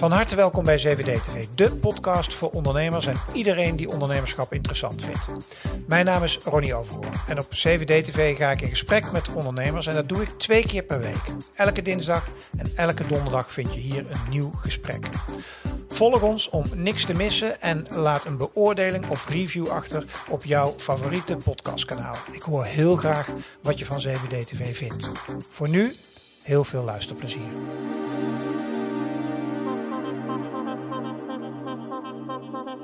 Van 0.00 0.12
harte 0.12 0.36
welkom 0.36 0.64
bij 0.64 0.76
CVD 0.76 1.22
TV, 1.22 1.46
de 1.54 1.72
podcast 1.72 2.34
voor 2.34 2.50
ondernemers 2.50 3.06
en 3.06 3.16
iedereen 3.32 3.76
die 3.76 3.88
ondernemerschap 3.88 4.52
interessant 4.52 5.04
vindt. 5.04 5.48
Mijn 5.86 6.04
naam 6.04 6.22
is 6.22 6.38
Ronnie 6.38 6.74
Overhoorn 6.74 7.12
en 7.28 7.38
op 7.38 7.48
CVD 7.48 8.04
TV 8.04 8.36
ga 8.36 8.50
ik 8.50 8.60
in 8.60 8.68
gesprek 8.68 9.12
met 9.12 9.32
ondernemers 9.32 9.86
en 9.86 9.94
dat 9.94 10.08
doe 10.08 10.22
ik 10.22 10.28
twee 10.38 10.66
keer 10.66 10.82
per 10.82 11.00
week. 11.00 11.32
Elke 11.54 11.82
dinsdag 11.82 12.28
en 12.58 12.72
elke 12.76 13.06
donderdag 13.06 13.52
vind 13.52 13.74
je 13.74 13.80
hier 13.80 14.10
een 14.10 14.30
nieuw 14.30 14.50
gesprek. 14.60 15.06
Volg 15.88 16.22
ons 16.22 16.48
om 16.48 16.64
niks 16.74 17.04
te 17.04 17.14
missen 17.14 17.60
en 17.60 17.86
laat 17.90 18.24
een 18.24 18.36
beoordeling 18.36 19.08
of 19.08 19.28
review 19.28 19.68
achter 19.68 20.04
op 20.28 20.44
jouw 20.44 20.74
favoriete 20.76 21.36
podcastkanaal. 21.36 22.16
Ik 22.30 22.42
hoor 22.42 22.64
heel 22.64 22.96
graag 22.96 23.28
wat 23.62 23.78
je 23.78 23.84
van 23.84 23.98
CVD 23.98 24.46
TV 24.46 24.76
vindt. 24.76 25.10
Voor 25.48 25.68
nu, 25.68 25.96
heel 26.42 26.64
veel 26.64 26.84
luisterplezier. 26.84 27.50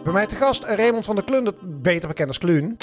Bij 0.07 0.15
mij 0.15 0.27
te 0.27 0.37
gast 0.37 0.65
Raymond 0.65 1.05
van 1.05 1.15
der 1.15 1.25
Klunder, 1.25 1.55
beter 1.63 2.09
bekend 2.09 2.29
als 2.29 2.39
Kluun. 2.39 2.77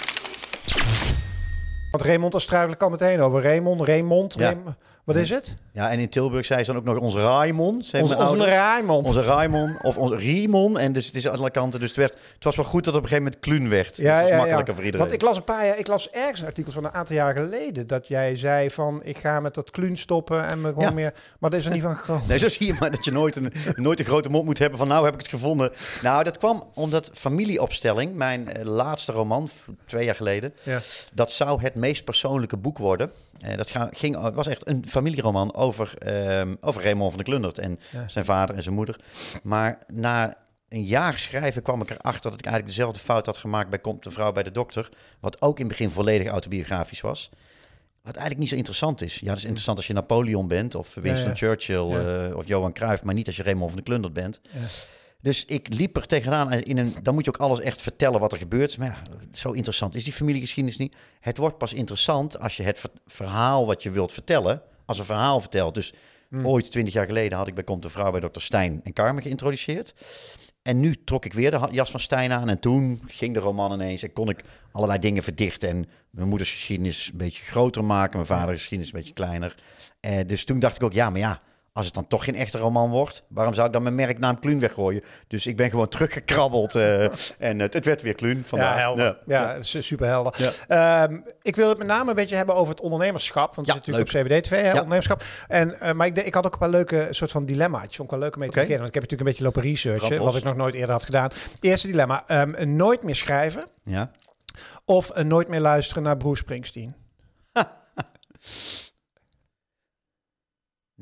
Want 1.92 2.04
Raymond, 2.04 2.34
ik 2.74 2.82
al 2.82 2.90
meteen 2.90 3.22
over. 3.22 3.42
Raymond, 3.42 3.82
Raymond, 3.82 4.34
Ja. 4.38 4.56
Wat 5.04 5.16
is 5.16 5.30
het? 5.30 5.56
Ja, 5.72 5.92
en 5.92 6.00
in 6.00 6.10
Tilburg 6.10 6.46
zei 6.46 6.64
ze 6.64 6.72
dan 6.72 6.82
ook 6.82 6.88
nog 6.88 6.98
onze 6.98 7.20
Raimond. 7.22 7.76
Onze, 7.76 7.98
onze 7.98 8.16
ouders. 8.16 8.50
Raymond. 8.52 9.08
Onze 9.08 9.22
Raimond 9.22 9.84
of 9.84 9.98
onze 9.98 10.16
Riemon. 10.16 10.80
En 10.80 10.94
dus 10.94 11.06
het 11.06 11.16
is 11.16 11.28
aan 11.28 11.38
alle 11.38 11.52
kanten. 11.52 11.80
Dus 11.80 11.90
het, 11.90 11.98
werd, 11.98 12.18
het 12.34 12.44
was 12.44 12.56
wel 12.56 12.66
goed 12.66 12.84
dat 12.84 12.94
het 12.94 13.04
op 13.04 13.10
een 13.12 13.18
gegeven 13.18 13.40
moment 13.42 13.60
Kluun 13.60 13.70
werd. 13.70 13.98
Ja, 13.98 14.12
dat 14.14 14.22
was 14.22 14.30
ja, 14.30 14.38
makkelijker 14.38 14.68
ja. 14.68 14.74
voor 14.74 14.84
iedereen. 14.86 15.08
Want 15.08 15.22
ik 15.22 15.28
las 15.28 15.38
een 15.38 15.44
paar 15.44 15.66
jaar, 15.66 15.78
ik 15.78 15.88
las 15.88 16.10
ergens 16.10 16.40
een 16.40 16.46
artikel 16.48 16.72
van 16.72 16.84
een 16.86 16.94
aantal 16.94 17.16
jaar 17.16 17.34
geleden 17.34 17.88
dat 17.88 18.08
jij 18.08 18.36
zei 18.36 18.70
van 18.70 19.02
ik 19.04 19.18
ga 19.18 19.40
met 19.40 19.54
dat 19.54 19.72
kluun 19.72 19.98
stoppen 19.98 20.46
en 20.46 20.62
me 20.62 20.68
gewoon 20.68 20.84
Ja. 20.84 20.92
meer. 20.92 21.14
Maar 21.40 21.50
dat 21.50 21.60
is 21.60 21.66
er 21.66 21.72
niet 21.72 21.82
van 21.82 21.96
gekomen. 21.96 22.24
Nee, 22.28 22.38
zo 22.38 22.50
zie 22.50 22.66
je 22.68 22.76
maar 22.80 22.92
dat 22.92 23.06
je 23.06 23.12
nooit 23.12 23.36
een, 23.36 23.54
nooit 23.76 24.00
een 24.00 24.06
grote 24.06 24.30
mond 24.30 24.46
moet 24.46 24.60
hebben 24.60 24.78
van 24.78 24.88
nou 24.88 25.06
heb 25.06 25.14
ik 25.14 25.20
het 25.20 25.30
gevonden. 25.30 25.72
Nou, 26.02 26.24
dat 26.24 26.38
kwam 26.38 26.64
omdat 26.74 27.10
Familieopstelling, 27.14 28.16
mijn 28.16 28.54
eh, 28.54 28.66
laatste 28.66 29.12
roman, 29.12 29.50
twee 29.86 30.06
jaar 30.06 30.16
geleden, 30.16 30.54
Ja. 30.64 30.80
dat 31.14 31.32
zou 31.32 31.62
het 31.62 31.76
meest 31.76 32.04
persoonlijke 32.04 32.58
boek 32.58 32.78
worden. 32.78 33.12
Eh, 33.42 33.58
dat 33.58 33.72
ging, 33.92 34.34
was 34.34 34.48
echt 34.48 34.68
een 34.68 34.86
familieroman 34.94 35.56
over, 35.56 35.98
ehm, 35.98 36.56
over 36.62 36.84
Raymond 36.84 37.14
van 37.14 37.18
der 37.24 37.26
Klundert 37.34 37.58
en 37.58 37.80
Ja. 37.92 38.08
zijn 38.08 38.26
vader 38.26 38.56
en 38.56 38.64
zijn 38.64 38.76
moeder. 38.76 39.00
Maar 39.44 39.78
na 39.88 40.38
een 40.70 40.84
jaar 40.84 41.20
schrijven 41.20 41.62
kwam 41.62 41.82
ik 41.82 41.90
erachter 41.90 42.30
dat 42.30 42.40
ik 42.40 42.46
eigenlijk 42.46 42.76
dezelfde 42.76 43.00
fout 43.00 43.26
had 43.26 43.38
gemaakt 43.38 43.70
bij 43.70 43.80
Komt 43.80 44.04
de 44.04 44.12
vrouw 44.12 44.32
bij 44.32 44.44
de 44.44 44.52
dokter. 44.52 44.90
Wat 45.20 45.42
ook 45.42 45.60
in 45.60 45.66
het 45.66 45.78
begin 45.78 45.90
volledig 45.92 46.28
autobiografisch 46.28 47.02
was. 47.02 47.30
Wat 48.02 48.12
eigenlijk 48.16 48.40
niet 48.40 48.50
zo 48.50 48.56
interessant 48.56 49.02
is. 49.02 49.20
Ja, 49.20 49.28
dat 49.28 49.38
is 49.38 49.44
interessant 49.44 49.78
als 49.78 49.88
je 49.88 49.94
Napoleon 49.94 50.48
bent 50.48 50.76
of 50.76 50.94
Winston 50.94 51.30
ja. 51.30 51.36
Churchill 51.36 51.90
eh, 51.90 52.36
of 52.36 52.48
Johan 52.48 52.74
Cruijff, 52.74 53.04
maar 53.04 53.14
niet 53.14 53.28
als 53.28 53.36
je 53.36 53.44
Raymond 53.44 53.72
van 53.72 53.76
der 53.76 53.84
Klundert 53.86 54.14
bent. 54.14 54.42
Dus 55.22 55.46
ik 55.46 55.74
liep 55.74 55.96
er 55.96 56.06
tegenaan. 56.08 56.52
en 56.52 56.64
In 56.64 56.78
een, 56.78 56.96
dan 57.04 57.14
moet 57.14 57.26
je 57.26 57.32
ook 57.32 57.42
alles 57.42 57.60
echt 57.60 57.82
vertellen 57.82 58.20
wat 58.20 58.32
er 58.32 58.38
gebeurt. 58.38 58.78
Maar 58.78 58.88
ja, 58.88 58.98
zo 59.34 59.52
interessant 59.52 59.96
is 59.96 60.04
die 60.04 60.14
familiegeschiedenis 60.14 60.78
niet. 60.78 60.96
Het 61.20 61.38
wordt 61.38 61.58
pas 61.58 61.74
interessant 61.74 62.40
als 62.40 62.58
je 62.58 62.64
het 62.64 62.80
ver- 62.80 62.90
verhaal 63.06 63.66
wat 63.66 63.84
je 63.84 63.92
wilt 63.92 64.12
vertellen, 64.12 64.62
als 64.86 65.00
een 65.00 65.06
verhaal 65.06 65.40
vertelt. 65.40 65.74
Dus 65.74 65.94
Hmm. 66.34 66.48
ooit, 66.48 66.72
twintig 66.72 66.94
jaar 66.94 67.06
geleden, 67.06 67.38
had 67.38 67.48
ik 67.48 67.54
bij 67.56 67.64
Komt 67.64 67.82
de 67.82 67.90
Vrouw 67.90 68.12
bij 68.12 68.20
Dr. 68.20 68.40
Stijn 68.40 68.82
en 68.84 68.94
Carmen 68.94 69.24
geïntroduceerd. 69.24 69.94
En 70.62 70.80
nu 70.80 71.04
trok 71.04 71.26
ik 71.26 71.34
weer 71.34 71.52
de 71.52 71.68
jas 71.72 71.92
van 71.92 72.00
Stijn 72.00 72.32
aan. 72.32 72.50
En 72.50 72.60
toen 72.60 73.02
ging 73.08 73.34
de 73.34 73.40
roman 73.40 73.74
ineens 73.74 74.04
en 74.04 74.14
kon 74.14 74.30
ik 74.30 74.44
allerlei 74.72 75.00
dingen 75.00 75.24
verdichten. 75.24 75.70
En 75.70 75.86
mijn 76.10 76.28
moeders 76.28 76.52
geschiedenis 76.52 77.10
een 77.12 77.18
beetje 77.18 77.44
groter 77.44 77.84
maken. 77.84 78.14
Mijn 78.14 78.26
vaders 78.26 78.58
geschiedenis 78.58 78.94
een 78.94 79.00
beetje 79.00 79.14
kleiner. 79.14 79.56
Eh, 80.00 80.28
dus 80.28 80.46
toen 80.46 80.60
dacht 80.60 80.76
ik 80.76 80.84
ook, 80.84 80.94
ja, 80.94 81.10
maar 81.10 81.20
ja, 81.20 81.42
als 81.74 81.86
het 81.86 81.94
dan 81.96 82.08
toch 82.08 82.24
geen 82.24 82.36
echte 82.36 82.58
roman 82.58 82.90
wordt, 82.90 83.24
waarom 83.28 83.54
zou 83.54 83.68
ik 83.68 83.74
dan 83.74 83.84
mijn 83.84 83.96
merknaam 83.96 84.40
Kluun 84.40 84.60
weggooien? 84.60 85.04
Dus 85.28 85.48
ik 85.48 85.58
ben 85.58 85.70
gewoon 85.70 85.88
teruggekrabbeld 85.88 86.76
eh, 86.76 87.04
en 87.50 87.60
het, 87.60 87.74
het 87.74 87.86
werd 87.86 88.02
weer 88.02 88.14
Kluun 88.14 88.44
vandaag. 88.46 88.76
Ja, 88.76 88.82
helder. 88.82 89.18
Ja, 89.26 89.62
su- 89.64 89.82
super 89.82 90.08
helder. 90.08 90.54
Ja. 90.68 91.04
Ehm, 91.08 91.20
ik 91.42 91.56
wil 91.56 91.70
het 91.70 91.78
met 91.78 91.88
name 91.88 92.10
een 92.10 92.16
beetje 92.16 92.36
hebben 92.36 92.56
over 92.56 92.74
het 92.74 92.84
ondernemerschap. 92.84 93.56
Want 93.56 93.68
Ja, 93.68 93.74
het 93.74 93.86
zit 93.86 93.94
natuurlijk 93.94 94.26
op 94.26 94.32
CVD-TV, 94.32 94.50
hè, 94.50 94.62
Ja. 94.62 94.68
ondernemerschap. 94.72 95.24
En, 95.48 95.80
eh, 95.80 95.94
maar 95.94 96.08
ik, 96.08 96.18
ik 96.18 96.34
had 96.34 96.46
ook 96.46 96.54
een 96.54 96.60
paar 96.60 96.70
leuke 96.70 97.08
soort 97.10 97.32
van 97.32 97.46
dilemma's. 97.46 97.82
Vond 97.96 98.00
ik 98.00 98.10
wel 98.10 98.20
leuk 98.20 98.34
om 98.34 98.40
mee 98.40 98.50
te 98.50 98.54
beginnen. 98.56 98.80
Want 98.84 98.96
ik 98.96 99.02
heb 99.02 99.04
natuurlijk 99.12 99.30
een 99.30 99.44
beetje 99.44 99.44
lopen 99.44 99.62
researchen, 99.72 100.24
wat 100.24 100.36
ik 100.36 100.44
nog 100.44 100.56
nooit 100.56 100.74
eerder 100.76 100.92
had 100.92 101.06
gedaan. 101.06 101.30
Eerste 101.60 101.88
dilemma. 101.88 102.24
ehm, 102.28 102.76
nooit 102.76 103.04
meer 103.04 103.16
schrijven 103.16 103.66
Ja. 103.84 104.12
of 104.86 105.16
nooit 105.24 105.48
meer 105.48 105.60
luisteren 105.60 106.04
naar 106.04 106.18
Bruce 106.18 106.42
Springsteen. 106.42 106.96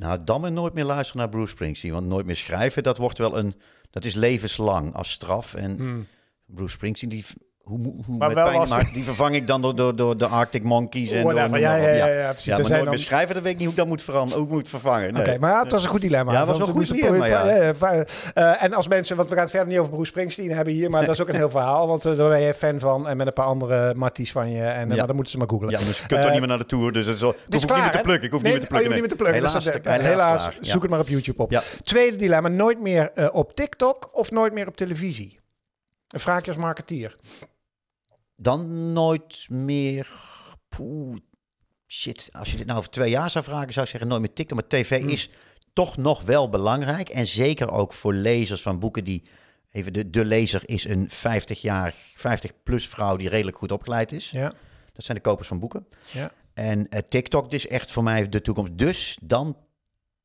Nou, 0.01 0.23
dan 0.23 0.41
maar 0.41 0.51
nooit 0.51 0.73
meer 0.73 0.83
luisteren 0.83 1.21
naar 1.21 1.29
Bruce 1.29 1.51
Springsteen. 1.51 1.91
Want 1.91 2.07
nooit 2.07 2.25
meer 2.25 2.35
schrijven, 2.35 2.83
dat 2.83 2.97
wordt 2.97 3.17
wel 3.17 3.37
een... 3.37 3.55
Dat 3.89 4.05
is 4.05 4.13
levenslang 4.13 4.93
als 4.93 5.11
straf. 5.11 5.53
En 5.53 6.07
Bruce 6.45 6.71
Springsteen, 6.71 7.09
die... 7.09 7.25
Hoe, 7.63 7.79
hoe. 8.05 8.17
Maar 8.17 8.27
met 8.27 8.37
wel 8.37 8.65
pijn 8.65 8.87
die 8.93 9.03
vervang 9.03 9.35
ik 9.35 9.47
dan 9.47 9.61
door, 9.61 9.75
door, 9.75 9.95
door 9.95 10.17
de 10.17 10.25
Arctic 10.25 10.63
Monkeys 10.63 11.11
en. 11.11 11.23
Whatever. 11.23 11.49
noem 11.49 11.59
Ja, 11.59 11.75
ja, 11.75 11.89
ja, 11.89 12.07
ja, 12.07 12.29
precies. 12.31 12.45
Ja, 12.55 12.57
maar 12.61 12.69
nooit 12.71 12.85
dan- 12.85 12.97
schrijven, 12.97 13.33
dat 13.33 13.43
weet 13.43 13.51
ik 13.51 13.57
niet 13.57 13.67
hoe 13.67 13.75
ik 13.75 13.79
dat 13.81 13.89
moet 13.89 14.01
veranderen. 14.01 14.39
Hoe 14.39 14.47
ik 14.47 14.53
moet 14.53 14.69
vervangen. 14.69 15.13
Nee. 15.13 15.21
Oké, 15.21 15.37
maar 15.39 15.61
het 15.61 15.71
was 15.71 15.83
een 15.83 15.89
goed 15.89 16.01
dilemma. 16.01 16.31
Ja, 16.31 16.37
het 16.39 16.47
was 16.47 16.57
wel 16.57 16.67
goed 16.67 16.87
dilemma, 16.87 17.25
ja. 17.25 17.45
ja, 17.45 17.73
ja, 17.81 18.05
eh, 18.33 18.63
en 18.63 18.73
als 18.73 18.87
mensen, 18.87 19.15
want 19.15 19.27
we 19.29 19.33
gaan 19.33 19.43
het 19.43 19.51
verder 19.53 19.69
niet 19.69 19.79
over 19.79 19.91
Bruce 19.91 20.09
Springsteen 20.09 20.51
hebben 20.51 20.73
hier, 20.73 20.89
maar 20.89 21.05
dat 21.05 21.15
is 21.15 21.21
ook 21.21 21.27
een 21.27 21.35
heel 21.35 21.49
verhaal. 21.49 21.87
Want 21.87 22.05
eh, 22.05 22.17
daar 22.17 22.29
ben 22.29 22.41
je 22.41 22.53
fan 22.53 22.79
van 22.79 23.07
en 23.07 23.17
met 23.17 23.27
een 23.27 23.33
paar 23.33 23.45
andere 23.45 23.93
matties 23.95 24.31
van 24.31 24.51
je. 24.51 24.63
En, 24.63 24.89
Ja. 24.89 24.95
Maar 24.95 25.07
dan 25.07 25.15
moeten 25.15 25.31
ze 25.31 25.37
maar 25.37 25.49
googlen. 25.49 25.69
Ja, 25.69 25.77
dus 25.77 25.97
je 25.99 26.07
kunt 26.07 26.21
toch 26.21 26.31
niet 26.31 26.39
meer 26.39 26.49
naar 26.49 26.57
de 26.57 26.65
tour, 26.65 26.91
dus 26.91 27.05
het 27.05 27.15
is 27.15 27.23
al, 27.23 27.29
ik 27.29 27.53
hoef 27.53 27.63
ook 27.63 27.69
niet 27.71 27.79
meer 27.79 27.91
te 27.91 27.99
plukken. 28.01 28.25
Ik 28.27 28.31
hoef 28.33 28.41
Nee, 28.41 28.53
niet 28.53 28.69
meer 28.69 29.07
te 29.07 29.15
plukken. 29.15 29.43
oh. 29.43 29.97
Helaas. 29.99 30.45
Ja. 30.45 30.51
zoek 30.61 30.81
het 30.81 30.91
maar 30.91 30.99
op 30.99 31.07
YouTube 31.07 31.41
op. 31.41 31.51
Ja. 31.51 31.61
Tweede 31.83 32.15
dilemma, 32.15 32.47
nooit 32.47 32.81
meer 32.81 33.31
op 33.31 33.55
TikTok 33.55 34.09
of 34.11 34.31
nooit 34.31 34.53
meer 34.53 34.67
op 34.67 34.75
televisie? 34.75 35.39
Een 36.11 36.19
vraag 36.19 36.41
je 36.41 36.47
als 36.47 36.57
marketeer. 36.59 37.15
Dan 38.35 38.93
nooit 38.93 39.45
meer... 39.49 40.07
Poeh, 40.69 41.15
shit, 41.87 42.29
als 42.31 42.51
je 42.51 42.57
dit 42.57 42.65
nou 42.65 42.77
over 42.77 42.89
twee 42.89 43.09
jaar 43.09 43.29
zou 43.29 43.43
vragen, 43.43 43.73
zou 43.73 43.85
ik 43.85 43.91
zeggen 43.91 44.09
nooit 44.09 44.21
meer 44.21 44.33
TikTok. 44.33 44.59
Maar 44.59 44.67
tv 44.67 44.99
Hmm. 44.99 45.09
is 45.09 45.29
toch 45.73 45.97
nog 45.97 46.21
wel 46.21 46.49
belangrijk. 46.49 47.09
En 47.09 47.27
zeker 47.27 47.71
ook 47.71 47.93
voor 47.93 48.13
lezers 48.13 48.61
van 48.61 48.79
boeken 48.79 49.03
die... 49.03 49.23
Even, 49.71 49.93
de, 49.93 50.09
de 50.09 50.25
lezer 50.25 50.61
is 50.65 50.83
een 50.83 51.09
50 51.09 51.61
jaar, 51.61 51.95
50 52.15 52.51
plus 52.63 52.87
vrouw 52.87 53.15
die 53.15 53.29
redelijk 53.29 53.57
goed 53.57 53.71
opgeleid 53.71 54.11
is. 54.11 54.31
Ja, 54.31 54.53
Dat 54.93 55.03
zijn 55.05 55.17
de 55.17 55.23
kopers 55.23 55.47
van 55.47 55.59
boeken. 55.59 55.87
ja. 56.11 56.31
En 56.53 56.89
eh, 56.89 56.99
TikTok 57.09 57.51
is 57.51 57.67
echt 57.67 57.91
voor 57.91 58.03
mij 58.03 58.29
de 58.29 58.41
toekomst. 58.41 58.77
Dus 58.77 59.17
dan 59.21 59.57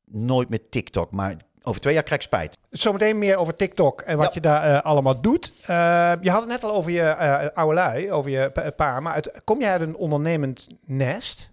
nooit 0.05 0.49
meer 0.49 0.69
TikTok. 0.69 1.11
Maar 1.11 1.37
over 1.63 1.81
twee 1.81 1.93
jaar 1.93 2.03
krijg 2.03 2.21
ik 2.21 2.27
spijt. 2.27 2.57
Zometeen 2.69 3.17
meer 3.17 3.37
over 3.37 3.55
TikTok 3.55 4.01
en 4.01 4.17
wat 4.17 4.25
Ja. 4.25 4.31
je 4.33 4.39
daar 4.41 4.63
eh, 4.63 4.81
allemaal 4.81 5.21
doet. 5.21 5.53
Eh, 5.61 6.11
je 6.21 6.29
had 6.29 6.39
het 6.39 6.49
net 6.49 6.63
al 6.63 6.71
over 6.71 6.91
je 6.91 7.01
eh 7.01 7.47
oude 7.53 7.73
lui, 7.73 8.11
over 8.11 8.31
je 8.31 8.49
pa- 8.51 8.69
pa. 8.71 8.99
Maar 8.99 9.13
uit, 9.13 9.41
kom 9.43 9.59
jij 9.59 9.71
uit 9.71 9.81
een 9.81 9.95
ondernemend 9.95 10.67
nest? 10.85 11.49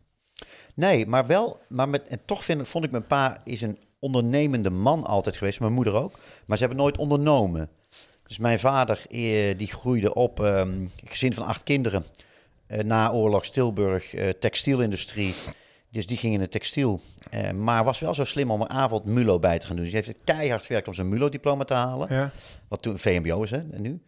Nee, 0.75 1.07
maar 1.07 1.27
wel. 1.27 1.59
Maar 1.69 1.89
met, 1.89 2.07
en 2.09 2.21
toch 2.25 2.45
vind, 2.45 2.69
vond 2.69 2.85
ik 2.85 2.91
mijn 2.91 3.07
pa 3.07 3.37
is 3.45 3.63
een 3.63 3.79
ondernemende 3.99 4.71
man 4.71 5.05
altijd 5.05 5.37
geweest. 5.37 5.61
Mijn 5.61 5.73
moeder 5.73 5.95
ook. 5.95 6.13
Maar 6.47 6.57
ze 6.57 6.65
hebben 6.65 6.83
nooit 6.83 6.99
ondernomen. 6.99 7.69
Dus 8.27 8.39
mijn 8.39 8.59
vader 8.59 9.03
die 9.57 9.67
groeide 9.73 10.15
op, 10.15 10.41
ehm, 10.41 10.87
gezin 11.05 11.35
van 11.35 11.47
acht 11.47 11.63
kinderen. 11.63 12.05
Na 12.67 13.11
oorlogs 13.13 13.51
Tilburg, 13.51 14.15
textielindustrie. 14.41 15.35
Dus 15.95 16.07
die 16.07 16.17
ging 16.17 16.35
in 16.35 16.41
het 16.41 16.51
textiel. 16.51 17.01
Eh, 17.31 17.51
maar 17.51 17.85
was 17.85 17.99
wel 17.99 18.15
zo 18.15 18.25
slim 18.25 18.51
om 18.51 18.61
een 18.61 18.71
avond 18.71 19.05
MULO 19.05 19.39
bij 19.39 19.59
te 19.59 19.67
gaan 19.67 19.77
doen. 19.77 19.85
Dus 19.85 19.95
hij 19.95 20.03
heeft 20.07 20.19
keihard 20.25 20.67
gewerkt 20.67 20.89
om 20.89 20.95
zijn 20.95 21.09
MULO-diploma 21.09 21.65
te 21.65 21.75
halen. 21.75 22.15
Ja. 22.15 22.31
Wat 22.69 22.83
toen 22.83 22.99
VMBO 22.99 23.43
is, 23.43 23.51
hè, 23.51 23.63
en 23.71 23.83
nu. 23.83 24.03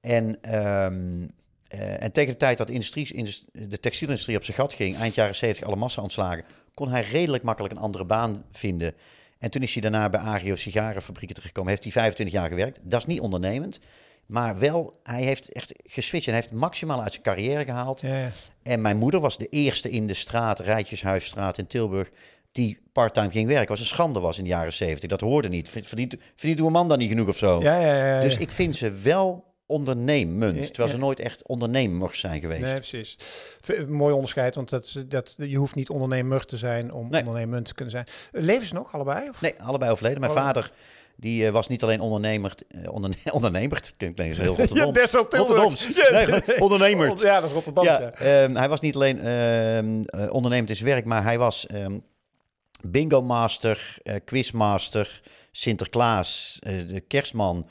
En, 0.00 0.42
eh, 0.42 2.02
en 2.02 2.12
tegen 2.12 2.32
de 2.32 2.38
tijd 2.38 2.58
dat 2.58 2.66
de, 2.66 2.72
industrie, 2.72 3.12
indus- 3.12 3.44
de 3.52 3.80
textielindustrie 3.80 4.36
op 4.36 4.44
zijn 4.44 4.56
gat 4.56 4.74
ging, 4.74 4.96
eind 4.96 5.14
jaren 5.14 5.36
70 5.36 5.66
alle 5.66 5.76
massa 5.76 6.02
ontslagen, 6.02 6.44
kon 6.74 6.88
hij 6.88 7.02
redelijk 7.02 7.42
makkelijk 7.42 7.74
een 7.74 7.80
andere 7.80 8.04
baan 8.04 8.44
vinden. 8.50 8.94
En 9.38 9.50
toen 9.50 9.62
is 9.62 9.72
hij 9.72 9.82
daarna 9.82 10.08
bij 10.08 10.20
Agio 10.20 10.56
sigarenfabrieken 10.56 11.34
terechtgekomen. 11.34 11.70
Heeft 11.70 11.82
hij 11.82 11.92
25 11.92 12.34
jaar 12.34 12.48
gewerkt. 12.48 12.78
Dat 12.82 13.00
is 13.00 13.06
niet 13.06 13.20
ondernemend. 13.20 13.80
Maar 14.26 14.58
wel, 14.58 15.00
hij 15.02 15.22
heeft 15.22 15.52
echt 15.52 15.74
geswitcht 15.84 16.26
en 16.26 16.32
hij 16.32 16.40
heeft 16.40 16.52
het 16.52 16.62
maximaal 16.62 17.02
uit 17.02 17.12
zijn 17.12 17.24
carrière 17.24 17.64
gehaald. 17.64 18.00
Ja, 18.00 18.16
ja. 18.18 18.30
En 18.62 18.80
mijn 18.80 18.96
moeder 18.96 19.20
was 19.20 19.38
de 19.38 19.48
eerste 19.48 19.90
in 19.90 20.06
de 20.06 20.14
straat, 20.14 20.58
Rijtjeshuisstraat 20.60 21.58
in 21.58 21.66
Tilburg, 21.66 22.10
die 22.52 22.78
parttime 22.92 23.30
ging 23.30 23.48
werken. 23.48 23.68
Was 23.68 23.80
een 23.80 23.86
schande 23.86 24.20
was 24.20 24.38
in 24.38 24.44
de 24.44 24.50
jaren 24.50 24.72
70. 24.72 25.08
Dat 25.10 25.20
hoorde 25.20 25.48
niet. 25.48 25.68
Verdient, 25.68 26.14
verdient 26.36 26.60
uw 26.60 26.68
man 26.68 26.88
dan 26.88 26.98
niet 26.98 27.08
genoeg 27.08 27.28
of 27.28 27.36
zo? 27.36 27.60
Ja, 27.60 27.80
ja, 27.80 27.96
ja, 27.96 28.06
ja. 28.14 28.20
Dus 28.20 28.36
ik 28.36 28.50
vind 28.50 28.76
ze 28.76 28.90
wel 28.90 29.44
ondernemend, 29.66 30.66
terwijl 30.66 30.88
ze 30.88 30.98
nooit 30.98 31.20
echt 31.20 31.46
ondernemers 31.46 32.20
zijn 32.20 32.40
geweest. 32.40 32.60
Nee, 32.62 32.74
precies. 32.74 33.16
V- 33.60 33.86
Mooi 33.88 34.14
onderscheid, 34.14 34.54
want 34.54 34.68
dat, 34.70 35.04
dat, 35.08 35.34
je 35.38 35.56
hoeft 35.56 35.74
niet 35.74 35.88
ondernemer 35.90 36.46
te 36.46 36.56
zijn 36.56 36.92
om 36.92 37.10
Nee. 37.10 37.20
ondernemend 37.20 37.66
te 37.66 37.74
kunnen 37.74 37.92
zijn. 37.94 38.06
Leven 38.32 38.66
ze 38.66 38.74
nog, 38.74 38.92
allebei? 38.94 39.28
Of? 39.28 39.40
Nee, 39.40 39.54
allebei 39.62 39.90
overleden. 39.90 40.20
Mijn 40.20 40.32
vader 40.32 40.70
die, 41.16 41.46
eh, 41.46 41.52
was 41.52 41.68
niet 41.68 41.82
alleen 41.82 42.00
ondernemer, 42.00 42.54
eh, 42.68 42.92
onderne 42.92 43.16
ondernemer, 43.32 43.80
dat 43.80 43.94
klinkt 43.96 44.18
ineens 44.20 44.38
heel 44.38 44.52
Ja, 44.58 44.64
Rotterdam. 44.64 44.94
is. 45.04 45.12
Rotterdams. 45.12 45.88
Ja. 45.94 46.10
Nee, 46.26 46.60
ondernemer. 46.60 47.24
Ja, 47.24 47.34
dat 47.40 47.48
is 47.48 47.54
Rotterdam. 47.54 47.84
Ja, 47.84 48.00
ehm, 48.12 48.54
hij 48.54 48.68
was 48.68 48.80
niet 48.80 48.94
alleen 48.94 49.20
eh, 49.20 50.32
ondernemend 50.32 50.68
in 50.68 50.76
zijn 50.76 50.88
werk, 50.88 51.04
maar 51.04 51.22
hij 51.22 51.38
was 51.38 51.66
ehm, 51.66 51.98
bingo 52.82 53.22
master, 53.22 53.96
eh, 54.02 54.14
quizmaster, 54.24 55.20
Sinterklaas, 55.52 56.58
de 56.62 57.00
kerstman, 57.08 57.66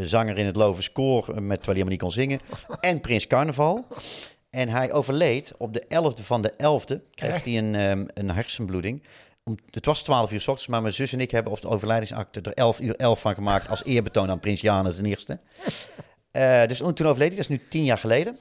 zanger 0.00 0.38
in 0.38 0.46
het 0.46 0.56
Lovens 0.56 0.92
Koor, 0.92 1.20
eh, 1.28 1.34
met, 1.34 1.34
terwijl 1.34 1.50
hij 1.64 1.72
helemaal 1.74 1.90
niet 1.90 2.00
kon 2.00 2.10
zingen. 2.10 2.40
en 2.80 3.00
Prins 3.00 3.26
Carnaval. 3.26 3.86
En 4.50 4.68
hij 4.68 4.92
overleed 4.92 5.52
op 5.58 5.72
de 5.74 5.84
11e 5.88 6.22
van 6.22 6.42
de 6.42 6.52
11e. 6.56 7.00
Kreeg 7.14 7.32
Echt? 7.34 7.44
hij 7.44 7.58
een, 7.58 7.74
ehm, 7.74 8.04
een 8.14 8.30
hersenbloeding. 8.30 9.02
Om, 9.48 9.56
het 9.70 9.84
was 9.86 10.02
12 10.02 10.32
uur 10.32 10.40
s 10.40 10.48
ochtends, 10.48 10.66
maar 10.70 10.82
mijn 10.82 10.94
zus 10.94 11.12
en 11.12 11.20
ik 11.20 11.30
hebben 11.30 11.52
op 11.52 11.60
de 11.60 11.68
overlijdingsakte 11.68 12.40
er 12.40 12.52
11 12.52 12.80
uur 12.80 12.96
11 12.96 13.20
van 13.20 13.34
gemaakt. 13.34 13.68
Als 13.68 13.84
eerbetoon 13.84 14.30
aan 14.30 14.40
Prins 14.40 14.60
Janus 14.60 14.96
de 14.96 15.08
eerste. 15.08 15.38
Eh, 16.30 16.66
dus 16.66 16.78
toen 16.78 16.88
overleed 17.06 17.18
hij, 17.18 17.28
dat 17.28 17.38
is 17.38 17.48
nu 17.48 17.60
tien 17.68 17.84
jaar 17.84 17.98
geleden. 17.98 18.36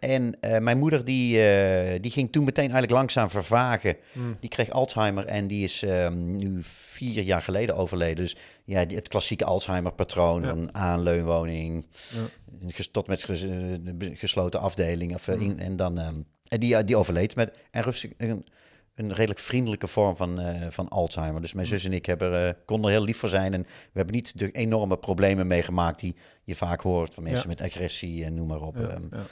En 0.00 0.36
eh, 0.40 0.58
mijn 0.58 0.78
moeder 0.78 1.04
die, 1.04 1.42
eh, 1.48 2.00
die 2.00 2.10
ging 2.10 2.32
toen 2.32 2.44
meteen 2.44 2.62
eigenlijk 2.64 2.92
langzaam 2.92 3.30
vervagen. 3.30 3.96
Hmm. 4.12 4.36
Die 4.40 4.50
kreeg 4.50 4.70
Alzheimer 4.70 5.24
en 5.26 5.46
die 5.46 5.64
is 5.64 5.82
ehm, 5.82 6.30
nu 6.36 6.58
vier 6.62 7.22
jaar 7.22 7.42
geleden 7.42 7.76
overleden. 7.76 8.16
Dus 8.24 8.36
ja, 8.64 8.84
die, 8.84 8.96
het 8.96 9.08
klassieke 9.08 9.44
Alzheimer-patroon 9.44 10.42
Ja. 10.42 10.48
van 10.48 10.74
aanleunwoning, 10.74 11.86
Ja. 12.66 12.84
tot 12.92 13.06
met 13.06 13.24
ges- 13.24 13.46
gesloten 14.12 14.60
afdeling. 14.60 15.14
Of, 15.14 15.26
Hmm. 15.26 15.40
in- 15.40 15.60
en 15.60 15.76
dan, 15.76 15.98
ehm, 15.98 16.14
en 16.48 16.60
die, 16.60 16.84
die 16.84 16.96
overleed 16.96 17.36
met 17.36 17.58
en 17.70 17.82
rustig- 17.82 18.12
een, 18.16 18.46
een 18.94 19.12
redelijk 19.12 19.40
vriendelijke 19.40 19.86
vorm 19.86 20.16
van, 20.16 20.40
eh, 20.40 20.66
van 20.70 20.88
Alzheimer. 20.88 21.40
Dus 21.40 21.52
mijn 21.52 21.66
zus 21.66 21.84
en 21.84 21.92
ik 21.92 22.06
hebben, 22.06 22.46
eh, 22.48 22.54
konden 22.64 22.90
er 22.90 22.96
heel 22.96 23.04
lief 23.04 23.18
voor 23.18 23.28
zijn. 23.28 23.54
En 23.54 23.62
we 23.62 23.68
hebben 23.92 24.14
niet 24.14 24.38
de 24.38 24.50
enorme 24.50 24.96
problemen 24.98 25.46
meegemaakt 25.46 26.00
die 26.00 26.16
je 26.44 26.54
vaak 26.54 26.80
hoort 26.80 27.14
van 27.14 27.22
mensen 27.22 27.48
Ja. 27.50 27.54
met 27.58 27.60
agressie 27.70 28.24
en 28.24 28.34
noem 28.34 28.46
maar 28.46 28.60
op. 28.60 28.76
Ja, 28.76 28.82
Ehm, 28.88 29.02
ja. 29.10 29.22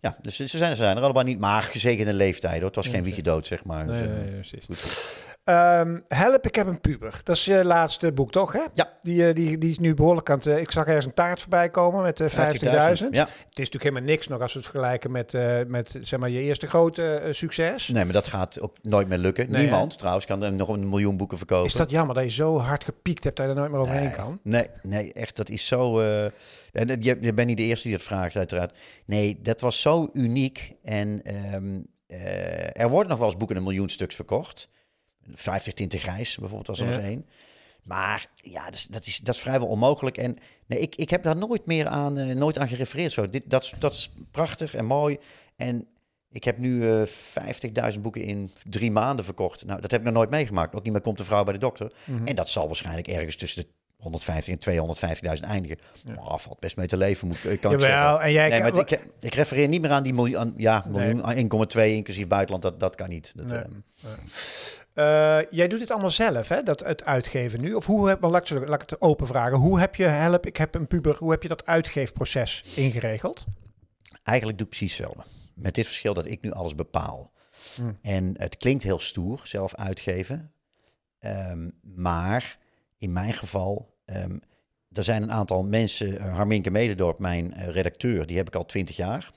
ja, 0.00 0.16
dus 0.20 0.36
ze 0.36 0.46
zijn, 0.46 0.76
ze 0.76 0.82
zijn 0.82 0.96
er 0.96 1.02
allemaal 1.02 1.22
niet, 1.24 1.38
maar 1.38 1.62
gezegende 1.62 2.12
leeftijd 2.12 2.56
hoor. 2.56 2.66
Het 2.66 2.74
was 2.74 2.88
geen 2.88 3.02
wiegje 3.02 3.22
dood, 3.22 3.46
zeg 3.46 3.64
maar. 3.64 3.86
Dus, 3.86 3.98
Nee, 3.98 4.08
eh, 4.08 4.14
nee, 4.14 4.22
nee, 4.24 4.32
precies. 4.32 4.64
goed. 4.64 5.19
Ehm, 5.54 5.98
Help, 6.08 6.46
ik 6.46 6.54
heb 6.54 6.66
een 6.66 6.80
puber. 6.80 7.20
Dat 7.24 7.36
is 7.36 7.44
je 7.44 7.64
laatste 7.64 8.12
boek, 8.12 8.32
toch? 8.32 8.52
Hè? 8.52 8.60
Ja. 8.74 8.92
Die, 9.02 9.26
eh, 9.26 9.34
die, 9.34 9.58
die 9.58 9.70
is 9.70 9.78
nu 9.78 9.94
behoorlijk 9.94 10.30
aan 10.30 10.36
het... 10.36 10.46
eh, 10.46 10.58
ik 10.60 10.70
zag 10.70 10.86
ergens 10.86 11.06
een 11.06 11.14
taart 11.14 11.40
voorbij 11.40 11.70
komen 11.70 12.02
met 12.02 12.20
eh 12.20 12.26
50.000. 12.28 12.32
Ja, 12.32 12.78
Het 12.98 12.98
is 12.98 13.28
natuurlijk 13.54 13.82
helemaal 13.82 14.02
niks 14.02 14.28
nog 14.28 14.40
als 14.40 14.52
we 14.52 14.58
het 14.58 14.68
vergelijken 14.68 15.10
met, 15.10 15.36
met 15.66 15.98
zeg 16.00 16.18
maar, 16.20 16.30
je 16.30 16.40
eerste 16.40 16.66
grote 16.66 17.28
succes. 17.30 17.88
nee, 17.88 18.04
maar 18.04 18.12
dat 18.12 18.26
gaat 18.26 18.60
ook 18.60 18.76
nooit 18.82 19.08
meer 19.08 19.18
lukken. 19.18 19.50
Nee, 19.50 19.62
Niemand 19.62 19.98
trouwens 19.98 20.26
kan 20.26 20.42
er 20.42 20.52
nog 20.52 20.68
een 20.68 20.88
miljoen 20.88 21.16
boeken 21.16 21.38
verkopen. 21.38 21.66
Is 21.66 21.72
dat 21.72 21.90
jammer 21.90 22.14
dat 22.14 22.24
je 22.24 22.30
zo 22.30 22.58
hard 22.58 22.84
gepiekt 22.84 23.24
hebt 23.24 23.36
dat 23.36 23.46
je 23.46 23.52
er 23.52 23.58
nooit 23.58 23.70
meer 23.70 23.80
overheen 23.80 24.02
Nee, 24.04 24.12
kan? 24.14 24.40
Nee, 24.42 24.66
nee, 24.82 25.12
echt, 25.12 25.36
dat 25.36 25.48
is 25.48 25.66
zo... 25.66 26.00
en 26.00 26.86
dat- 26.86 27.04
je, 27.04 27.16
je 27.20 27.32
bent 27.34 27.48
niet 27.48 27.56
de 27.56 27.62
eerste 27.62 27.86
die 27.88 27.96
het 27.96 28.06
vraagt, 28.06 28.36
uiteraard. 28.36 28.76
Nee, 29.04 29.38
dat 29.42 29.60
was 29.60 29.80
zo 29.80 30.10
uniek. 30.12 30.72
En 30.82 31.20
ehm, 31.24 31.80
eh, 32.06 32.80
er 32.82 32.88
worden 32.88 33.08
nog 33.10 33.18
wel 33.18 33.28
eens 33.28 33.36
boeken 33.36 33.56
een 33.56 33.62
miljoen 33.62 33.88
stuks 33.88 34.14
verkocht. 34.14 34.68
50 35.34 35.72
tinten 35.74 35.98
grijs 35.98 36.36
bijvoorbeeld 36.36 36.66
was 36.66 36.80
er 36.80 36.88
Ja. 36.90 36.96
nog 36.96 37.04
één. 37.04 37.26
Maar 37.82 38.26
ja, 38.34 38.64
dat 38.64 38.74
is, 38.74 38.86
dat 38.86 39.06
is, 39.06 39.18
dat 39.18 39.34
is 39.34 39.40
vrijwel 39.40 39.68
onmogelijk. 39.68 40.16
En 40.18 40.38
nee, 40.66 40.78
ik, 40.78 40.96
ik 40.96 41.10
heb 41.10 41.22
daar 41.22 41.36
nooit 41.36 41.66
meer 41.66 41.86
aan, 41.86 42.18
eh, 42.18 42.34
nooit 42.36 42.58
aan 42.58 42.68
gerefereerd. 42.68 43.12
Zo. 43.12 43.26
Dit, 43.26 43.42
dat, 43.46 43.62
is, 43.62 43.72
dat 43.78 43.92
is 43.92 44.10
prachtig 44.30 44.74
en 44.74 44.84
mooi. 44.84 45.18
En 45.56 45.86
ik 46.32 46.44
heb 46.44 46.58
nu 46.58 46.90
eh 46.90 47.02
50.000 47.94 48.00
boeken 48.00 48.22
in 48.22 48.50
drie 48.68 48.90
maanden 48.90 49.24
verkocht. 49.24 49.64
Nou, 49.64 49.80
dat 49.80 49.90
heb 49.90 50.00
ik 50.00 50.06
nog 50.06 50.14
nooit 50.14 50.30
meegemaakt. 50.30 50.74
Ook 50.74 50.82
niet 50.82 50.92
meer 50.92 51.02
komt 51.02 51.18
de 51.18 51.24
vrouw 51.24 51.44
bij 51.44 51.52
de 51.52 51.58
dokter. 51.58 51.92
Mhm. 52.04 52.26
En 52.26 52.34
dat 52.34 52.48
zal 52.48 52.66
waarschijnlijk 52.66 53.08
ergens 53.08 53.36
tussen 53.36 53.62
de 53.62 53.68
150 53.96 54.52
en 54.54 54.58
250.000 55.38 55.44
eindigen. 55.44 55.78
Ja. 56.04 56.12
Maar 56.14 56.38
valt 56.38 56.60
best 56.60 56.76
mee 56.76 56.86
te 56.86 56.96
leven, 56.96 57.28
moet, 57.28 57.44
ik- 57.44 57.60
kan 57.60 57.72
ik 57.72 57.80
zeggen. 57.80 57.98
Jawel, 58.00 58.22
en 58.22 58.32
jij 58.32 58.48
Nee, 58.48 58.60
kan- 58.60 58.72
maar 58.72 58.80
ik, 58.92 59.00
ik 59.20 59.34
refereer 59.34 59.68
niet 59.68 59.80
meer 59.80 59.90
aan 59.90 60.02
die 60.02 60.14
miljoen, 60.14 60.38
aan- 60.40 60.54
ja, 60.56 60.84
miljoen, 60.88 61.24
aan 61.24 61.36
1,2 61.36 61.94
inclusief 61.94 62.26
buitenland. 62.26 62.62
Dat, 62.62 62.80
dat 62.80 62.94
kan 62.94 63.08
niet. 63.08 63.32
Dat, 63.36 63.46
Nee. 63.46 63.58
eh, 63.58 64.10
Eh, 65.00 65.38
jij 65.50 65.68
doet 65.68 65.78
dit 65.78 65.90
allemaal 65.90 66.10
zelf, 66.10 66.48
hè? 66.48 66.62
Dat, 66.62 66.80
het 66.80 67.04
uitgeven 67.04 67.60
nu. 67.60 67.74
Of 67.74 67.86
hoe 67.86 68.08
heb, 68.08 68.22
laat, 68.22 68.40
ik, 68.40 68.46
zo- 68.46 68.66
laat 68.66 68.82
ik 68.82 68.90
het 68.90 69.00
open 69.00 69.26
vragen. 69.26 69.56
Hoe 69.58 69.80
heb 69.80 69.94
je 69.94 70.04
Help, 70.04 70.46
ik 70.46 70.56
heb 70.56 70.74
een 70.74 70.86
puber, 70.86 71.16
hoe 71.16 71.30
heb 71.30 71.42
je 71.42 71.48
dat 71.48 71.66
uitgeefproces 71.66 72.62
ingeregeld? 72.74 73.44
Eigenlijk 74.22 74.58
doe 74.58 74.66
ik 74.66 74.76
precies 74.76 74.96
hetzelfde. 74.96 75.30
Met 75.54 75.74
dit 75.74 75.86
verschil 75.86 76.14
dat 76.14 76.26
ik 76.26 76.42
nu 76.42 76.50
alles 76.50 76.74
bepaal. 76.74 77.32
Hmm. 77.74 77.98
En 78.02 78.34
het 78.38 78.56
klinkt 78.56 78.82
heel 78.82 78.98
stoer, 78.98 79.40
zelf 79.44 79.74
uitgeven. 79.74 80.52
Ehm, 81.18 81.70
maar 81.82 82.58
in 82.98 83.12
mijn 83.12 83.32
geval, 83.32 83.96
ehm, 84.04 84.38
er 84.92 85.04
zijn 85.04 85.22
een 85.22 85.32
aantal 85.32 85.62
mensen, 85.62 86.18
eh, 86.18 86.34
Harminke 86.34 86.70
Mededorp, 86.70 87.18
mijn 87.18 87.54
eh, 87.54 87.68
redacteur, 87.68 88.26
die 88.26 88.36
heb 88.36 88.46
ik 88.46 88.54
al 88.54 88.66
twintig 88.66 88.96
jaar. 88.96 89.30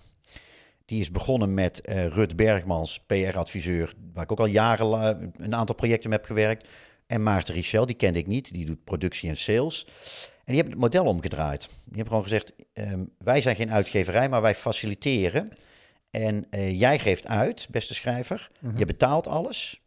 Die 0.86 1.00
is 1.00 1.12
begonnen 1.12 1.54
met 1.54 1.82
eh 1.82 2.08
Rut 2.08 2.36
Bergmans, 2.36 3.00
PR-adviseur, 3.06 3.94
waar 4.14 4.24
ik 4.24 4.32
ook 4.32 4.40
al 4.40 4.46
jaren 4.46 5.34
een 5.38 5.56
aantal 5.56 5.76
projecten 5.76 6.10
mee 6.10 6.18
heb 6.18 6.28
gewerkt. 6.28 6.68
En 7.08 7.24
Maarten 7.24 7.54
Richel, 7.54 7.86
die 7.86 7.96
kende 7.96 8.20
ik 8.20 8.28
niet, 8.28 8.54
die 8.54 8.66
doet 8.66 8.84
productie 8.84 9.30
en 9.30 9.38
sales. 9.38 9.86
En 10.36 10.54
die 10.54 10.56
hebben 10.56 10.74
het 10.74 10.82
model 10.82 11.06
omgedraaid. 11.06 11.62
Die 11.68 11.78
hebben 11.86 12.08
gewoon 12.08 12.24
gezegd, 12.24 12.54
ehm, 12.74 13.04
wij 13.18 13.42
zijn 13.42 13.56
geen 13.56 13.72
uitgeverij, 13.72 14.30
maar 14.30 14.42
wij 14.42 14.56
faciliteren. 14.56 15.52
En 16.10 16.48
eh, 16.50 16.80
jij 16.80 17.00
geeft 17.00 17.28
uit, 17.28 17.68
beste 17.70 17.94
schrijver. 17.94 18.52
Mhm. 18.60 18.78
Je 18.78 18.86
betaalt 18.86 19.28
alles. 19.28 19.82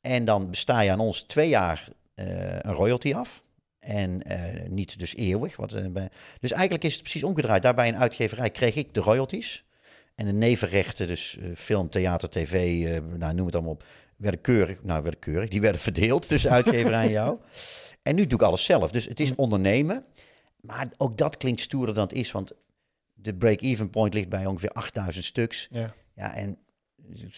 En 0.00 0.24
dan 0.24 0.50
besta 0.50 0.80
je 0.80 0.90
aan 0.90 1.00
ons 1.00 1.22
twee 1.22 1.48
jaar 1.48 1.88
eh, 2.14 2.26
een 2.58 2.72
royalty 2.72 3.14
af. 3.14 3.44
En 3.78 4.22
niet 4.68 4.98
dus 4.98 5.16
eeuwig. 5.16 5.56
Wat, 5.56 5.70
dus 6.40 6.52
eigenlijk 6.52 6.84
is 6.84 6.92
het 6.92 7.02
precies 7.02 7.24
omgedraaid. 7.24 7.62
Daarbij 7.62 7.88
een 7.88 7.96
uitgeverij 7.96 8.50
kreeg 8.50 8.74
ik 8.74 8.94
de 8.94 9.00
royalties. 9.00 9.63
En 10.14 10.26
de 10.26 10.32
nevenrechten, 10.32 11.06
dus 11.06 11.38
eh, 11.38 11.46
film, 11.54 11.88
theater, 11.90 12.28
tv, 12.30 12.84
eh, 12.84 13.02
nou, 13.16 13.34
noem 13.34 13.46
het 13.46 13.54
allemaal 13.54 13.72
op, 13.72 13.84
werden 14.16 14.40
keurig, 14.40 14.82
nou 14.82 15.02
werden 15.02 15.20
keurig, 15.20 15.48
die 15.48 15.60
werden 15.60 15.80
verdeeld 15.80 16.28
tussen 16.28 16.50
uitgeverij 16.50 17.04
en 17.06 17.10
jou. 17.10 17.38
En 18.02 18.14
nu 18.14 18.26
doe 18.26 18.38
ik 18.38 18.44
alles 18.44 18.64
zelf. 18.64 18.90
Dus 18.90 19.04
het 19.04 19.20
is 19.20 19.34
ondernemen. 19.34 20.04
Maar 20.60 20.88
ook 20.96 21.18
dat 21.18 21.36
klinkt 21.36 21.60
stoerder 21.60 21.94
dan 21.94 22.04
het 22.06 22.12
is, 22.12 22.32
want 22.32 22.52
de 23.12 23.34
break-even 23.34 23.90
point 23.90 24.14
ligt 24.14 24.28
bij 24.28 24.46
ongeveer 24.46 24.70
8000 24.70 25.24
stuks. 25.24 25.68
Ja. 25.70 25.94
Ja, 26.14 26.34
en 26.34 26.58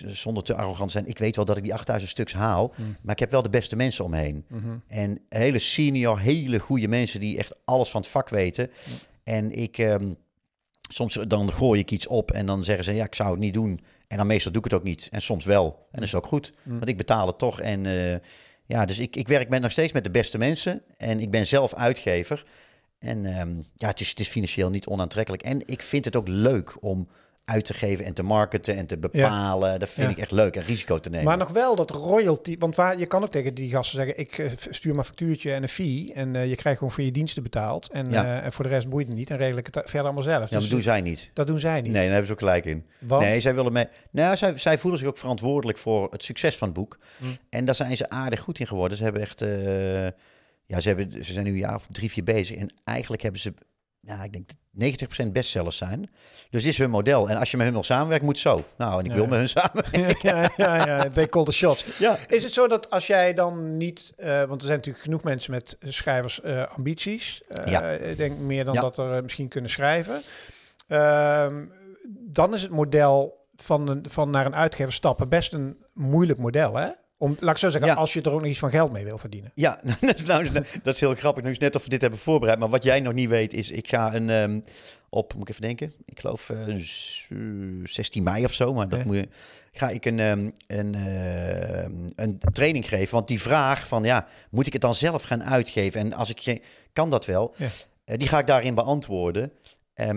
zonder 0.07 0.43
te 0.43 0.55
arrogant 0.55 0.91
te 0.91 0.99
zijn, 0.99 1.07
ik 1.11 1.19
weet 1.19 1.37
wel 1.37 1.45
dat 1.45 1.57
ik 1.57 1.63
die 1.63 1.75
8000 1.75 2.11
stuks 2.11 2.33
haal, 2.33 2.73
Mm. 2.77 2.97
maar 3.03 3.15
ik 3.15 3.21
heb 3.21 3.31
wel 3.31 3.43
de 3.43 3.49
beste 3.49 3.77
mensen 3.77 4.05
omheen. 4.05 4.45
Mhm. 4.49 4.77
En 4.89 5.21
hele 5.29 5.59
senior, 5.59 6.19
hele 6.19 6.59
goede 6.59 6.89
mensen 6.89 7.21
die 7.21 7.39
echt 7.39 7.55
alles 7.65 7.91
van 7.91 8.01
het 8.01 8.11
vak 8.11 8.29
weten. 8.29 8.71
En 9.23 9.53
ik, 9.53 9.79
ehm, 9.79 10.13
soms 10.89 11.19
dan 11.29 11.53
gooi 11.53 11.81
ik 11.81 11.91
iets 11.91 12.07
op 12.07 12.31
en 12.31 12.47
dan 12.47 12.65
zeggen 12.65 12.85
ze, 12.85 12.95
ja, 12.95 13.05
ik 13.05 13.15
zou 13.15 13.31
het 13.31 13.39
niet 13.39 13.55
doen. 13.55 13.81
En 14.09 14.17
dan 14.17 14.27
meestal 14.27 14.53
doe 14.53 14.65
ik 14.65 14.71
het 14.71 14.81
ook 14.81 14.87
niet. 14.87 15.09
En 15.11 15.23
soms 15.23 15.45
wel. 15.45 15.67
En 15.67 15.99
dat 16.01 16.03
is 16.03 16.15
ook 16.15 16.27
goed, 16.27 16.53
Mm. 16.63 16.73
want 16.73 16.89
ik 16.89 16.97
betaal 16.97 17.27
het 17.27 17.39
toch. 17.39 17.61
En 17.61 17.87
eh, 17.87 18.19
ja, 18.67 18.85
dus 18.85 18.99
ik, 18.99 19.17
ik 19.17 19.29
werk 19.29 19.49
met, 19.49 19.63
nog 19.63 19.71
steeds 19.71 19.93
met 19.93 20.05
de 20.05 20.11
beste 20.11 20.39
mensen. 20.39 20.83
En 20.97 21.21
ik 21.21 21.31
ben 21.31 21.47
zelf 21.47 21.75
uitgever. 21.75 22.45
En 22.99 23.27
ehm, 23.27 23.55
ja, 23.75 23.89
het 23.89 24.01
is, 24.01 24.09
het 24.09 24.21
is 24.21 24.29
financieel 24.29 24.71
niet 24.71 24.87
onaantrekkelijk. 24.87 25.43
En 25.43 25.63
ik 25.67 25.83
vind 25.83 26.05
het 26.05 26.17
ook 26.17 26.29
leuk 26.29 26.77
om 26.81 27.09
uit 27.47 27.65
te 27.65 27.75
geven 27.75 28.05
en 28.05 28.15
te 28.15 28.23
marketen 28.23 28.77
en 28.77 28.87
te 28.87 28.97
bepalen. 28.99 29.79
Dat 29.79 29.89
vind 29.89 30.07
Ja. 30.07 30.13
ik 30.13 30.19
echt 30.21 30.31
leuk 30.31 30.57
en 30.57 30.63
risico 30.63 30.99
te 30.99 31.09
nemen. 31.11 31.25
Maar 31.27 31.37
nog 31.37 31.51
wel 31.51 31.77
dat 31.77 31.91
royalty, 31.91 32.57
want 32.59 32.75
waar, 32.75 32.99
je 32.99 33.07
kan 33.07 33.23
ook 33.23 33.31
tegen 33.31 33.55
die 33.55 33.71
gasten 33.71 33.97
zeggen, 33.99 34.19
ik 34.19 34.39
eh, 34.39 34.51
stuur 34.71 34.91
maar 34.91 34.99
een 34.99 35.05
factuurtje 35.05 35.53
en 35.53 35.63
een 35.63 35.69
fee 35.69 36.13
en 36.15 36.37
eh, 36.37 36.49
je 36.49 36.55
krijgt 36.57 36.79
gewoon 36.79 36.93
voor 36.95 37.05
je 37.05 37.11
diensten 37.11 37.43
betaald 37.43 37.91
en, 37.91 38.11
Ja. 38.11 38.25
eh, 38.25 38.45
en 38.45 38.53
voor 38.53 38.65
de 38.65 38.71
rest 38.71 38.89
boeit 38.89 39.07
het 39.09 39.17
niet 39.17 39.31
en 39.31 39.37
regel 39.37 39.57
ik 39.57 39.67
het 39.67 39.75
verder 39.85 40.03
allemaal 40.03 40.23
zelf. 40.23 40.51
ja, 40.51 40.57
Dus 40.57 40.61
maar 40.61 40.69
doen 40.69 40.83
zij 40.83 41.01
niet. 41.01 41.31
dat 41.33 41.47
doen 41.47 41.59
zij 41.59 41.81
niet. 41.81 41.93
Nee, 41.93 42.03
daar 42.03 42.11
hebben 42.11 42.27
ze 42.27 42.33
ook 42.33 42.39
gelijk 42.39 42.65
in. 42.65 42.87
Want? 42.99 43.23
Nee, 43.23 43.41
zij 43.41 43.55
willen 43.55 43.73
mee. 43.73 43.87
Nou, 44.11 44.37
zij, 44.37 44.59
zij 44.59 44.79
voelen 44.79 45.01
zich 45.01 45.09
ook 45.09 45.19
verantwoordelijk 45.19 45.79
voor 45.79 46.09
het 46.11 46.23
succes 46.25 46.57
van 46.57 46.69
het 46.69 46.77
boek. 46.77 46.99
Hm. 47.19 47.25
En 47.51 47.65
daar 47.65 47.75
zijn 47.75 47.97
ze 47.97 48.09
aardig 48.11 48.41
goed 48.41 48.59
in 48.59 48.67
geworden. 48.67 48.97
Ze 48.97 49.03
hebben 49.05 49.23
echt. 49.23 49.41
ja, 50.67 50.81
ze, 50.81 50.89
hebben, 50.89 51.25
ze 51.25 51.33
zijn 51.33 51.45
nu 51.45 51.51
een 51.51 51.57
jaar 51.57 51.75
of 51.75 51.87
drie, 51.91 52.11
vier 52.11 52.25
bezig. 52.25 52.57
En 52.57 52.73
eigenlijk 52.85 53.23
hebben 53.23 53.41
ze. 53.41 53.55
Nou, 54.07 54.25
ik 54.25 54.33
denk 54.33 54.49
dat 54.49 54.57
90% 55.29 55.33
bestsellers 55.33 55.77
zijn. 55.77 56.11
Dus 56.51 56.63
dit 56.63 56.73
is 56.73 56.79
hun 56.79 56.91
model. 56.91 57.29
En 57.29 57.37
als 57.37 57.51
je 57.51 57.57
met 57.57 57.67
hun 57.67 57.75
nog 57.75 57.85
samenwerkt, 57.85 58.25
moet 58.25 58.39
zo. 58.39 58.65
Nou, 58.79 58.99
en 58.99 59.05
ik 59.05 59.11
Ja. 59.11 59.17
wil 59.17 59.27
met 59.27 59.39
hun 59.39 59.49
samenwerken. 59.49 60.17
ja, 60.31 60.51
ja, 60.57 60.87
ja, 60.87 61.09
they 61.09 61.27
call 61.27 61.45
the 61.45 61.53
shots. 61.53 61.99
Ja. 61.99 62.17
Is 62.29 62.43
het 62.43 62.53
zo 62.53 62.69
dat 62.69 62.91
als 62.91 63.07
jij 63.07 63.35
dan 63.35 63.77
niet, 63.77 64.13
eh, 64.17 64.39
want 64.45 64.61
er 64.61 64.67
zijn 64.67 64.77
natuurlijk 64.77 65.05
genoeg 65.05 65.23
mensen 65.23 65.51
met 65.51 65.77
schrijvers 65.81 66.41
eh, 66.41 66.63
ambities, 66.77 67.43
eh, 67.49 67.67
Ja. 67.67 67.83
ik 67.91 68.17
denk 68.17 68.39
meer 68.39 68.65
dan 68.65 68.75
dat 68.75 68.99
er 68.99 69.23
misschien 69.23 69.49
kunnen 69.49 69.71
schrijven, 69.71 70.21
Ehm, 70.87 71.65
dan 72.09 72.55
is 72.55 72.63
het 72.63 72.71
model 72.71 73.47
van, 73.57 73.89
een, 73.89 74.05
van 74.09 74.31
naar 74.31 74.47
een 74.47 74.55
uitgever 74.55 74.93
stappen 74.93 75.29
best 75.29 75.53
een 75.53 75.85
moeilijk 75.95 76.39
model, 76.39 76.75
hè? 76.75 76.89
Om, 77.19 77.37
laat 77.41 77.51
ik 77.55 77.59
zo 77.61 77.69
zeggen, 77.69 77.91
Ja. 77.91 77.97
als 77.97 78.13
je 78.13 78.23
er 78.23 78.33
ook 78.33 78.41
nog 78.41 78.51
iets 78.51 78.59
van 78.59 78.71
geld 78.71 78.93
mee 78.93 79.05
wil 79.05 79.19
verdienen. 79.19 79.51
Ja, 79.55 79.81
dat 80.01 80.15
is, 80.15 80.25
nou, 80.25 80.51
dat 80.83 80.95
is 80.95 81.01
heel 81.01 81.15
grappig. 81.15 81.45
Nu 81.45 81.51
is 81.51 81.59
net 81.59 81.75
of 81.75 81.83
we 81.85 81.89
dit 81.89 82.01
hebben 82.01 82.19
voorbereid. 82.19 82.59
Maar 82.59 82.69
wat 82.69 82.85
jij 82.85 83.01
nog 83.01 83.13
niet 83.13 83.29
weet 83.29 83.53
is, 83.53 83.71
ik 83.71 83.89
ga 83.89 84.15
een 84.15 84.31
ehm, 84.31 84.61
op, 85.09 85.35
moet 85.35 85.43
ik 85.43 85.49
even 85.49 85.63
denken, 85.63 85.93
ik 86.05 86.21
geloof 86.21 86.51
eh, 86.51 86.75
z- 86.77 87.27
eh, 87.31 87.39
16 87.85 88.23
mei 88.23 88.45
of 88.45 88.53
zo, 88.53 88.73
maar 88.75 88.89
dat 88.89 89.05
moet 89.05 89.17
je, 89.17 89.29
ga 89.73 89.89
ik 89.89 90.05
een, 90.05 90.21
ehm, 90.21 90.51
een, 90.67 90.95
ehm, 90.95 91.93
een 92.17 92.39
training 92.53 92.89
geven. 92.89 93.15
Want 93.15 93.29
die 93.29 93.41
vraag 93.41 93.89
van, 93.89 94.05
ja, 94.05 94.27
moet 94.51 94.67
ik 94.67 94.73
het 94.73 94.83
dan 94.83 94.95
zelf 94.95 95.23
gaan 95.23 95.45
uitgeven? 95.45 96.01
En 96.01 96.13
als 96.13 96.31
ik 96.35 96.63
kan 96.93 97.11
dat 97.11 97.25
wel? 97.25 97.55
Ja. 97.57 97.67
Eh, 98.05 98.19
die 98.19 98.29
ga 98.29 98.39
ik 98.39 98.47
daarin 98.47 98.75
beantwoorden. 98.75 99.53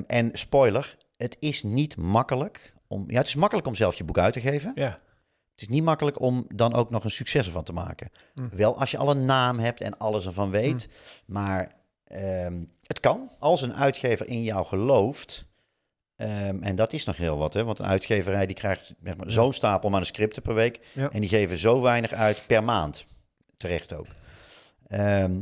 En 0.08 0.30
spoiler, 0.34 0.98
het 1.18 1.38
is 1.40 1.64
niet 1.64 1.98
makkelijk 1.98 2.74
om, 2.88 3.04
ja, 3.08 3.18
het 3.18 3.28
is 3.28 3.36
makkelijk 3.36 3.68
om 3.68 3.76
zelf 3.76 3.96
je 3.96 4.04
boek 4.04 4.18
uit 4.18 4.34
te 4.34 4.42
geven. 4.42 4.72
Ja, 4.76 5.00
Het 5.60 5.70
is 5.70 5.76
niet 5.76 5.84
makkelijk 5.84 6.20
om 6.20 6.46
dan 6.56 6.74
ook 6.74 6.90
nog 6.90 7.04
een 7.04 7.12
succes 7.12 7.46
ervan 7.46 7.64
te 7.64 7.74
maken. 7.74 8.12
Mm. 8.34 8.50
Wel 8.54 8.80
als 8.80 8.92
je 8.92 8.98
al 8.98 9.10
een 9.10 9.26
naam 9.26 9.60
hebt 9.60 9.82
en 9.82 9.98
alles 9.98 10.26
ervan 10.26 10.50
weet. 10.50 10.90
Maar 11.26 11.72
ehm, 12.04 12.64
het 12.84 13.00
kan 13.00 13.30
als 13.40 13.62
een 13.62 13.76
uitgever 13.76 14.28
in 14.28 14.44
jou 14.44 14.66
gelooft. 14.66 15.46
Ehm, 16.16 16.62
en 16.62 16.76
dat 16.76 16.94
is 16.94 17.06
nog 17.06 17.18
heel 17.18 17.38
wat, 17.38 17.54
hè? 17.54 17.64
want 17.64 17.80
een 17.80 17.86
uitgeverij 17.86 18.46
die 18.46 18.56
krijgt 18.56 18.94
zeg 19.04 19.18
maar, 19.18 19.32
zo'n 19.32 19.54
stapel 19.54 19.90
manuscripten 19.90 20.42
per 20.42 20.54
week. 20.54 20.80
Ja. 20.94 21.10
En 21.12 21.20
die 21.20 21.30
geven 21.30 21.58
zo 21.58 21.82
weinig 21.82 22.12
uit 22.12 22.44
per 22.48 22.64
maand. 22.64 23.06
Terecht 23.58 23.94
ook. 23.94 24.08
Ehm, 24.88 25.42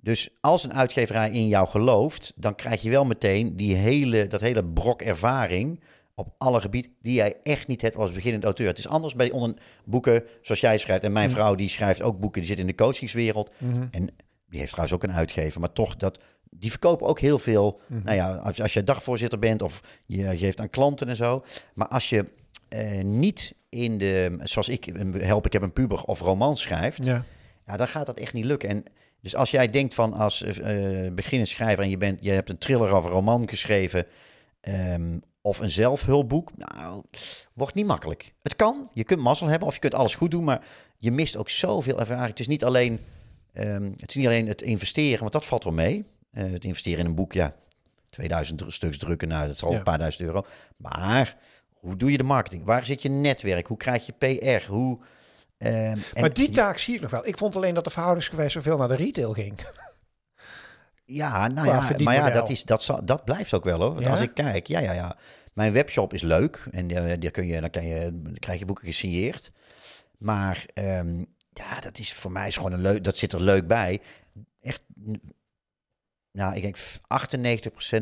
dus 0.00 0.28
als 0.40 0.64
een 0.64 0.74
uitgeverij 0.74 1.30
in 1.30 1.48
jou 1.48 1.68
gelooft, 1.68 2.32
dan 2.36 2.54
krijg 2.54 2.82
je 2.82 2.90
wel 2.90 3.04
meteen 3.04 3.56
die 3.56 3.74
hele, 3.74 4.26
dat 4.26 4.40
hele 4.40 4.64
brok 4.64 5.02
ervaring 5.02 5.80
op 6.18 6.34
alle 6.38 6.60
gebieden 6.60 6.92
die 7.02 7.14
jij 7.14 7.34
echt 7.42 7.66
niet 7.66 7.82
hebt 7.82 7.96
als 7.96 8.12
beginnend 8.12 8.44
auteur. 8.44 8.66
Het 8.66 8.78
is 8.78 8.88
anders 8.88 9.14
bij 9.14 9.30
onder 9.30 9.54
boeken 9.84 10.24
zoals 10.42 10.60
jij 10.60 10.78
schrijft. 10.78 11.04
En 11.04 11.12
mijn 11.12 11.28
Mm. 11.28 11.34
vrouw 11.34 11.54
die 11.54 11.68
schrijft 11.68 12.02
ook 12.02 12.20
boeken, 12.20 12.40
die 12.40 12.50
zit 12.50 12.58
in 12.58 12.66
de 12.66 12.74
coachingswereld. 12.74 13.50
Mhm. 13.58 13.86
En 13.90 14.08
die 14.48 14.58
heeft 14.58 14.70
trouwens 14.72 14.96
ook 14.96 15.02
een 15.10 15.16
uitgever, 15.16 15.60
maar 15.60 15.72
toch 15.72 15.96
dat... 15.96 16.18
Die 16.50 16.70
verkopen 16.70 17.06
ook 17.06 17.20
heel 17.20 17.38
veel. 17.38 17.80
Mhm. 17.86 18.04
Nou 18.04 18.16
ja, 18.16 18.34
als, 18.34 18.60
als 18.62 18.72
je 18.72 18.84
dagvoorzitter 18.84 19.38
bent 19.38 19.62
of 19.62 19.80
je 20.06 20.36
geeft 20.36 20.60
aan 20.60 20.70
klanten 20.70 21.08
en 21.08 21.16
zo. 21.16 21.44
Maar 21.74 21.88
als 21.88 22.08
je 22.08 22.32
eh, 22.68 23.02
niet 23.04 23.54
in 23.68 23.98
de, 23.98 24.38
zoals 24.42 24.68
ik 24.68 24.92
help, 25.18 25.46
ik 25.46 25.52
heb 25.52 25.62
een 25.62 25.72
puber 25.72 26.02
of 26.04 26.20
roman 26.20 26.56
schrijft, 26.56 27.04
Ja. 27.04 27.24
ja, 27.66 27.76
dan 27.76 27.88
gaat 27.88 28.06
dat 28.06 28.18
echt 28.18 28.32
niet 28.32 28.44
lukken. 28.44 28.68
En 28.68 28.84
dus 29.20 29.34
als 29.34 29.50
jij 29.50 29.70
denkt 29.70 29.94
van 29.94 30.12
als 30.12 30.42
eh 30.42 31.12
beginnend 31.12 31.48
schrijver 31.50 31.84
en 31.84 31.90
je, 31.90 31.96
bent, 31.96 32.18
je 32.24 32.30
hebt 32.30 32.48
een 32.50 32.58
thriller 32.58 32.94
of 32.96 33.04
een 33.04 33.10
roman 33.10 33.48
geschreven 33.48 34.06
ehm, 34.60 35.18
of 35.48 35.58
een 35.60 35.70
zelfhulpboek, 35.70 36.50
nou, 36.56 37.02
wordt 37.52 37.74
niet 37.74 37.86
makkelijk. 37.86 38.32
Het 38.42 38.56
kan, 38.56 38.90
je 38.92 39.04
kunt 39.04 39.20
mazzel 39.20 39.46
hebben 39.46 39.68
of 39.68 39.74
je 39.74 39.80
kunt 39.80 39.94
alles 39.94 40.14
goed 40.14 40.30
doen, 40.30 40.44
maar 40.44 40.64
je 40.98 41.10
mist 41.10 41.36
ook 41.36 41.48
zoveel 41.50 41.98
ervaring. 42.00 42.28
Het 42.28 42.40
is 42.40 42.46
niet 42.48 42.64
alleen, 42.64 43.00
ehm, 43.52 43.82
het, 43.82 44.08
is 44.08 44.14
niet 44.14 44.26
alleen 44.26 44.48
het 44.48 44.62
investeren, 44.62 45.20
want 45.20 45.32
dat 45.32 45.44
valt 45.44 45.64
wel 45.64 45.72
mee. 45.72 46.04
Eh, 46.32 46.50
het 46.52 46.64
investeren 46.64 46.98
in 46.98 47.06
een 47.06 47.14
boek, 47.14 47.32
ja, 47.32 47.54
2000 48.10 48.58
dru- 48.58 48.70
stuks 48.70 48.98
drukken, 48.98 49.28
nou, 49.28 49.46
dat 49.46 49.54
is 49.54 49.62
al 49.62 49.70
Ja. 49.72 49.76
een 49.78 49.82
paar 49.82 49.98
duizend 49.98 50.22
euro. 50.26 50.44
Maar 50.76 51.36
hoe 51.74 51.96
doe 51.96 52.10
je 52.10 52.16
de 52.18 52.22
marketing? 52.24 52.64
Waar 52.64 52.86
zit 52.86 53.02
je 53.02 53.08
netwerk? 53.08 53.66
Hoe 53.66 53.76
krijg 53.76 54.06
je 54.06 54.12
PR? 54.12 54.66
Hoe... 54.70 54.98
en- 55.58 56.02
maar 56.20 56.32
die 56.32 56.50
taak 56.50 56.78
zie 56.78 56.94
ik 56.94 57.00
nog 57.00 57.10
wel. 57.10 57.26
Ik 57.26 57.38
vond 57.38 57.56
alleen 57.56 57.74
dat 57.74 57.84
de 57.84 57.90
verhoudingsgewijs 57.90 58.52
zoveel 58.52 58.76
naar 58.76 58.88
de 58.88 58.96
retail 58.96 59.32
ging. 59.32 59.54
Ja, 61.10 61.46
nou 61.48 61.66
ja, 61.66 61.90
maar 62.04 62.14
ja, 62.14 62.30
dat, 62.30 62.48
is, 62.48 62.64
dat, 62.64 62.82
zal, 62.82 63.04
dat 63.04 63.24
blijft 63.24 63.54
ook 63.54 63.64
wel 63.64 63.80
hoor. 63.80 63.92
Want 63.92 64.04
Ja? 64.04 64.10
als 64.10 64.20
ik 64.20 64.34
kijk, 64.34 64.66
ja, 64.66 64.78
ja, 64.80 64.92
ja. 64.92 65.16
Mijn 65.52 65.72
webshop 65.72 66.12
is 66.12 66.22
leuk 66.22 66.66
en 66.70 66.90
eh, 66.90 67.20
daar 67.20 67.30
kun 67.30 67.46
je, 67.46 67.60
dan, 67.60 67.70
kan 67.70 67.84
je, 67.86 68.10
dan 68.22 68.34
krijg 68.38 68.58
je 68.58 68.64
boeken 68.64 68.84
gesigneerd. 68.86 69.50
Maar 70.18 70.66
ehm, 70.74 71.24
ja, 71.52 71.80
dat 71.80 71.98
is 71.98 72.12
voor 72.12 72.32
mij 72.32 72.46
is 72.46 72.56
gewoon 72.56 72.72
een 72.72 72.80
leuk, 72.80 73.04
dat 73.04 73.16
zit 73.16 73.32
er 73.32 73.40
leuk 73.42 73.66
bij. 73.66 74.00
Echt, 74.60 74.80
nou, 76.32 76.54
ik 76.56 76.62
denk 76.62 76.76
f- 76.78 77.00
98% 77.00 77.00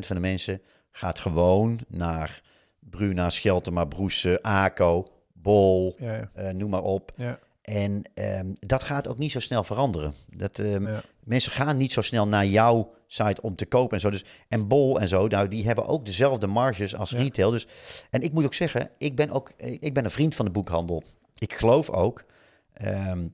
van 0.06 0.16
de 0.16 0.20
mensen 0.22 0.60
gaat 0.90 1.20
gewoon 1.20 1.80
naar 1.88 2.42
Bruna, 2.78 3.30
Scheltema, 3.30 3.84
Broese, 3.84 4.38
Aco, 4.42 5.06
Bol, 5.32 5.96
Ja, 5.98 6.14
ja. 6.14 6.30
eh, 6.34 6.54
noem 6.54 6.70
maar 6.70 6.82
op. 6.82 7.12
Ja. 7.16 7.38
En 7.62 8.10
ehm, 8.14 8.52
dat 8.60 8.82
gaat 8.82 9.08
ook 9.08 9.18
niet 9.18 9.32
zo 9.32 9.40
snel 9.40 9.64
veranderen. 9.64 10.14
Dat, 10.26 10.58
ehm. 10.58 10.98
Mensen 11.24 11.52
gaan 11.52 11.76
niet 11.76 11.92
zo 11.92 12.00
snel 12.00 12.28
naar 12.28 12.46
jouw 12.46 12.94
site 13.06 13.42
om 13.42 13.56
te 13.56 13.66
kopen 13.66 13.94
en 13.94 14.00
zo. 14.00 14.10
Dus, 14.10 14.24
en 14.48 14.68
Bol 14.68 15.00
en 15.00 15.08
zo, 15.08 15.26
nou, 15.26 15.48
die 15.48 15.64
hebben 15.66 15.86
ook 15.86 16.04
dezelfde 16.04 16.46
marges 16.46 16.96
als 16.96 17.10
Ja. 17.10 17.18
retail. 17.18 17.50
Dus, 17.50 17.66
en 18.10 18.22
ik 18.22 18.32
moet 18.32 18.44
ook 18.44 18.54
zeggen, 18.54 18.90
ik 18.98 19.16
ben 19.16 19.30
ook 19.30 19.52
ik 19.56 19.94
ben 19.94 20.04
een 20.04 20.10
vriend 20.10 20.34
van 20.34 20.44
de 20.44 20.50
boekhandel. 20.50 21.02
Ik 21.38 21.52
geloof 21.54 21.90
ook. 21.90 22.24
ehm, 22.72 23.26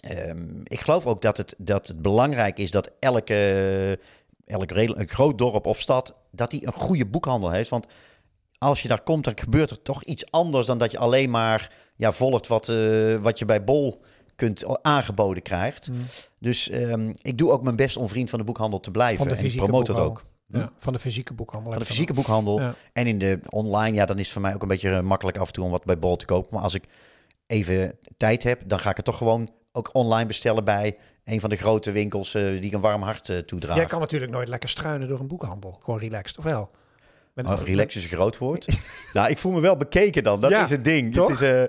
ehm, 0.00 0.60
ik 0.64 0.80
geloof 0.80 1.06
ook 1.06 1.22
dat 1.22 1.36
het, 1.36 1.54
dat 1.58 1.88
het 1.88 2.02
belangrijk 2.02 2.58
is 2.58 2.70
dat 2.70 2.90
elke, 3.00 3.98
elk 4.44 4.70
een 4.70 5.08
groot 5.08 5.38
dorp 5.38 5.66
of 5.66 5.80
stad, 5.80 6.14
dat 6.30 6.50
die 6.50 6.66
een 6.66 6.72
goede 6.72 7.06
boekhandel 7.06 7.50
heeft. 7.50 7.70
Want 7.70 7.86
als 8.58 8.82
je 8.82 8.88
daar 8.88 9.02
komt, 9.02 9.24
dan 9.24 9.38
gebeurt 9.38 9.70
er 9.70 9.82
toch 9.82 10.04
iets 10.04 10.30
anders 10.30 10.66
dan 10.66 10.78
dat 10.78 10.90
je 10.90 10.98
alleen 10.98 11.30
maar 11.30 11.72
ja, 11.96 12.12
volgt 12.12 12.46
wat, 12.46 12.68
eh, 12.68 13.16
wat 13.16 13.38
je 13.38 13.44
bij 13.44 13.64
Bol 13.64 14.02
kunt 14.36 14.82
aangeboden 14.82 15.42
krijgt. 15.42 15.90
Mm. 15.90 16.06
Dus 16.38 16.68
ehm, 16.68 17.12
ik 17.22 17.38
doe 17.38 17.50
ook 17.50 17.62
mijn 17.62 17.76
best 17.76 17.96
om 17.96 18.08
vriend 18.08 18.30
van 18.30 18.38
de 18.38 18.44
boekhandel 18.44 18.80
te 18.80 18.90
blijven. 18.90 19.26
En 19.26 19.44
ik 19.44 19.52
het 19.52 19.70
boekhandel. 19.70 20.04
ook. 20.04 20.24
Ja, 20.46 20.72
van 20.76 20.92
de 20.92 20.98
fysieke 20.98 21.34
boekhandel. 21.34 21.70
Van 21.70 21.80
de 21.80 21.86
fysieke 21.86 22.12
boekhandel. 22.12 22.60
Ja. 22.60 22.74
En 22.92 23.06
in 23.06 23.18
de 23.18 23.40
online, 23.48 23.96
ja, 23.96 24.06
dan 24.06 24.16
is 24.18 24.22
het 24.22 24.32
voor 24.32 24.42
mij 24.42 24.54
ook 24.54 24.62
een 24.62 24.68
beetje 24.68 24.90
eh, 24.90 25.00
makkelijk 25.00 25.36
af 25.36 25.46
en 25.46 25.52
toe 25.52 25.64
om 25.64 25.70
wat 25.70 25.84
bij 25.84 25.98
Bol 25.98 26.16
te 26.16 26.24
kopen. 26.24 26.48
Maar 26.52 26.62
als 26.62 26.74
ik 26.74 26.84
even 27.46 27.98
tijd 28.16 28.42
heb, 28.42 28.60
dan 28.66 28.78
ga 28.78 28.90
ik 28.90 28.96
het 28.96 29.04
toch 29.04 29.16
gewoon 29.16 29.50
ook 29.72 29.90
online 29.92 30.26
bestellen 30.26 30.64
bij 30.64 30.96
een 31.24 31.40
van 31.40 31.50
de 31.50 31.56
grote 31.56 31.90
winkels 31.90 32.34
eh, 32.34 32.42
die 32.42 32.60
ik 32.60 32.72
een 32.72 32.80
warm 32.80 33.02
hart 33.02 33.28
eh, 33.28 33.36
dan. 33.36 33.44
toedraag. 33.44 33.76
Jij 33.76 33.86
kan 33.86 34.00
natuurlijk 34.00 34.32
nooit 34.32 34.48
lekker 34.48 34.68
struinen 34.68 35.08
door 35.08 35.20
een 35.20 35.28
boekhandel. 35.28 35.78
Gewoon 35.82 36.00
relaxed, 36.00 36.38
of 36.38 36.44
wel? 36.44 36.70
Met- 37.34 37.46
Oh, 37.46 37.60
relax 37.64 37.96
is 37.96 38.02
een 38.04 38.10
groot 38.16 38.38
woord. 38.38 38.66
nou, 39.12 39.30
ik 39.30 39.38
voel 39.38 39.52
me 39.52 39.60
wel 39.60 39.76
bekeken 39.76 40.22
dan. 40.22 40.40
Dat 40.40 40.50
Ja, 40.50 40.62
is 40.62 40.70
het 40.70 40.84
ding. 40.84 41.12
toch? 41.14 41.28
Het 41.28 41.40
is, 41.40 41.48
eh, 41.50 41.60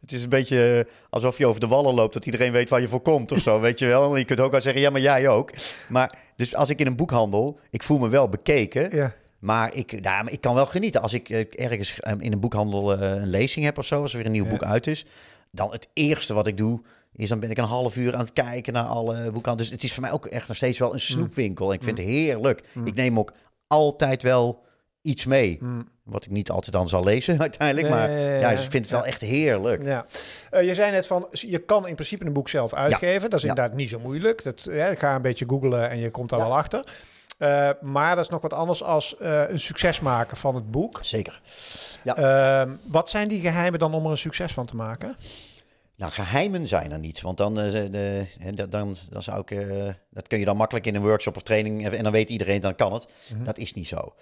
het 0.00 0.12
is 0.12 0.22
een 0.22 0.28
beetje 0.28 0.84
eh, 0.86 0.92
alsof 1.10 1.38
je 1.38 1.46
over 1.46 1.60
de 1.60 1.66
wallen 1.66 1.94
loopt, 1.94 2.14
dat 2.14 2.26
iedereen 2.26 2.52
weet 2.52 2.68
waar 2.68 2.80
je 2.80 2.88
voor 2.88 3.00
komt 3.00 3.32
of 3.32 3.38
zo, 3.38 3.60
weet 3.68 3.78
je 3.78 3.86
wel. 3.86 4.12
En 4.12 4.18
je 4.18 4.24
kunt 4.24 4.40
ook 4.40 4.50
wel 4.50 4.60
zeggen, 4.60 4.82
ja, 4.82 4.90
maar 4.90 5.00
jij 5.00 5.28
ook. 5.28 5.50
Maar 5.88 6.18
dus 6.36 6.54
als 6.54 6.70
ik 6.70 6.78
in 6.80 6.86
een 6.86 6.96
boekhandel, 6.96 7.58
ik 7.70 7.82
voel 7.82 7.98
me 7.98 8.08
wel 8.08 8.28
bekeken, 8.28 8.96
Ja. 8.96 9.14
maar 9.38 9.74
ik, 9.74 9.92
nou, 10.00 10.24
maar 10.24 10.32
ik 10.32 10.40
kan 10.40 10.54
wel 10.54 10.66
genieten. 10.66 11.02
Als 11.02 11.12
ik 11.12 11.28
eh, 11.30 11.44
ergens 11.66 12.00
eh, 12.00 12.12
in 12.18 12.32
een 12.32 12.40
boekhandel 12.40 12.92
een 13.02 13.26
lezing 13.28 13.64
heb 13.64 13.78
of 13.78 13.86
zo, 13.86 14.00
als 14.00 14.10
er 14.10 14.16
weer 14.16 14.26
een 14.26 14.32
nieuw 14.32 14.44
Ja. 14.44 14.50
boek 14.50 14.62
uit 14.64 14.86
is, 14.86 15.04
dan 15.50 15.70
het 15.72 15.88
eerste 15.92 16.34
wat 16.34 16.46
ik 16.46 16.56
doe, 16.56 16.82
is 17.14 17.28
dan 17.28 17.40
ben 17.40 17.50
ik 17.50 17.58
een 17.58 17.64
half 17.64 17.96
uur 17.96 18.14
aan 18.14 18.20
het 18.20 18.32
kijken 18.32 18.72
naar 18.72 18.84
alle 18.84 19.30
boeken. 19.30 19.56
Dus 19.56 19.70
het 19.70 19.82
is 19.84 19.92
voor 19.92 20.02
mij 20.02 20.12
ook 20.12 20.26
echt 20.26 20.48
nog 20.48 20.56
steeds 20.56 20.78
wel 20.78 20.92
een 20.92 21.00
snoepwinkel. 21.00 21.68
En 21.68 21.74
ik 21.76 21.82
vind 21.82 21.98
het 21.98 22.06
heerlijk. 22.06 22.62
Mm. 22.72 22.86
Ik 22.86 22.94
neem 22.94 23.18
ook 23.18 23.32
altijd 23.66 24.22
wel 24.22 24.62
iets 25.04 25.24
mee. 25.24 25.58
Mm. 25.60 25.88
Wat 26.02 26.24
ik 26.24 26.30
niet 26.30 26.50
altijd 26.50 26.72
dan 26.72 26.88
zal 26.88 27.04
lezen 27.04 27.40
uiteindelijk. 27.48 27.88
Maar 27.88 28.10
Ja, 28.10 28.16
ja, 28.16 28.22
ja, 28.24 28.30
ja, 28.32 28.38
ja. 28.40 28.50
dus 28.50 28.64
ik 28.64 28.70
vind 28.70 28.82
het 28.84 28.92
wel 28.92 29.02
Ja. 29.02 29.06
echt 29.06 29.20
heerlijk. 29.20 29.82
Ja. 29.84 30.06
Eh, 30.50 30.62
je 30.66 30.74
zei 30.74 30.90
net 30.90 31.06
van, 31.06 31.26
je 31.30 31.58
kan 31.58 31.86
in 31.88 31.94
principe 31.94 32.24
een 32.26 32.32
boek 32.32 32.48
zelf 32.48 32.72
uitgeven. 32.74 33.30
Dat 33.30 33.38
is 33.38 33.44
Ja. 33.44 33.48
inderdaad 33.50 33.76
niet 33.76 33.88
zo 33.88 33.98
moeilijk. 33.98 34.42
Dat, 34.42 34.62
ja, 34.70 34.86
ik 34.86 34.98
ga 34.98 35.14
een 35.14 35.22
beetje 35.22 35.44
googlen 35.48 35.90
en 35.90 35.98
je 35.98 36.10
komt 36.10 36.28
daar 36.30 36.38
Ja. 36.38 36.44
wel 36.46 36.56
achter. 36.56 36.84
Eh, 37.38 37.70
maar 37.80 38.14
dat 38.16 38.24
is 38.24 38.30
nog 38.30 38.40
wat 38.42 38.52
anders 38.52 38.82
als 38.82 39.16
eh, 39.16 39.42
een 39.48 39.60
succes 39.60 40.00
maken 40.00 40.36
van 40.36 40.54
het 40.54 40.70
boek. 40.70 40.98
Zeker. 41.02 41.40
Ehm, 42.04 42.70
wat 42.86 43.10
zijn 43.10 43.28
die 43.28 43.40
geheimen 43.40 43.78
dan 43.78 43.94
om 43.94 44.04
er 44.04 44.10
een 44.10 44.16
succes 44.18 44.52
van 44.52 44.66
te 44.66 44.76
maken? 44.76 45.16
Nou, 45.96 46.12
geheimen 46.12 46.66
zijn 46.66 46.92
er 46.92 46.98
niet. 46.98 47.20
Want 47.20 47.36
dan, 47.36 47.54
de, 47.54 48.26
dat- 48.54 48.72
dan, 48.72 48.96
dan 49.10 49.22
zou 49.22 49.42
ik... 49.46 49.66
dat 50.10 50.26
kun 50.26 50.38
je 50.38 50.44
dan 50.44 50.56
makkelijk 50.56 50.86
in 50.86 50.94
een 50.94 51.02
workshop 51.02 51.36
of 51.36 51.42
training... 51.42 51.88
en 51.88 52.02
dan 52.02 52.12
weet 52.12 52.30
iedereen, 52.30 52.60
dan 52.60 52.74
kan 52.74 52.92
het. 52.92 53.06
Mhm. 53.34 53.44
Dat 53.44 53.58
is 53.58 53.74
niet 53.74 53.88
zo. 53.88 54.14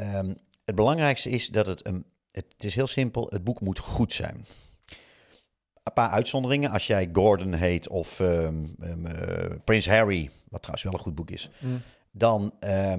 Ehm, 0.00 0.34
het 0.64 0.74
belangrijkste 0.74 1.30
is 1.30 1.48
dat 1.48 1.66
het... 1.66 1.86
een 1.86 2.04
het 2.30 2.64
is 2.64 2.74
heel 2.74 2.86
simpel. 2.86 3.26
Het 3.30 3.44
boek 3.44 3.60
moet 3.60 3.78
goed 3.78 4.12
zijn. 4.12 4.46
Een 5.82 5.92
paar 5.92 6.10
uitzonderingen. 6.10 6.70
Als 6.70 6.86
jij 6.86 7.08
Gordon 7.12 7.52
heet 7.52 7.88
of 7.88 8.20
ehm, 8.20 8.64
ehm, 8.80 9.06
eh, 9.06 9.56
Prins 9.64 9.88
Harry... 9.88 10.30
wat 10.48 10.60
trouwens 10.60 10.82
wel 10.82 10.92
een 10.92 10.98
goed 10.98 11.14
boek 11.14 11.30
is... 11.30 11.50
Mm. 11.58 11.82
dan, 12.12 12.52
eh, 12.58 12.96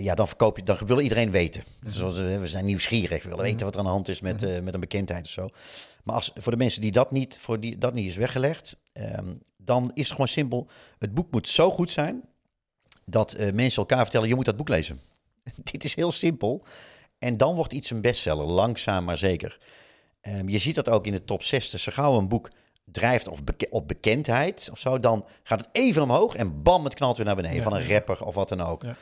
ja, 0.00 0.14
dan 0.14 0.28
verkoop 0.28 0.56
je, 0.56 0.62
dan 0.62 0.78
wil 0.86 1.00
iedereen 1.00 1.30
weten. 1.30 1.64
Zoals, 1.86 2.18
eh, 2.18 2.36
we 2.36 2.46
zijn 2.46 2.64
nieuwsgierig, 2.64 3.22
we 3.22 3.28
willen 3.28 3.44
weten 3.44 3.64
wat 3.64 3.74
er 3.74 3.78
aan 3.78 3.86
de 3.86 3.90
hand 3.90 4.08
is 4.08 4.20
met, 4.20 4.42
eh, 4.42 4.60
met 4.60 4.74
een 4.74 4.80
bekendheid 4.80 5.24
of 5.24 5.30
zo. 5.30 5.48
Maar 6.04 6.14
als, 6.14 6.30
voor 6.34 6.52
de 6.52 6.58
mensen 6.58 6.80
die 6.80 6.92
dat 6.92 7.10
niet, 7.10 7.38
voor 7.38 7.60
die 7.60 7.78
dat 7.78 7.94
niet 7.94 8.08
is 8.08 8.16
weggelegd, 8.16 8.76
dan 9.56 9.90
is 9.94 10.02
het 10.02 10.12
gewoon 10.12 10.28
simpel. 10.28 10.68
Het 10.98 11.14
boek 11.14 11.30
moet 11.30 11.48
zo 11.48 11.70
goed 11.70 11.90
zijn 11.90 12.22
dat 13.04 13.36
mensen 13.52 13.82
elkaar 13.82 14.02
vertellen: 14.02 14.28
je 14.28 14.34
moet 14.34 14.44
dat 14.44 14.56
boek 14.56 14.68
lezen. 14.68 15.00
Dit 15.70 15.84
is 15.84 15.94
heel 15.94 16.12
simpel. 16.12 16.64
En 17.18 17.36
dan 17.36 17.54
wordt 17.54 17.72
iets 17.72 17.90
een 17.90 18.00
bestseller, 18.00 18.46
langzaam 18.46 19.04
maar 19.04 19.18
zeker. 19.18 19.58
Ehm, 20.20 20.48
je 20.48 20.58
ziet 20.58 20.74
dat 20.74 20.88
ook 20.88 21.06
in 21.06 21.12
de 21.12 21.24
top 21.24 21.42
60. 21.42 21.80
Zo 21.80 21.92
gauw 21.92 22.18
een 22.18 22.28
boek 22.28 22.50
drijft 22.84 23.28
of 23.28 23.44
beke- 23.44 23.66
op 23.70 23.88
bekendheid 23.88 24.68
of 24.72 24.78
zo, 24.78 25.00
dan 25.00 25.26
gaat 25.42 25.60
het 25.60 25.68
even 25.72 26.02
omhoog 26.02 26.34
en 26.34 26.62
bam, 26.62 26.84
het 26.84 26.94
knalt 26.94 27.16
weer 27.16 27.26
naar 27.26 27.36
beneden. 27.36 27.56
Ja, 27.56 27.62
van 27.62 27.74
een 27.74 27.86
ja. 27.86 27.92
rapper 27.92 28.24
of 28.24 28.34
wat 28.34 28.48
dan 28.48 28.60
ook. 28.60 28.82
Ja. 28.82 28.96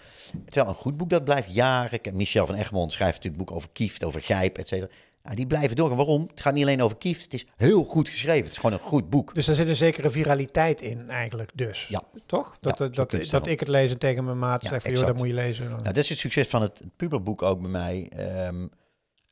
Terwijl 0.45 0.69
een 0.69 0.81
goed 0.81 0.97
boek, 0.97 1.11
dat 1.11 1.25
blijft 1.25 1.55
jaren. 1.55 2.01
Michel 2.13 2.47
van 2.47 2.55
Egmond 2.55 2.93
schrijft 2.93 3.15
natuurlijk 3.15 3.37
boeken 3.37 3.57
over 3.57 3.69
Kieft, 3.73 4.05
over 4.05 4.23
Gijp, 4.23 4.59
et 4.59 4.69
cetera. 4.69 4.91
Nou, 5.23 5.37
die 5.37 5.47
blijven 5.47 5.77
doorgaan. 5.77 5.97
Waarom? 5.97 6.27
Het 6.31 6.41
gaat 6.41 6.55
niet 6.55 6.63
alleen 6.63 6.83
over 6.83 6.97
Kieft, 6.97 7.23
het 7.23 7.35
is 7.35 7.47
heel 7.57 7.85
goed 7.85 8.09
geschreven. 8.09 8.43
Het 8.43 8.53
is 8.53 8.59
gewoon 8.59 8.73
een 8.73 8.85
goed 8.85 9.11
boek. 9.11 9.35
Dus 9.35 9.49
er 9.49 9.55
zit 9.55 9.69
een 9.69 9.77
zekere 9.77 10.11
viraliteit 10.11 10.83
in 10.83 11.11
eigenlijk 11.11 11.51
dus. 11.55 11.87
Ja. 11.89 12.03
Toch? 12.27 12.57
Dat, 12.61 12.79
Ja, 12.79 12.85
eh, 12.87 12.93
dat, 12.93 13.31
dat 13.31 13.47
ik 13.47 13.61
het 13.61 13.69
lees 13.69 13.91
en 13.91 13.99
tegen 13.99 14.25
mijn 14.25 14.39
maat 14.39 14.63
Ja, 14.63 14.69
zeg 14.69 14.83
van, 14.83 14.93
joh, 14.93 15.07
dat 15.07 15.17
moet 15.17 15.27
je 15.27 15.35
lezen. 15.35 15.69
Nou, 15.69 15.83
dat 15.83 15.97
is 15.97 16.09
het 16.09 16.19
succes 16.19 16.49
van 16.49 16.63
het 16.63 16.81
puberboek 16.97 17.43
ook 17.43 17.61
bij 17.61 17.71
mij. 17.71 18.09
Ehm, 18.17 18.67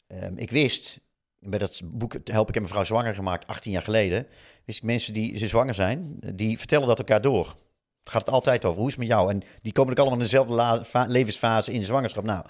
ehm, 0.07 0.37
ik 0.37 0.51
wist, 0.51 1.01
bij 1.39 1.59
dat 1.59 1.81
boek 1.85 2.15
Help 2.25 2.49
ik 2.49 2.57
en 2.57 2.63
mevrouw 2.63 2.85
zwanger 2.85 3.15
gemaakt, 3.15 3.47
18 3.47 3.73
jaar 3.73 3.83
geleden, 3.83 4.27
wist 4.65 4.79
ik 4.79 4.85
mensen 4.85 5.15
die 5.15 5.39
ze 5.39 5.47
zwanger 5.47 5.75
zijn, 5.75 6.19
die 6.35 6.59
vertellen 6.59 6.87
dat 6.87 6.99
elkaar 6.99 7.21
door. 7.21 7.47
Het 8.01 8.13
gaat 8.13 8.27
het 8.27 8.35
altijd 8.35 8.65
over, 8.65 8.79
hoe 8.79 8.89
is 8.89 8.95
het 8.95 9.03
met 9.03 9.13
jou? 9.13 9.31
En 9.31 9.43
die 9.63 9.73
komen 9.73 9.93
ook 9.93 9.99
allemaal 9.99 10.19
in 10.19 10.25
dezelfde 10.25 10.85
levensfase 11.09 11.73
in 11.73 11.81
de 11.81 11.87
zwangerschap. 11.87 12.25
Nou, 12.25 12.45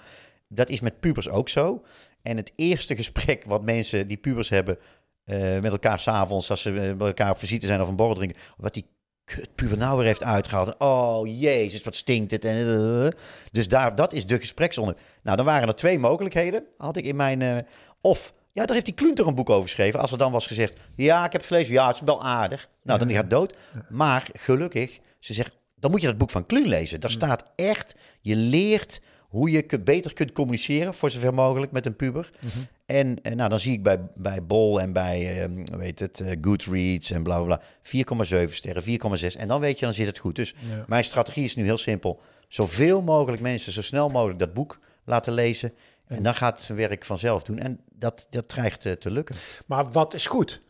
dat 0.47 0.69
is 0.69 0.79
met 0.79 0.99
pubers 0.99 1.29
ook 1.29 1.49
zo. 1.49 1.83
En 2.23 2.37
het 2.37 2.51
eerste 2.55 2.95
gesprek 2.95 3.43
wat 3.45 3.63
mensen 3.63 4.07
die 4.07 4.17
pubers 4.17 4.49
hebben 4.49 4.77
eh, 5.23 5.59
met 5.59 5.71
elkaar 5.71 5.99
s'avonds, 5.99 6.49
als 6.49 6.61
ze 6.61 6.69
eh, 6.69 6.95
bij 6.95 7.07
elkaar 7.07 7.29
op 7.29 7.37
visite 7.37 7.65
zijn 7.65 7.81
of 7.81 7.87
een 7.87 7.95
borrel 7.95 8.15
drinken, 8.15 8.37
wat 8.57 8.73
die 8.73 8.85
kutpuber 9.23 9.77
nou 9.77 9.97
weer 9.97 10.05
heeft 10.05 10.23
uitgehaald. 10.23 10.75
Oh 10.77 11.39
jezus, 11.39 11.83
wat 11.83 11.95
stinkt 11.95 12.31
het. 12.31 12.45
En, 12.45 12.55
eh, 12.55 13.19
dus 13.51 13.67
daar, 13.67 13.95
dat 13.95 14.13
is 14.13 14.25
de 14.25 14.39
gespreksonder. 14.39 14.95
Nou, 15.23 15.37
dan 15.37 15.45
waren 15.45 15.67
er 15.67 15.75
twee 15.75 15.99
mogelijkheden, 15.99 16.63
had 16.77 16.97
ik 16.97 17.05
in 17.05 17.15
mijn... 17.15 17.41
eh, 17.41 17.57
of, 18.01 18.33
ja, 18.51 18.65
daar 18.65 18.73
heeft 18.73 18.85
die 18.85 18.95
Klunter 18.95 19.27
een 19.27 19.35
boek 19.35 19.49
over 19.49 19.63
geschreven. 19.63 19.99
Als 19.99 20.11
er 20.11 20.17
dan 20.17 20.31
was 20.31 20.47
gezegd, 20.47 20.79
ja, 20.95 21.25
ik 21.25 21.31
heb 21.31 21.41
het 21.41 21.49
gelezen, 21.49 21.73
ja, 21.73 21.87
het 21.87 21.95
is 21.95 22.01
wel 22.01 22.23
aardig. 22.23 22.69
Nou, 22.83 22.99
dan 22.99 23.09
gaat 23.09 23.21
het 23.21 23.29
dood. 23.29 23.53
Maar 23.89 24.29
gelukkig, 24.33 24.99
ze 25.19 25.33
zegt, 25.33 25.57
dan 25.75 25.91
moet 25.91 26.01
je 26.01 26.07
dat 26.07 26.17
boek 26.17 26.29
van 26.29 26.45
Kluun 26.45 26.67
lezen. 26.67 26.99
Daar 26.99 27.11
staat 27.11 27.43
echt, 27.55 27.93
je 28.21 28.35
leert 28.35 28.99
hoe 29.31 29.51
je 29.51 29.79
beter 29.83 30.13
kunt 30.13 30.31
communiceren, 30.31 30.93
voor 30.93 31.09
zover 31.09 31.33
mogelijk, 31.33 31.71
met 31.71 31.85
een 31.85 31.95
puber. 31.95 32.29
En, 32.85 33.21
en 33.21 33.37
nou, 33.37 33.49
dan 33.49 33.59
zie 33.59 33.73
ik 33.73 33.83
bij, 33.83 33.99
bij 34.15 34.43
Bol 34.43 34.81
en 34.81 34.93
bij, 34.93 35.41
ehm, 35.41 35.65
weet 35.77 35.99
het, 35.99 36.19
eh, 36.19 36.37
Goodreads 36.41 37.11
en 37.11 37.23
bla 37.23 37.37
bla 37.41 37.45
bla, 37.45 37.61
4,7 37.81 38.55
sterren, 38.55 38.83
4,6. 38.83 39.35
En 39.35 39.47
dan 39.47 39.59
weet 39.59 39.79
je, 39.79 39.85
dan 39.85 39.93
zit 39.93 40.05
het 40.05 40.17
goed. 40.17 40.35
Dus 40.35 40.53
Ja. 40.69 40.83
mijn 40.87 41.03
strategie 41.03 41.43
is 41.43 41.55
nu 41.55 41.63
heel 41.63 41.77
simpel. 41.77 42.21
Zoveel 42.47 43.01
mogelijk 43.01 43.41
mensen 43.41 43.71
zo 43.71 43.81
snel 43.81 44.09
mogelijk 44.09 44.39
dat 44.39 44.53
boek 44.53 44.79
laten 45.05 45.33
lezen. 45.33 45.73
En 46.07 46.23
dan 46.23 46.35
gaat 46.35 46.55
het 46.55 46.65
zijn 46.65 46.77
werk 46.77 47.05
vanzelf 47.05 47.43
doen. 47.43 47.57
En 47.59 47.79
dat, 47.91 48.27
dat 48.29 48.47
dreigt 48.47 48.85
eh, 48.85 48.91
te 48.93 49.11
lukken. 49.11 49.35
Maar 49.65 49.91
wat 49.91 50.13
is 50.13 50.25
goed? 50.25 50.61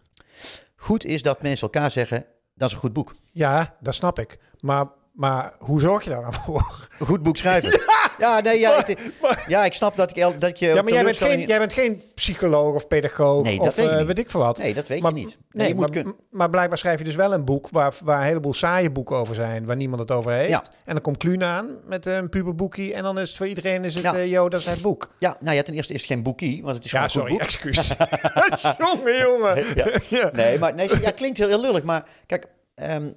Goed 0.76 1.06
is 1.06 1.22
dat 1.22 1.42
mensen 1.42 1.72
elkaar 1.72 1.92
zeggen, 1.92 2.26
dat 2.56 2.68
is 2.68 2.74
een 2.74 2.82
goed 2.82 2.94
boek. 2.94 3.16
Ja, 3.32 3.76
dat 3.80 3.96
snap 3.96 4.20
ik. 4.20 4.40
Maar, 4.60 4.86
maar 5.14 5.54
hoe 5.60 5.80
zorg 5.80 6.04
je 6.04 6.10
daar 6.10 6.22
nou 6.22 6.34
voor? 6.34 6.88
Een 7.00 7.06
goed 7.06 7.24
boek 7.24 7.38
schrijven. 7.38 7.70
Ja, 8.01 8.01
nee, 8.44 8.60
ja, 8.60 8.88
ik, 8.88 9.14
ja, 9.48 9.66
ik 9.66 9.74
snap 9.74 9.96
dat, 9.96 10.18
ik, 10.18 10.42
dat 10.42 10.60
je... 10.60 10.68
Ja, 10.68 10.82
maar 10.82 10.94
jij 10.94 11.04
bent, 11.04 11.18
geen, 11.18 11.46
jij 11.46 11.60
bent 11.60 11.74
geen 11.74 12.02
psycholoog 12.16 12.74
of 12.76 12.88
pedagoog 12.88 13.44
Nee, 13.44 13.58
dat 13.58 13.68
of 13.68 13.76
weet 13.76 13.86
ik 13.86 14.00
eh, 14.00 14.06
weet 14.06 14.20
ik 14.20 14.32
veel 14.32 14.40
wat. 14.40 14.58
Nee, 14.58 14.74
dat 14.74 14.88
weet 14.88 15.02
maar, 15.02 15.14
je 15.14 15.18
niet. 15.18 15.38
Nee, 15.52 15.68
je 15.68 15.76
moet 15.76 16.04
maar, 16.32 16.50
blijkbaar 16.50 16.78
schrijf 16.78 16.98
je 17.00 17.04
dus 17.06 17.16
wel 17.16 17.34
een 17.34 17.46
boek 17.46 17.70
waar, 17.70 17.94
waar 18.04 18.18
een 18.20 18.26
heleboel 18.26 18.54
saaie 18.54 18.90
boeken 18.90 19.16
over 19.16 19.36
zijn, 19.36 19.66
waar 19.66 19.76
niemand 19.76 20.02
het 20.02 20.12
over 20.12 20.32
heeft. 20.32 20.50
Ja. 20.50 20.64
En 20.86 20.94
dan 20.94 21.02
komt 21.02 21.18
Kluun 21.18 21.44
aan 21.44 21.68
met 21.86 22.06
een 22.06 22.30
puberboekje 22.30 22.94
en 22.94 23.04
dan 23.04 23.20
is 23.20 23.28
het 23.28 23.38
voor 23.38 23.48
iedereen 23.48 23.86
is 23.86 23.94
het, 23.94 24.04
Ja. 24.04 24.16
eh, 24.16 24.32
yo, 24.32 24.50
dat 24.50 24.60
is 24.60 24.66
het 24.66 24.82
boek. 24.82 25.10
Ja, 25.20 25.38
nou 25.40 25.56
ja, 25.56 25.62
ten 25.62 25.74
eerste 25.74 25.94
is 25.94 26.02
het 26.02 26.12
geen 26.12 26.24
boekie, 26.24 26.64
want 26.64 26.76
het 26.76 26.86
is 26.86 26.92
Ja, 26.92 27.08
gewoon 27.08 27.32
een 27.32 27.32
sorry, 27.32 27.32
boek. 27.32 27.42
excuus. 27.42 27.88
jongen, 28.96 29.18
jongen. 29.18 29.64
Ja. 29.76 29.90
Ja. 30.20 30.30
Nee, 30.34 30.60
maar 30.60 30.74
nee, 30.76 30.90
ja, 31.02 31.12
klinkt 31.12 31.38
heel, 31.38 31.48
heel 31.48 31.62
lullig. 31.62 31.84
Maar 31.84 32.04
kijk, 32.26 32.46
ehm 32.76 33.10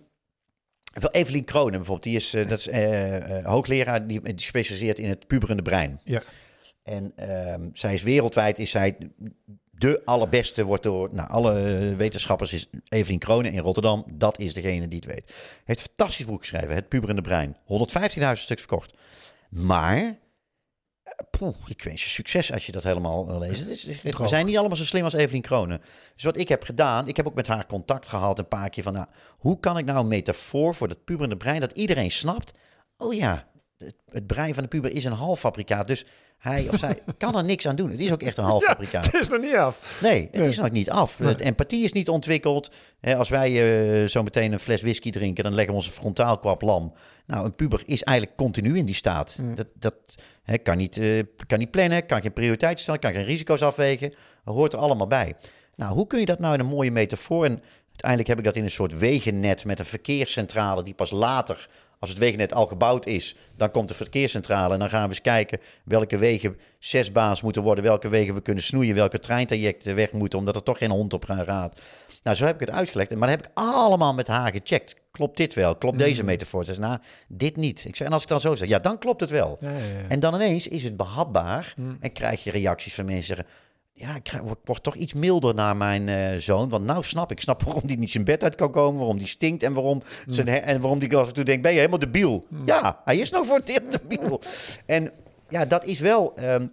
Evelien 1.00 1.44
Kronen 1.44 1.70
bijvoorbeeld, 1.70 2.02
die 2.02 2.16
is, 2.16 2.34
eh, 2.34 2.48
dat 2.48 2.58
is 2.58 2.68
eh, 2.68 3.38
eh, 3.38 3.46
hoogleraar, 3.46 4.06
die, 4.06 4.20
die 4.22 4.40
specialiseert 4.40 4.98
in 4.98 5.08
het 5.08 5.26
puberende 5.26 5.62
brein. 5.62 6.00
Ja. 6.04 6.22
En 6.82 7.12
ehm, 7.16 7.68
zij 7.72 7.94
is 7.94 8.02
wereldwijd, 8.02 8.58
is 8.58 8.70
zij 8.70 8.96
de 9.70 10.02
allerbeste, 10.04 10.64
wordt 10.64 10.82
door 10.82 11.08
nou, 11.12 11.28
alle 11.28 11.54
wetenschappers, 11.96 12.52
is 12.52 12.68
Evelien 12.88 13.18
Kronen 13.18 13.52
in 13.52 13.58
Rotterdam. 13.58 14.04
Dat 14.12 14.38
is 14.38 14.54
degene 14.54 14.88
die 14.88 14.98
het 14.98 15.12
weet. 15.12 15.34
Heeft 15.64 15.80
een 15.80 15.86
fantastisch 15.96 16.26
boek 16.26 16.40
geschreven, 16.40 16.74
Het 16.74 16.88
puberende 16.88 17.22
brein. 17.22 17.56
115.000 17.56 18.32
stuks 18.32 18.60
verkocht. 18.60 18.94
Maar, 19.48 20.18
poeh, 21.30 21.54
ik 21.66 21.83
wens 21.83 22.02
je 22.02 22.09
succes 22.09 22.52
als 22.52 22.66
je 22.66 22.73
dat 22.73 22.83
helemaal 22.83 23.26
wil 23.26 23.38
lezen. 23.38 23.68
Het 23.68 23.76
is- 23.87 24.02
we 24.02 24.28
zijn 24.28 24.47
niet 24.47 24.56
allemaal 24.59 24.76
zo 24.76 24.85
slim 24.85 25.04
als 25.04 25.12
Evelien 25.12 25.42
Kronen. 25.42 25.80
Dus 26.14 26.25
wat 26.25 26.37
ik 26.37 26.49
heb 26.49 26.62
gedaan, 26.62 27.09
ik 27.09 27.16
heb 27.16 27.26
ook 27.26 27.35
met 27.35 27.47
haar 27.47 27.66
contact 27.66 28.09
gehad 28.09 28.38
een 28.38 28.49
paar 28.49 28.71
keer 28.71 28.83
van, 28.83 28.92
nou, 28.92 29.06
hoe 29.38 29.61
kan 29.61 29.78
ik 29.78 29.85
nou 29.85 29.99
een 29.99 30.09
metafoor 30.09 30.75
voor 30.75 30.88
dat 30.88 31.04
puberende 31.04 31.37
brein, 31.37 31.61
dat 31.61 31.73
iedereen 31.73 32.11
snapt, 32.11 32.52
oh 32.97 33.14
ja, 33.14 33.47
het, 33.85 33.95
het 34.11 34.26
brein 34.26 34.55
van 34.55 34.62
de 34.62 34.69
puber 34.69 34.91
is 34.91 35.05
een 35.05 35.12
halffabrikaat, 35.12 35.88
dus 35.88 36.05
hij 36.38 36.69
of 36.69 36.79
zij 36.79 36.99
kan 37.19 37.37
er 37.37 37.45
niks 37.45 37.67
aan 37.69 37.76
doen. 37.76 37.91
Het 37.91 38.00
is 38.00 38.12
ook 38.12 38.23
echt 38.23 38.37
een 38.37 38.45
halffabrikaat. 38.45 39.05
Het 39.05 39.14
is 39.14 39.29
nog 39.29 39.41
niet 39.41 39.57
af. 39.57 40.00
Nee, 40.03 40.23
het 40.23 40.35
Nee. 40.35 40.49
is 40.49 40.59
nog 40.59 40.71
niet 40.71 40.91
af. 40.91 41.19
Nee. 41.19 41.37
Empathie 41.37 41.85
is 41.85 41.93
niet 41.93 42.09
ontwikkeld. 42.09 42.71
Als 43.17 43.29
wij 43.29 43.50
eh, 44.03 44.09
zo 44.09 44.23
meteen 44.23 44.53
een 44.53 44.61
fles 44.61 44.83
whisky 44.83 45.11
drinken, 45.11 45.45
dan 45.45 45.55
leggen 45.55 45.75
we 45.75 45.81
onze 45.81 45.91
frontaal 45.91 46.38
kwap 46.38 46.62
lam. 46.62 46.93
Nou, 47.27 47.44
een 47.44 47.55
puber 47.55 47.83
is 47.85 48.03
eigenlijk 48.03 48.37
continu 48.37 48.77
in 48.79 48.87
die 48.87 48.94
staat. 48.94 49.38
Mm. 49.40 49.55
Dat, 49.55 49.66
dat 49.75 49.94
hè, 50.42 50.59
kan, 50.59 50.77
niet, 50.77 50.99
eh, 50.99 51.23
kan 51.47 51.59
niet 51.59 51.70
plannen, 51.70 52.07
kan 52.07 52.20
geen 52.23 52.33
prioriteit 52.33 52.81
stellen, 52.81 53.01
kan 53.01 53.12
geen 53.12 53.25
risico's 53.25 53.62
afwegen. 53.62 54.14
Dat 54.44 54.55
hoort 54.55 54.73
er 54.73 54.79
allemaal 54.79 55.07
bij. 55.07 55.35
Nou, 55.77 55.94
hoe 55.94 56.07
kun 56.07 56.18
je 56.20 56.27
dat 56.27 56.38
nou 56.38 56.55
in 56.55 56.61
een 56.61 56.66
mooie 56.66 56.90
metafoor... 56.90 57.44
En 57.44 57.62
uiteindelijk 57.88 58.29
heb 58.29 58.38
ik 58.38 58.44
dat 58.44 58.57
in 58.57 58.62
een 58.62 58.70
soort 58.70 58.99
wegennet 58.99 59.64
met 59.64 59.79
een 59.79 59.85
verkeerscentrale... 59.85 60.83
die 60.83 60.94
pas 60.94 61.11
later, 61.11 61.68
als 61.98 62.11
het 62.11 62.18
wegennet 62.18 62.52
al 62.54 62.66
gebouwd 62.66 63.07
is... 63.07 63.37
dan 63.57 63.70
komt 63.70 63.88
de 63.88 63.94
verkeerscentrale 63.94 64.72
en 64.72 64.78
dan 64.78 64.88
gaan 64.88 65.02
we 65.02 65.09
eens 65.09 65.20
kijken... 65.20 65.61
welke 65.85 66.18
wegen 66.18 66.59
zesbaans 66.78 67.42
moeten 67.42 67.62
worden... 67.62 67.85
welke 67.85 68.09
wegen 68.09 68.35
we 68.35 68.40
kunnen 68.40 68.62
snoeien... 68.62 68.94
welke 68.94 69.18
treintrajecten 69.18 69.94
weg 69.94 70.12
moeten... 70.12 70.38
omdat 70.38 70.54
er 70.54 70.62
toch 70.62 70.78
geen 70.78 70.90
hond 70.90 71.12
op 71.12 71.24
gaat. 71.24 71.80
Nou, 72.22 72.37
zo 72.37 72.44
heb 72.44 72.54
ik 72.54 72.66
het 72.66 72.76
uitgelegd. 72.76 73.11
Maar 73.11 73.28
dat 73.28 73.40
heb 73.40 73.46
ik 73.46 73.50
allemaal 73.54 74.14
met 74.14 74.26
haar 74.26 74.52
gecheckt. 74.52 74.94
Klopt 75.11 75.37
dit 75.37 75.54
wel? 75.54 75.76
Klopt 75.76 75.98
deze 75.98 76.24
metafoor? 76.24 76.64
Ze 76.64 76.74
zei, 76.74 76.87
nou, 76.87 76.98
dit 77.28 77.57
niet. 77.57 77.85
Ik 77.85 77.96
zei, 77.96 78.09
en 78.09 78.14
als 78.14 78.22
ik 78.22 78.28
dan 78.28 78.40
zo 78.40 78.54
zeg, 78.54 78.68
ja, 78.68 78.78
dan 78.78 78.98
klopt 78.98 79.20
het 79.20 79.30
wel. 79.30 79.57
Ja, 79.61 79.70
ja, 79.70 79.76
ja. 79.76 80.09
En 80.09 80.20
dan 80.20 80.35
ineens 80.35 80.68
is 80.68 80.85
het 80.85 80.96
behapbaar 80.96 81.72
Hmm. 81.76 81.96
en 82.00 82.12
krijg 82.12 82.44
je 82.44 82.50
reacties 82.50 82.94
van 82.94 83.04
mensen 83.04 83.24
zeggen... 83.24 83.46
Ja, 83.96 84.14
ik, 84.14 84.40
word 84.64 84.83
toch 84.83 84.94
iets 84.94 85.12
milder 85.12 85.54
naar 85.54 85.76
mijn 85.76 86.09
eh, 86.09 86.38
zoon. 86.38 86.68
Want 86.68 86.85
nou 86.85 87.02
snap 87.02 87.30
ik. 87.30 87.40
Snap 87.40 87.62
waarom 87.62 87.87
die 87.87 87.98
niet 87.98 88.11
zijn 88.11 88.24
bed 88.24 88.42
uit 88.42 88.54
kan 88.54 88.70
komen. 88.70 88.98
Waarom 88.98 89.18
die 89.18 89.26
stinkt. 89.26 89.62
En 89.62 89.72
waarom, 89.72 90.02
zijn, 90.26 90.48
her- 90.48 90.62
en 90.62 90.80
waarom 90.80 90.98
die 90.98 91.16
af 91.16 91.28
en 91.28 91.35
toe 91.35 91.44
denkt... 91.44 91.62
Ben 91.62 91.70
je 91.72 91.76
helemaal 91.78 91.98
debiel? 91.98 92.46
Ja, 92.64 93.00
hij 93.04 93.16
is 93.16 93.30
nou 93.30 93.46
voor 93.46 93.57
het 93.57 93.68
eerst 93.68 93.90
debiel. 93.90 94.40
en 94.87 95.12
ja, 95.48 95.64
dat 95.66 95.85
is 95.85 96.00
wel... 96.00 96.33
ehm, 96.37 96.66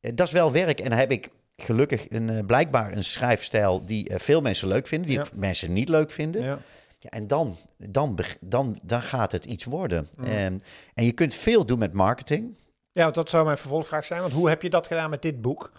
eh, 0.00 0.12
dat 0.14 0.26
is 0.26 0.32
wel 0.32 0.52
werk. 0.52 0.80
En 0.80 0.88
dan 0.90 0.98
heb 0.98 1.10
ik 1.10 1.28
gelukkig 1.56 2.06
een, 2.10 2.30
eh, 2.30 2.44
blijkbaar 2.46 2.92
een 2.92 3.04
schrijfstijl... 3.04 3.84
die 3.84 4.10
veel 4.14 4.40
mensen 4.40 4.68
leuk 4.68 4.86
vinden. 4.86 5.08
Die 5.08 5.18
Ja. 5.18 5.24
mensen 5.34 5.72
niet 5.72 5.88
leuk 5.88 6.10
vinden. 6.10 6.42
Ja. 6.42 6.58
Ja, 6.98 7.10
en 7.10 7.26
dan, 7.26 7.56
dan, 7.76 8.18
dan, 8.40 8.78
dan 8.82 9.02
gaat 9.02 9.32
het 9.32 9.44
iets 9.44 9.64
worden. 9.64 10.08
Mm. 10.16 10.24
En, 10.24 10.60
en 10.94 11.04
je 11.04 11.12
kunt 11.12 11.34
veel 11.34 11.66
doen 11.66 11.78
met 11.78 11.92
marketing. 11.92 12.56
ja, 12.92 13.02
want 13.02 13.14
dat 13.14 13.28
zou 13.30 13.44
mijn 13.44 13.56
vervolgvraag 13.58 14.04
zijn. 14.04 14.20
Want 14.20 14.32
hoe 14.32 14.48
heb 14.48 14.62
je 14.62 14.70
dat 14.70 14.86
gedaan 14.86 15.10
met 15.10 15.22
dit 15.22 15.40
boek? 15.42 15.72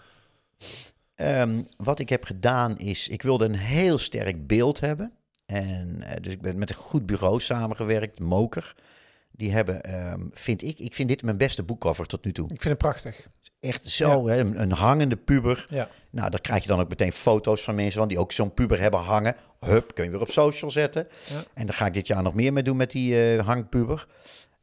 Ehm, 1.14 1.62
wat 1.76 1.98
ik 1.98 2.08
heb 2.08 2.24
gedaan 2.24 2.78
is, 2.78 3.08
ik 3.08 3.22
wilde 3.22 3.44
een 3.44 3.56
heel 3.56 3.98
sterk 3.98 4.46
beeld 4.46 4.80
hebben. 4.80 5.12
En 5.46 6.02
eh, 6.02 6.22
dus 6.22 6.32
ik 6.32 6.40
ben 6.40 6.58
met 6.58 6.70
een 6.70 6.76
goed 6.76 7.06
bureau 7.06 7.40
samengewerkt, 7.40 8.20
Moker. 8.20 8.74
Die 9.30 9.52
hebben, 9.52 9.82
ehm, 9.82 10.20
vind 10.32 10.62
ik, 10.62 10.78
ik 10.78 10.94
vind 10.94 11.08
dit 11.08 11.22
mijn 11.22 11.36
beste 11.36 11.62
boekcover 11.62 12.06
tot 12.06 12.24
nu 12.24 12.32
toe. 12.32 12.44
Ik 12.44 12.62
vind 12.62 12.64
het 12.64 12.78
prachtig. 12.78 13.26
Echt 13.60 13.86
zo, 13.86 14.28
hè, 14.28 14.38
een, 14.38 14.60
een 14.60 14.72
hangende 14.72 15.16
puber. 15.16 15.64
Ja. 15.68 15.88
Nou, 16.10 16.30
daar 16.30 16.40
krijg 16.40 16.62
je 16.62 16.68
dan 16.68 16.80
ook 16.80 16.88
meteen 16.88 17.12
foto's 17.12 17.62
van 17.62 17.74
mensen 17.74 17.98
van 17.98 18.08
die 18.08 18.18
ook 18.18 18.32
zo'n 18.32 18.54
puber 18.54 18.80
hebben 18.80 19.00
hangen. 19.00 19.36
Hup, 19.60 19.94
kun 19.94 20.04
je 20.04 20.10
weer 20.10 20.20
op 20.20 20.30
social 20.30 20.70
zetten. 20.70 21.08
Ja. 21.28 21.44
En 21.54 21.66
daar 21.66 21.74
ga 21.74 21.86
ik 21.86 21.94
dit 21.94 22.06
jaar 22.06 22.22
nog 22.22 22.34
meer 22.34 22.52
mee 22.52 22.62
doen 22.62 22.76
met 22.76 22.90
die 22.90 23.36
eh, 23.36 23.46
hangpuber. 23.46 24.06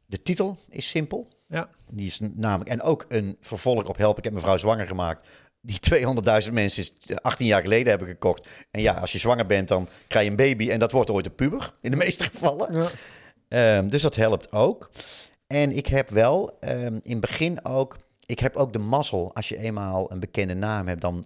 De 0.06 0.22
titel 0.22 0.58
is 0.68 0.88
simpel. 0.88 1.28
Ja. 1.48 1.68
Die 1.92 2.06
is 2.06 2.20
namelijk, 2.34 2.70
en 2.70 2.82
ook 2.82 3.04
een 3.08 3.36
vervolg 3.40 3.84
op 3.84 3.96
Help, 3.96 4.18
ik 4.18 4.24
heb 4.24 4.32
mevrouw 4.32 4.56
zwanger 4.56 4.86
gemaakt. 4.86 5.26
Die 5.66 5.78
200.000 6.46 6.52
mensen 6.52 6.82
is 6.82 6.92
18 7.22 7.46
jaar 7.46 7.60
geleden 7.62 7.88
hebben 7.88 8.08
gekocht. 8.08 8.48
En 8.70 8.80
ja, 8.80 8.92
als 8.94 9.12
je 9.12 9.18
zwanger 9.18 9.46
bent, 9.46 9.68
dan 9.68 9.88
krijg 10.08 10.24
je 10.24 10.30
een 10.30 10.36
baby 10.36 10.70
en 10.70 10.78
dat 10.78 10.92
wordt 10.92 11.10
ooit 11.10 11.26
een 11.26 11.34
puber, 11.34 11.74
in 11.80 11.90
de 11.90 11.96
meeste 12.04 12.24
gevallen. 12.24 12.76
Ja. 12.76 12.88
Ehm, 13.48 13.88
dus 13.88 14.02
dat 14.02 14.14
helpt 14.16 14.52
ook. 14.52 14.90
En 15.46 15.76
ik 15.76 15.86
heb 15.86 16.08
wel 16.10 16.56
ehm, 16.60 16.94
in 17.02 17.10
het 17.10 17.20
begin 17.20 17.64
ook, 17.64 17.96
ik 18.26 18.38
heb 18.38 18.56
ook 18.56 18.72
de 18.72 18.78
mazzel, 18.78 19.30
als 19.34 19.48
je 19.48 19.58
eenmaal 19.58 20.10
een 20.12 20.20
bekende 20.20 20.54
naam 20.54 20.88
hebt, 20.88 21.00
dan 21.00 21.24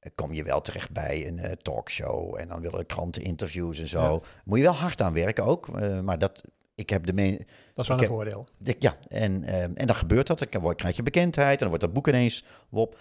eh, 0.00 0.10
kom 0.14 0.32
je 0.34 0.42
wel 0.42 0.60
terecht 0.60 0.90
bij 0.90 1.26
een 1.26 1.38
eh, 1.38 1.52
talkshow 1.52 2.36
en 2.38 2.48
dan 2.48 2.60
willen 2.60 2.86
kranten 2.86 3.22
interviews 3.22 3.78
en 3.80 3.86
zo. 3.88 4.00
Ja. 4.00 4.20
Moet 4.44 4.58
je 4.58 4.64
wel 4.64 4.72
hard 4.72 5.02
aan 5.02 5.12
werken 5.12 5.44
ook, 5.44 5.68
eh, 5.78 6.00
maar 6.00 6.18
dat, 6.18 6.42
ik 6.74 6.90
heb 6.90 7.06
de 7.06 7.12
me 7.12 7.30
Dat 7.72 7.84
is 7.84 7.88
wel 7.88 7.98
een 8.00 8.06
voordeel. 8.06 8.46
de- 8.58 8.76
ja, 8.78 8.96
en, 9.08 9.44
ehm, 9.44 9.70
en 9.74 9.86
dan 9.86 9.96
gebeurt 9.96 10.26
dat. 10.26 10.46
Dan 10.50 10.74
krijg 10.74 10.96
je 10.96 11.02
bekendheid 11.02 11.52
en 11.52 11.58
dan 11.58 11.68
wordt 11.68 11.84
dat 11.84 11.92
boek 11.92 12.08
ineens 12.08 12.44
op. 12.70 12.96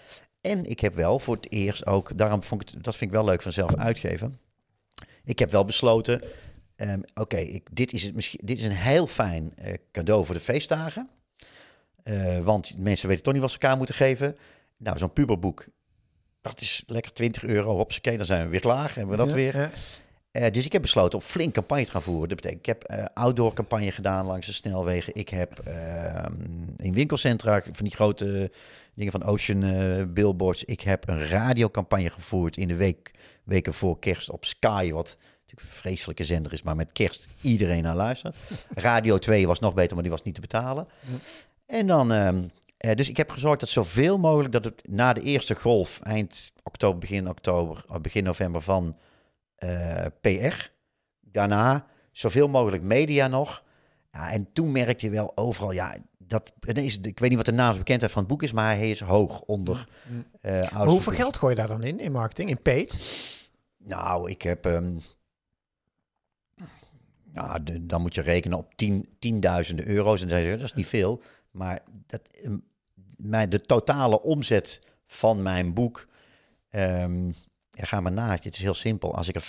En 0.47 0.65
ik 0.65 0.79
heb 0.79 0.95
wel 0.95 1.19
voor 1.19 1.35
het 1.35 1.51
eerst 1.51 1.85
ook, 1.85 2.17
daarom 2.17 2.43
vond 2.43 2.61
ik 2.61 2.69
het, 2.69 2.83
dat 2.83 2.95
vind 2.95 3.11
ik 3.11 3.15
wel 3.17 3.25
leuk 3.25 3.41
van 3.41 3.51
zelf 3.51 3.75
uitgeven. 3.75 4.39
Ik 5.23 5.39
heb 5.39 5.51
wel 5.51 5.65
besloten, 5.65 6.21
ehm, 6.75 6.99
oké, 7.13 7.59
dit, 7.71 7.93
is 7.93 8.03
het 8.03 8.15
misschien, 8.15 8.39
dit 8.43 8.59
is 8.59 8.65
een 8.65 8.71
heel 8.71 9.07
fijn 9.07 9.53
eh, 9.55 9.73
cadeau 9.91 10.25
voor 10.25 10.35
de 10.35 10.41
feestdagen. 10.41 11.09
Eh, 12.03 12.39
want 12.39 12.77
mensen 12.77 13.07
weten 13.07 13.23
toch 13.23 13.33
niet 13.33 13.41
wat 13.41 13.51
ze 13.51 13.57
elkaar 13.59 13.77
moeten 13.77 13.95
geven. 13.95 14.37
Nou, 14.77 14.97
zo'n 14.97 15.13
puberboek, 15.13 15.65
dat 16.41 16.61
is 16.61 16.83
lekker 16.85 17.13
20 17.13 17.43
euro. 17.43 17.75
Hopsakee, 17.75 18.17
dan 18.17 18.25
zijn 18.25 18.43
we 18.43 18.49
weer 18.49 18.59
klaar. 18.59 18.95
Hebben 18.95 19.09
we 19.09 19.17
dat 19.17 19.29
Ja, 19.29 19.35
weer. 19.35 19.57
ja. 19.57 19.69
Eh, 20.31 20.51
dus 20.51 20.65
ik 20.65 20.71
heb 20.71 20.81
besloten 20.81 21.19
om 21.19 21.25
flink 21.25 21.53
campagne 21.53 21.85
te 21.85 21.91
gaan 21.91 22.01
voeren. 22.01 22.29
Dat 22.29 22.41
betekent, 22.41 22.59
ik 22.59 22.65
heb 22.65 23.09
outdoor 23.13 23.53
campagne 23.53 23.91
gedaan 23.91 24.25
langs 24.25 24.45
de 24.47 24.53
snelwegen. 24.53 25.15
Ik 25.15 25.29
heb 25.29 25.59
ehm, 25.59 26.33
in 26.77 26.93
winkelcentra 26.93 27.61
van 27.71 27.85
die 27.85 27.95
grote 27.95 28.51
dingen 28.97 29.11
van 29.11 29.23
Ocean 29.23 29.63
eh, 29.63 30.03
billboards. 30.07 30.63
Ik 30.63 30.81
heb 30.81 31.07
een 31.07 31.27
radiocampagne 31.27 32.09
gevoerd 32.09 32.57
in 32.57 32.67
de 32.67 32.75
week, 32.75 33.11
weken 33.43 33.73
voor 33.73 33.99
kerst 33.99 34.29
op 34.29 34.45
Sky. 34.45 34.91
Wat 34.91 35.17
natuurlijk 35.41 35.61
een 35.61 35.75
vreselijke 35.75 36.23
zender 36.23 36.53
is, 36.53 36.61
maar 36.61 36.75
met 36.75 36.91
kerst 36.91 37.27
iedereen 37.41 37.83
naar 37.83 37.95
luistert. 37.95 38.37
Radio 38.75 39.17
2 39.17 39.47
was 39.47 39.59
nog 39.59 39.73
beter, 39.73 39.93
maar 39.93 40.03
die 40.03 40.11
was 40.11 40.23
niet 40.23 40.35
te 40.35 40.41
betalen. 40.41 40.87
En 41.65 41.87
dan, 41.87 42.11
ehm, 42.11 42.43
Eh, 42.77 42.95
dus 42.95 43.09
ik 43.09 43.17
heb 43.17 43.31
gezorgd 43.31 43.59
dat 43.59 43.69
zoveel 43.69 44.17
mogelijk, 44.17 44.53
dat 44.53 44.63
het 44.63 44.87
na 44.87 45.13
de 45.13 45.21
eerste 45.21 45.55
golf, 45.55 45.99
eind 46.03 46.53
oktober, 46.63 46.99
begin 46.99 47.29
oktober, 47.29 47.83
of 47.87 48.01
begin 48.01 48.23
november 48.23 48.61
van 48.61 48.97
eh, 49.55 50.05
PR, 50.21 50.69
daarna 51.21 51.85
zoveel 52.11 52.47
mogelijk 52.47 52.83
media 52.83 53.27
nog. 53.27 53.63
Ja, 54.11 54.31
en 54.31 54.53
toen 54.53 54.71
merkte 54.71 55.05
je 55.05 55.11
wel 55.11 55.31
overal, 55.35 55.71
ja, 55.71 55.95
dat, 56.27 56.51
is, 56.59 56.97
ik 56.99 57.19
weet 57.19 57.29
niet 57.29 57.37
wat 57.37 57.45
de 57.45 57.51
naamsbekendheid 57.51 58.11
van 58.11 58.21
het 58.21 58.31
boek 58.31 58.43
is, 58.43 58.51
maar 58.51 58.75
hij 58.75 58.89
is 58.89 58.99
hoog 59.01 59.41
onder. 59.41 59.87
Mm. 60.09 60.25
eh, 60.41 60.51
Maar 60.51 60.69
ouders- 60.69 60.91
hoeveel 60.91 61.13
geld 61.13 61.37
gooi 61.37 61.53
je 61.55 61.59
daar 61.59 61.67
dan 61.67 61.83
in, 61.83 61.99
in 61.99 62.11
marketing, 62.11 62.49
in 62.49 62.61
paid? 62.61 62.97
Nou, 63.77 64.29
ik 64.29 64.41
heb. 64.41 64.65
ehm, 64.65 64.95
nou, 67.33 67.63
de- 67.63 67.83
dan 67.85 68.01
moet 68.01 68.15
je 68.15 68.21
rekenen 68.21 68.57
op 68.57 68.73
tien, 68.75 69.09
tienduizenden 69.19 69.87
euro's. 69.87 70.21
En 70.21 70.27
dan 70.27 70.37
zeg 70.39 70.47
je, 70.49 70.55
dat 70.57 70.65
is 70.65 70.73
niet 70.73 70.87
veel. 70.87 71.21
Maar 71.51 71.79
dat, 72.07 72.21
ehm, 72.43 72.57
mijn, 73.17 73.49
de 73.49 73.61
totale 73.61 74.21
omzet 74.21 74.81
van 75.07 75.41
mijn 75.41 75.73
boek. 75.73 76.07
ehm 76.69 77.25
ja, 77.71 77.83
ga 77.85 77.99
maar 78.01 78.11
na. 78.11 78.31
Het 78.31 78.45
is 78.45 78.61
heel 78.61 78.73
simpel. 78.73 79.15
Als 79.15 79.27
ik 79.27 79.35
er 79.35 79.41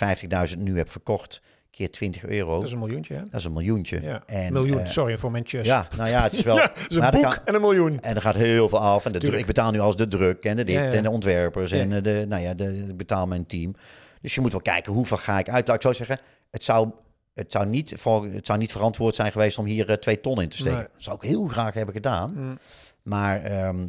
50.000 0.51 0.57
nu 0.59 0.77
heb 0.77 0.89
verkocht, 0.89 1.41
keer 1.71 1.91
20 1.91 2.25
euro, 2.25 2.55
Dat 2.57 2.63
is 2.67 2.71
een 2.71 2.79
miljoentje, 2.79 3.13
hè? 3.13 3.21
dat 3.29 3.39
is 3.39 3.45
een 3.45 3.53
miljoentje. 3.53 4.01
Ja, 4.01 4.23
En, 4.25 4.53
miljoen, 4.53 4.79
eh, 4.79 4.87
sorry 4.89 5.17
voor 5.17 5.31
mijn 5.31 5.43
tjus. 5.43 5.65
ja, 5.65 5.87
nou 5.97 6.09
ja, 6.09 6.23
het 6.23 6.33
is 6.33 6.43
wel. 6.43 6.55
Ja, 6.59 6.67
dat 6.67 6.85
is 6.89 6.95
een 6.95 7.03
er 7.03 7.11
boek 7.11 7.21
kan- 7.21 7.37
en 7.45 7.55
een 7.55 7.61
miljoen. 7.61 7.99
en 7.99 8.15
er 8.15 8.21
gaat 8.21 8.35
heel 8.35 8.69
veel 8.69 8.79
af. 8.79 9.05
En 9.05 9.11
de 9.11 9.19
druk, 9.19 9.39
ik 9.39 9.45
betaal 9.45 9.71
nu 9.71 9.79
als 9.79 9.95
de 9.95 10.07
druk 10.07 10.43
en 10.43 10.55
de 10.55 10.63
dit 10.63 10.75
Ja, 10.75 10.89
en 10.91 11.03
de 11.03 11.09
ontwerpers 11.09 11.71
en 11.71 11.93
eh, 11.93 12.03
de, 12.03 12.25
nou 12.27 12.41
ja, 12.41 12.53
de, 12.53 12.85
ik 12.89 12.97
betaal 12.97 13.27
mijn 13.27 13.45
team. 13.45 13.75
Dus 14.21 14.35
je 14.35 14.41
moet 14.41 14.51
wel 14.51 14.61
kijken 14.61 14.93
hoeveel 14.93 15.17
ga 15.17 15.39
ik 15.39 15.49
uit. 15.49 15.67
Laat 15.67 15.75
ik 15.75 15.81
zo 15.81 15.93
zeggen, 15.93 16.19
het 16.51 16.63
zou, 16.63 16.89
het 17.33 17.51
zou, 17.51 17.65
niet, 17.67 17.89
het 18.33 18.45
zou 18.45 18.59
niet 18.59 18.71
verantwoord 18.71 19.15
zijn 19.15 19.31
geweest 19.31 19.57
om 19.57 19.65
hier 19.65 19.89
eh, 19.89 19.95
twee 19.95 20.21
ton 20.21 20.41
in 20.41 20.49
te 20.49 20.57
steken. 20.57 20.77
Nee. 20.77 20.87
Dat 20.93 21.03
zou 21.03 21.15
ik 21.15 21.21
heel 21.21 21.47
graag 21.47 21.73
hebben 21.73 21.93
gedaan. 21.95 22.33
Mm. 22.35 22.57
Maar, 23.03 23.43
ehm, 23.43 23.87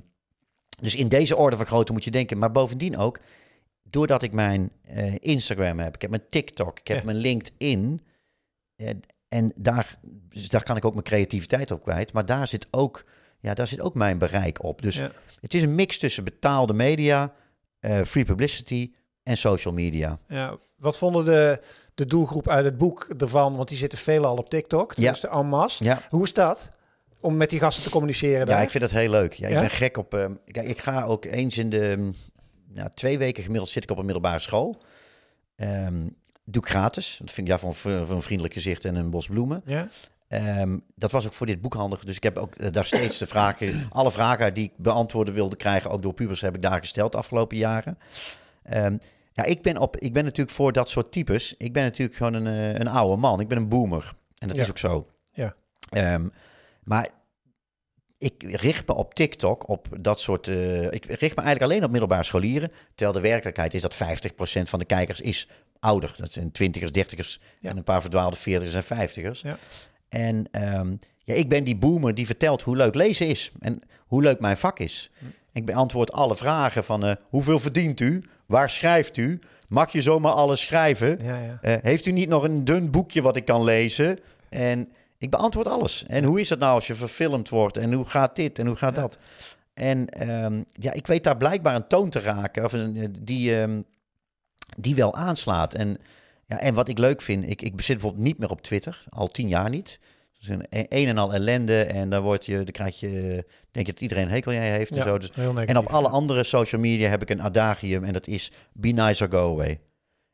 dus 0.80 0.96
in 0.96 1.08
deze 1.08 1.36
orde 1.36 1.56
van 1.56 1.66
grootte 1.66 1.92
moet 1.92 2.04
je 2.04 2.10
denken. 2.10 2.38
Maar 2.38 2.52
bovendien 2.52 2.98
ook, 2.98 3.20
doordat 3.90 4.22
ik 4.22 4.32
mijn 4.32 4.70
eh, 4.82 5.14
Instagram 5.18 5.78
heb, 5.78 5.94
ik 5.94 6.00
heb 6.02 6.10
mijn 6.10 6.26
TikTok, 6.28 6.78
ik 6.78 6.88
heb 6.88 6.96
Ja. 6.98 7.04
mijn 7.04 7.16
LinkedIn. 7.16 8.00
eh, 8.76 8.90
en 9.28 9.52
daar, 9.56 9.98
dus 10.28 10.48
daar 10.48 10.62
kan 10.62 10.76
ik 10.76 10.84
ook 10.84 10.92
mijn 10.92 11.04
creativiteit 11.04 11.70
op 11.70 11.82
kwijt. 11.82 12.12
Maar 12.12 12.26
daar 12.26 12.46
zit 12.46 12.66
ook, 12.70 13.04
ja, 13.40 13.54
daar 13.54 13.66
zit 13.66 13.80
ook 13.80 13.94
mijn 13.94 14.18
bereik 14.18 14.62
op. 14.62 14.82
Dus 14.82 14.96
Ja. 14.96 15.10
het 15.40 15.54
is 15.54 15.62
een 15.62 15.74
mix 15.74 15.98
tussen 15.98 16.24
betaalde 16.24 16.72
media, 16.72 17.32
eh, 17.80 18.00
free 18.02 18.24
publicity 18.24 18.92
en 19.22 19.36
social 19.36 19.74
media. 19.74 20.18
Ja, 20.28 20.56
wat 20.76 20.98
vonden 20.98 21.24
de, 21.24 21.60
de 21.94 22.04
doelgroep 22.06 22.48
uit 22.48 22.64
het 22.64 22.78
boek 22.78 23.08
ervan? 23.18 23.56
Want 23.56 23.68
die 23.68 23.78
zitten 23.78 23.98
veelal 23.98 24.36
op 24.36 24.50
TikTok, 24.50 24.92
Ja. 24.96 25.10
dus 25.10 25.20
de 25.20 25.28
en 25.28 25.46
masse. 25.46 25.84
Ja, 25.84 26.02
Hoe 26.08 26.24
is 26.24 26.32
dat? 26.32 26.70
Om 27.20 27.36
met 27.36 27.50
die 27.50 27.58
gasten 27.58 27.82
te 27.84 27.90
communiceren 27.90 28.38
ja 28.38 28.44
daar? 28.44 28.62
ik 28.62 28.70
vind 28.70 28.82
dat 28.82 28.92
heel 28.92 29.10
leuk. 29.10 29.32
Ja, 29.32 29.46
ik 29.48 29.54
Ja? 29.54 29.60
ben 29.60 29.70
gek 29.70 29.96
op. 29.96 30.14
ehm, 30.14 30.32
ik 30.44 30.78
ga 30.80 31.04
ook 31.04 31.24
eens 31.24 31.58
in 31.58 31.70
de 31.70 31.94
mm, 31.98 32.14
nou, 32.72 32.88
twee 32.90 33.18
weken 33.18 33.42
gemiddeld 33.42 33.70
zit 33.70 33.82
ik 33.82 33.90
op 33.90 33.98
een 33.98 34.04
middelbare 34.04 34.38
school. 34.38 34.82
Ehm, 35.56 36.06
doe 36.44 36.62
ik 36.62 36.68
gratis. 36.68 37.16
Dat 37.20 37.30
vind 37.30 37.46
ik 37.46 37.52
ja 37.52 37.58
van, 37.58 37.74
voor 37.74 37.92
een 37.92 38.22
vriendelijk 38.22 38.54
gezicht 38.54 38.84
en 38.84 38.94
een 38.94 39.10
bos 39.10 39.26
bloemen. 39.26 39.62
Ja? 39.64 39.88
Ehm, 40.28 40.78
dat 40.94 41.10
was 41.10 41.26
ook 41.26 41.32
voor 41.32 41.46
dit 41.46 41.60
boek 41.60 41.74
handig. 41.74 42.04
Dus 42.04 42.16
ik 42.16 42.22
heb 42.22 42.36
ook 42.36 42.54
eh, 42.54 42.72
daar 42.72 42.86
steeds 42.86 43.18
de 43.18 43.26
vragen, 43.26 43.86
alle 43.92 44.10
vragen 44.10 44.54
die 44.54 44.64
ik 44.64 44.72
beantwoorden 44.76 45.34
wilde 45.34 45.56
krijgen, 45.56 45.90
ook 45.90 46.02
door 46.02 46.14
pubers, 46.14 46.40
heb 46.40 46.54
ik 46.54 46.62
daar 46.62 46.78
gesteld 46.78 47.12
de 47.12 47.18
afgelopen 47.18 47.56
jaren. 47.56 47.98
Ehm, 48.62 48.96
ja, 49.32 49.44
ik 49.44 49.62
ben, 49.62 49.76
op, 49.78 49.96
ik 49.96 50.12
ben 50.12 50.24
natuurlijk 50.24 50.56
voor 50.56 50.72
dat 50.72 50.88
soort 50.88 51.12
types. 51.12 51.54
Ik 51.58 51.72
ben 51.72 51.82
natuurlijk 51.82 52.16
gewoon 52.16 52.34
een, 52.34 52.46
eh, 52.46 52.74
een 52.80 52.88
oude 52.88 53.20
man. 53.20 53.40
Ik 53.40 53.48
ben 53.48 53.58
een 53.58 53.68
boomer. 53.68 54.12
En 54.38 54.48
dat 54.48 54.56
Ja. 54.56 54.62
is 54.62 54.70
ook 54.70 54.78
zo. 54.78 55.06
Ja. 55.32 55.54
Ehm, 55.90 56.28
maar 56.84 57.08
ik 58.20 58.42
richt 58.46 58.86
me 58.86 58.94
op 58.94 59.14
TikTok 59.14 59.68
op 59.68 59.88
dat 60.00 60.20
soort. 60.20 60.48
eh, 60.48 60.82
ik 60.92 61.04
richt 61.04 61.36
me 61.36 61.42
eigenlijk 61.42 61.62
alleen 61.62 61.84
op 61.84 61.90
middelbare 61.90 62.22
scholieren. 62.22 62.72
Terwijl 62.94 63.22
de 63.22 63.28
werkelijkheid 63.28 63.74
is 63.74 63.80
dat 63.82 63.94
50% 63.94 63.98
van 64.68 64.78
de 64.78 64.84
kijkers 64.84 65.20
is 65.20 65.48
ouder. 65.80 66.14
Dat 66.16 66.32
zijn 66.32 66.52
twintigers, 66.52 66.92
dertigers 66.92 67.40
Ja. 67.60 67.70
en 67.70 67.76
een 67.76 67.84
paar 67.84 68.00
verdwaalde 68.00 68.36
veertigers 68.36 68.74
en 68.76 68.82
vijftigers. 68.96 69.40
Ja. 69.40 69.58
En 70.08 70.48
ehm, 70.50 70.94
ja, 71.24 71.34
ik 71.34 71.48
ben 71.48 71.64
die 71.64 71.76
boomer 71.76 72.14
die 72.14 72.26
vertelt 72.26 72.62
hoe 72.62 72.76
leuk 72.76 72.94
lezen 72.94 73.26
is 73.26 73.50
en 73.60 73.82
hoe 74.06 74.22
leuk 74.22 74.40
mijn 74.40 74.56
vak 74.56 74.78
is. 74.78 75.10
Hm. 75.18 75.24
Ik 75.52 75.66
beantwoord 75.66 76.12
alle 76.12 76.36
vragen 76.36 76.84
van 76.84 77.04
eh, 77.04 77.14
hoeveel 77.28 77.58
verdient 77.58 78.00
u? 78.00 78.24
Waar 78.46 78.70
schrijft 78.70 79.16
u? 79.16 79.38
Mag 79.68 79.92
je 79.92 80.02
zomaar 80.02 80.32
alles 80.32 80.60
schrijven? 80.60 81.18
Ja, 81.22 81.38
ja. 81.42 81.58
Eh, 81.62 81.74
heeft 81.82 82.06
u 82.06 82.12
niet 82.12 82.28
nog 82.28 82.42
een 82.42 82.64
dun 82.64 82.90
boekje 82.90 83.22
wat 83.22 83.36
ik 83.36 83.44
kan 83.44 83.64
lezen? 83.64 84.18
En 84.48 84.88
ik 85.20 85.30
beantwoord 85.30 85.66
alles. 85.66 86.04
En 86.06 86.24
hoe 86.24 86.40
is 86.40 86.48
het 86.50 86.58
nou 86.58 86.74
als 86.74 86.86
je 86.86 86.94
verfilmd 86.94 87.48
wordt? 87.48 87.76
En 87.76 87.92
hoe 87.92 88.04
gaat 88.04 88.36
dit? 88.36 88.58
En 88.58 88.66
hoe 88.66 88.76
gaat 88.76 88.94
Ja. 88.94 89.00
dat? 89.00 89.18
En 89.74 90.08
ehm, 90.08 90.62
ja, 90.72 90.92
ik 90.92 91.06
weet 91.06 91.24
daar 91.24 91.36
blijkbaar 91.36 91.74
een 91.74 91.86
toon 91.86 92.10
te 92.10 92.20
raken 92.20 92.64
of 92.64 92.72
een, 92.72 92.96
eh, 92.96 93.08
die, 93.20 93.60
ehm, 93.60 93.80
die 94.78 94.94
wel 94.94 95.14
aanslaat. 95.14 95.74
En, 95.74 95.98
ja, 96.46 96.58
en 96.58 96.74
wat 96.74 96.88
ik 96.88 96.98
leuk 96.98 97.20
vind, 97.22 97.44
ik, 97.50 97.62
ik 97.62 97.80
zit 97.80 97.96
bijvoorbeeld 97.96 98.24
niet 98.24 98.38
meer 98.38 98.50
op 98.50 98.62
Twitter, 98.62 99.04
al 99.08 99.28
tien 99.28 99.48
jaar 99.48 99.70
niet. 99.70 100.00
Is 100.40 100.48
een, 100.48 100.64
een 100.70 101.08
en 101.08 101.18
al 101.18 101.34
ellende 101.34 101.82
en 101.82 102.10
dan, 102.10 102.22
word 102.22 102.46
je, 102.46 102.54
dan 102.56 102.64
krijg 102.72 103.00
je, 103.00 103.44
denk 103.70 103.86
je 103.86 103.92
dat 103.92 104.00
iedereen 104.02 104.24
een 104.24 104.30
hekel 104.30 104.52
aan 104.52 104.58
je 104.58 104.70
heeft 104.70 104.94
Ja, 104.94 105.00
en 105.00 105.08
zo. 105.08 105.18
Dus, 105.18 105.30
en 105.66 105.76
op 105.78 105.86
alle 105.86 106.08
andere 106.08 106.44
social 106.44 106.80
media 106.80 107.08
heb 107.08 107.22
ik 107.22 107.30
een 107.30 107.42
adagium 107.42 108.04
en 108.04 108.12
dat 108.12 108.26
is 108.26 108.50
be 108.72 108.88
nice 108.88 109.24
or 109.24 109.30
go 109.30 109.52
away. 109.52 109.80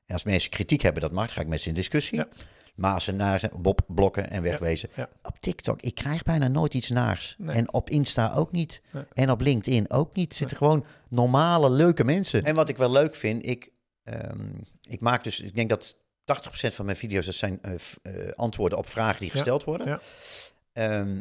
En 0.07 0.13
als 0.15 0.25
mensen 0.25 0.51
kritiek 0.51 0.83
hebben, 0.83 1.03
dat 1.03 1.13
mag, 1.13 1.33
ga 1.33 1.41
ik 1.41 1.47
met 1.47 1.61
ze 1.61 1.69
in 1.69 1.75
discussie. 1.75 2.19
Ja. 2.19 2.27
Maar 2.77 2.95
als 2.95 3.05
ze 3.05 3.13
naar 3.13 3.41
zijn, 3.41 3.53
Bob 3.57 3.81
blokken 3.87 4.31
en 4.31 4.43
wegwezen. 4.43 4.89
ja. 4.95 5.09
Op 5.23 5.39
TikTok, 5.39 5.81
ik 5.83 5.95
krijg 5.95 6.23
bijna 6.23 6.49
nooit 6.49 6.75
iets 6.75 6.89
naars. 6.91 7.35
Nee. 7.39 7.57
En 7.57 7.73
op 7.73 7.91
Insta 7.91 8.33
ook 8.35 8.53
niet. 8.53 8.83
Nee. 8.93 9.03
En 9.13 9.31
op 9.31 9.41
LinkedIn 9.41 9.91
ook 9.91 10.15
niet. 10.15 10.35
Zitten 10.35 10.57
gewoon 10.57 10.85
normale, 11.09 11.71
leuke 11.71 12.05
mensen. 12.05 12.45
En 12.45 12.55
wat 12.55 12.69
ik 12.69 12.77
wel 12.77 12.91
leuk 12.91 13.15
vind, 13.15 13.47
ik, 13.47 13.71
ehm, 14.05 14.41
ik 14.89 15.01
maak 15.01 15.25
dus, 15.25 15.41
ik 15.41 15.55
denk 15.55 15.69
dat 15.69 15.97
80% 16.25 16.75
van 16.75 16.85
mijn 16.85 16.97
video's, 16.97 17.27
dat 17.27 17.35
zijn 17.35 17.59
eh, 17.63 17.73
eh, 18.03 18.33
antwoorden 18.35 18.79
op 18.79 18.89
vragen 18.89 19.19
die 19.21 19.29
Ja. 19.29 19.35
gesteld 19.35 19.65
worden. 19.65 20.01
Ehm, 20.73 21.21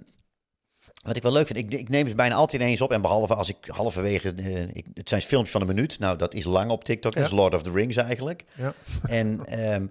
wat 1.03 1.15
ik 1.15 1.21
wel 1.21 1.31
leuk 1.31 1.47
vind, 1.47 1.59
ik, 1.59 1.73
ik 1.79 1.89
neem 1.89 2.07
ze 2.07 2.15
bijna 2.15 2.35
altijd 2.35 2.61
ineens 2.61 2.81
op. 2.81 2.91
En 2.91 3.01
behalve 3.01 3.35
als 3.35 3.49
ik 3.49 3.57
halverwege, 3.67 4.33
eh, 4.35 4.61
ik, 4.75 4.85
het 4.93 5.09
zijn 5.09 5.21
filmpjes 5.21 5.51
van 5.51 5.61
een 5.61 5.67
minuut. 5.67 5.99
Nou, 5.99 6.17
dat 6.17 6.33
is 6.33 6.45
lang 6.45 6.71
op 6.71 6.83
TikTok. 6.83 7.13
Dat 7.13 7.23
is. 7.25 7.31
Lord 7.31 7.53
of 7.53 7.61
the 7.61 7.71
Rings 7.71 7.95
eigenlijk. 7.95 8.43
Ja. 8.55 8.73
En, 9.07 9.45
ehm, 9.45 9.85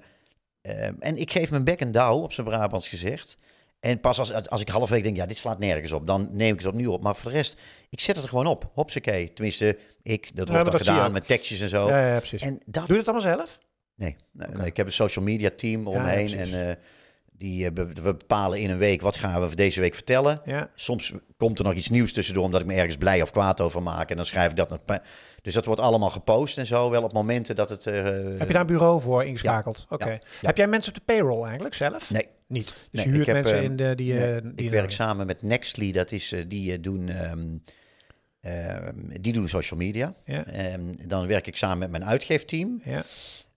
ehm, 0.64 0.94
en 0.98 1.16
ik 1.16 1.32
geef 1.32 1.50
mijn 1.50 1.64
bek 1.64 1.80
een 1.80 1.92
douw, 1.92 2.22
op 2.22 2.32
zijn 2.32 2.46
Brabants 2.46 2.88
gezegd. 2.88 3.36
En 3.80 4.00
pas 4.00 4.18
als, 4.18 4.48
als 4.48 4.60
ik 4.60 4.68
halverwege 4.68 5.02
denk, 5.02 5.16
ja, 5.16 5.26
dit 5.26 5.36
slaat 5.36 5.58
nergens 5.58 5.92
op, 5.92 6.06
dan 6.06 6.28
neem 6.32 6.52
ik 6.52 6.58
het 6.58 6.68
opnieuw 6.68 6.92
op. 6.92 7.02
Maar 7.02 7.16
voor 7.16 7.30
de 7.30 7.36
rest, 7.36 7.60
ik 7.88 8.00
zet 8.00 8.14
het 8.14 8.24
er 8.24 8.30
gewoon 8.30 8.46
op. 8.46 8.70
Hopsakee. 8.74 9.32
Tenminste, 9.32 9.78
ik, 10.02 10.36
dat 10.36 10.48
wordt 10.48 10.64
dan 10.64 10.78
gedaan 10.80 11.12
met 11.12 11.26
tekstjes 11.26 11.60
en 11.60 11.68
zo. 11.68 11.88
Ja, 11.88 12.12
ja, 12.12 12.18
precies. 12.18 12.42
En 12.42 12.60
dat, 12.66 12.86
Doe 12.86 12.96
je 12.96 13.02
het 13.02 13.08
allemaal 13.08 13.36
zelf? 13.36 13.58
nee, 13.94 14.16
nee, 14.32 14.48
nee, 14.48 14.66
ik 14.66 14.76
heb 14.76 14.86
een 14.86 14.92
social 14.92 15.24
media 15.24 15.50
team 15.56 15.86
omheen. 15.86 16.34
en 16.38 16.68
eh, 16.68 16.76
die, 17.44 17.66
eh, 17.66 17.70
we 17.74 18.02
bepalen 18.02 18.60
in 18.60 18.70
een 18.70 18.78
week, 18.78 19.00
wat 19.00 19.16
gaan 19.16 19.48
we 19.48 19.56
deze 19.56 19.80
week 19.80 19.94
vertellen. 19.94 20.40
Ja. 20.44 20.70
Soms 20.74 21.12
komt 21.36 21.58
er 21.58 21.64
nog 21.64 21.74
iets 21.74 21.88
nieuws 21.88 22.12
tussendoor, 22.12 22.44
omdat 22.44 22.60
ik 22.60 22.66
me 22.66 22.74
ergens 22.74 22.96
blij 22.96 23.22
of 23.22 23.30
kwaad 23.30 23.60
over 23.60 23.82
maak. 23.82 24.10
En 24.10 24.16
dan 24.16 24.24
schrijf 24.24 24.50
ik 24.50 24.56
dat 24.56 24.70
nog. 24.70 24.78
Dus 25.42 25.54
dat 25.54 25.64
wordt 25.64 25.80
allemaal 25.80 26.10
gepost 26.10 26.58
en 26.58 26.66
zo. 26.66 26.90
Wel 26.90 27.02
op 27.02 27.12
momenten 27.12 27.56
dat 27.56 27.70
het. 27.70 27.86
eh, 27.86 27.94
Heb 28.04 28.46
je 28.46 28.52
daar 28.52 28.60
een 28.60 28.66
bureau 28.66 29.00
voor 29.00 29.24
ingeschakeld? 29.24 29.86
Oké. 29.88 30.10
ja. 30.10 30.18
Heb 30.40 30.56
jij 30.56 30.66
mensen 30.66 30.92
op 30.92 30.98
de 30.98 31.04
payroll 31.04 31.44
eigenlijk 31.44 31.74
zelf? 31.74 32.10
Nee, 32.10 32.28
Niet. 32.46 32.66
Dus 32.66 32.86
Nee, 32.90 33.04
je 33.04 33.10
huurt 33.10 33.28
ik 33.28 33.34
heb, 33.34 33.44
mensen 33.44 33.56
ehm, 33.62 33.70
in 33.70 33.76
de, 33.76 33.94
die... 33.94 34.12
nee, 34.12 34.34
eh, 34.34 34.42
die 34.54 34.66
ik 34.66 34.72
werk 34.72 34.90
samen 34.90 35.26
met 35.26 35.42
Nextly. 35.42 35.92
Dat 35.92 36.12
is, 36.12 36.34
die 36.48 36.72
eh, 36.72 36.78
doen. 36.82 37.08
ehm, 37.08 37.46
ehm, 38.40 38.94
die 39.20 39.32
doen 39.32 39.48
social 39.48 39.80
media. 39.80 40.14
Ja. 40.24 40.44
Dan 41.06 41.26
werk 41.26 41.46
ik 41.46 41.56
samen 41.56 41.78
met 41.78 41.90
mijn 41.90 42.04
uitgeefteam. 42.04 42.80
Ja. 42.84 43.04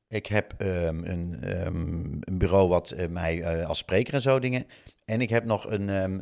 Ik 0.10 0.26
heb 0.26 0.54
ehm, 0.58 1.04
een, 1.04 1.38
ehm, 1.43 1.76
een 2.20 2.38
bureau 2.38 2.67
wat 2.67 2.91
eh, 2.91 3.08
mij 3.08 3.41
eh, 3.41 3.67
als 3.67 3.78
spreker 3.78 4.13
en 4.13 4.22
zo 4.22 4.39
dingen. 4.39 4.65
En 5.06 5.22
ik 5.22 5.30
heb 5.30 5.43
nog 5.46 5.70
een, 5.72 5.89
ehm, 5.89 6.20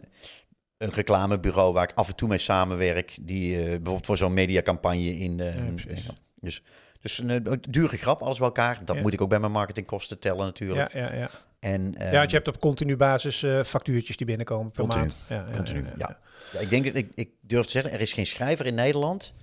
een 0.77 0.89
reclamebureau 0.89 1.73
waar 1.73 1.89
ik 1.89 1.95
af 1.95 2.07
en 2.07 2.15
toe 2.15 2.29
mee 2.29 2.37
samenwerk. 2.37 3.17
Die 3.21 3.57
eh, 3.57 3.63
bijvoorbeeld 3.63 4.05
voor 4.05 4.17
zo'n 4.17 4.33
mediacampagne 4.33 5.17
in. 5.17 5.37
Ja, 5.37 5.53
dus, 6.39 6.63
dus 7.01 7.17
een 7.17 7.63
dure 7.69 7.97
grap, 7.97 8.21
alles 8.21 8.37
bij 8.37 8.47
elkaar. 8.47 8.81
Dat 8.85 8.95
Ja. 8.95 9.01
moet 9.01 9.13
ik 9.13 9.21
ook 9.21 9.29
bij 9.29 9.39
mijn 9.39 9.51
marketingkosten 9.51 10.19
tellen 10.19 10.45
natuurlijk. 10.45 10.91
Ja, 10.93 10.99
ja, 10.99 11.13
ja. 11.15 11.29
En, 11.59 11.95
ja, 11.97 12.11
want 12.11 12.29
je 12.29 12.35
hebt 12.35 12.47
op 12.47 12.59
continu 12.59 12.97
basis 12.97 13.45
factuurtjes 13.65 14.17
die 14.17 14.25
binnenkomen 14.25 14.71
per 14.71 14.81
Continu. 14.81 15.01
maand. 15.01 15.15
Ja, 15.29 15.45
ja, 15.49 15.55
Continu, 15.55 15.85
ja, 15.97 16.19
ik 16.59 16.69
denk 16.69 16.85
dat 16.85 16.95
ik, 16.95 17.11
ik 17.15 17.29
durf 17.41 17.65
te 17.65 17.71
zeggen, 17.71 17.91
er 17.91 18.01
is 18.01 18.13
geen 18.13 18.25
schrijver 18.25 18.65
in 18.65 18.75
Nederland 18.75 19.33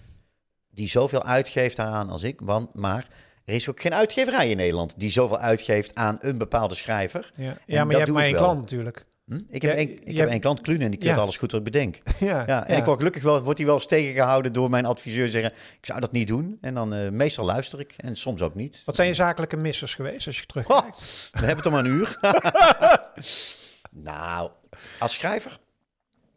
die 0.70 0.88
zoveel 0.88 1.24
uitgeeft 1.24 1.78
aan 1.78 2.11
als 2.11 2.22
ik. 2.22 2.40
Want, 2.40 2.74
maar 2.74 3.07
er 3.44 3.55
is 3.55 3.68
ook 3.70 3.81
geen 3.81 3.94
uitgeverij 3.94 4.50
in 4.50 4.57
Nederland 4.57 4.94
die 4.96 5.11
zoveel 5.11 5.38
uitgeeft 5.38 5.94
aan 5.94 6.18
een 6.20 6.38
bepaalde 6.38 6.74
schrijver. 6.74 7.31
Ja, 7.37 7.57
ja 7.66 7.85
maar 7.85 7.92
je 7.92 7.98
hebt 7.98 8.12
maar 8.12 8.24
één 8.24 8.35
klant 8.35 8.61
natuurlijk. 8.61 9.05
Hm? 9.26 9.40
Ik 9.48 9.62
heb, 9.62 9.76
ik 10.05 10.16
heb 10.16 10.28
één 10.28 10.40
klant, 10.40 10.61
Kluun, 10.61 10.81
en 10.81 10.90
die 10.90 10.98
keurt 10.98 11.14
Ja. 11.16 11.20
alles 11.22 11.37
goed 11.37 11.50
wat 11.50 11.61
ik 11.61 11.72
bedenk. 11.72 11.98
ja, 12.20 12.44
Ja, 12.46 12.66
en 12.66 12.76
ik 12.78 12.85
word 12.85 12.96
gelukkig 12.96 13.22
wel, 13.22 13.42
wordt 13.42 13.59
hij 13.59 13.66
wel 13.66 13.76
eens 13.76 13.87
tegengehouden 13.87 14.52
door 14.52 14.70
mijn 14.70 14.85
adviseur 14.85 15.28
zeggen, 15.28 15.52
ik 15.81 15.87
zou 15.87 16.00
dat 16.00 16.12
niet 16.12 16.26
doen. 16.28 16.59
En 16.61 16.74
dan 16.74 16.94
eh, 16.94 17.09
meestal 17.09 17.44
luister 17.44 17.81
ik 17.81 17.94
en 17.96 18.16
soms 18.16 18.42
ook 18.42 18.55
niet. 18.55 18.83
Wat 18.85 18.94
zijn 18.94 19.09
je 19.09 19.14
zakelijke 19.14 19.57
missers 19.57 19.94
geweest 19.94 20.26
als 20.26 20.37
je 20.37 20.42
Oh, 20.42 20.48
terugkijkt? 20.48 21.28
we 21.33 21.38
hebben 21.46 21.57
het 21.57 21.66
om 21.66 21.74
een 21.74 21.87
uur. 21.87 22.18
nou, 23.90 24.50
als 24.98 25.12
schrijver. 25.14 25.59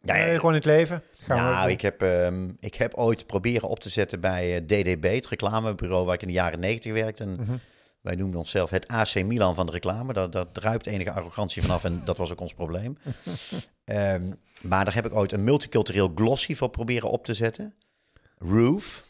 Ja, 0.06 0.34
gewoon 0.34 0.50
in 0.50 0.56
het 0.56 0.64
leven. 0.64 1.02
Gaan 1.18 1.36
nou, 1.36 1.70
ik 1.70 1.80
heb, 1.80 2.02
um, 2.02 2.56
ik 2.60 2.74
heb 2.74 2.94
ooit 2.94 3.26
proberen 3.26 3.68
op 3.68 3.80
te 3.80 3.88
zetten 3.88 4.20
bij 4.20 4.64
DDB, 4.64 5.14
het 5.14 5.26
reclamebureau 5.26 6.04
waar 6.04 6.14
ik 6.14 6.22
in 6.22 6.28
de 6.28 6.34
jaren 6.34 6.60
negentig 6.60 6.92
werkte. 6.92 7.22
En 7.22 7.32
mhm. 7.32 7.56
Wij 8.06 8.14
noemden 8.14 8.40
onszelf 8.40 8.70
het 8.70 8.88
AC 8.88 9.24
Milan 9.24 9.54
van 9.54 9.66
de 9.66 9.72
reclame. 9.72 10.12
Daar, 10.12 10.30
daar 10.30 10.52
druipt 10.52 10.86
enige 10.86 11.10
arrogantie 11.10 11.62
vanaf 11.62 11.84
en 11.84 12.02
dat 12.04 12.16
was 12.16 12.32
ook 12.32 12.40
ons 12.40 12.54
probleem. 12.54 12.98
um, 13.84 14.38
maar 14.70 14.84
daar 14.84 14.94
heb 14.94 15.06
ik 15.06 15.14
ooit 15.14 15.32
een 15.32 15.44
multicultureel 15.44 16.12
glossy 16.14 16.54
voor 16.54 16.70
proberen 16.70 17.10
op 17.10 17.24
te 17.24 17.34
zetten. 17.34 17.74
Roof. 18.38 19.04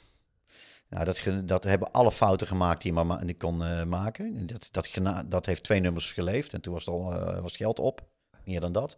Nou, 0.88 1.04
dat, 1.04 1.22
dat 1.44 1.64
hebben 1.64 1.90
alle 1.90 2.12
fouten 2.12 2.46
gemaakt 2.46 2.82
die 2.82 2.94
je 2.94 3.04
maar 3.04 3.26
die 3.26 3.36
kon 3.36 3.62
uh, 3.62 3.82
maken. 3.82 4.46
Dat, 4.46 4.68
dat, 4.70 4.90
dat 5.26 5.46
heeft 5.46 5.62
twee 5.62 5.80
nummers 5.80 6.12
geleefd 6.12 6.52
en 6.52 6.60
toen 6.60 6.72
was, 6.72 6.84
het 6.84 6.94
al, 6.94 7.12
uh, 7.12 7.40
was 7.40 7.56
geld 7.56 7.78
op. 7.78 8.02
Meer 8.46 8.60
dan 8.60 8.72
dat. 8.72 8.96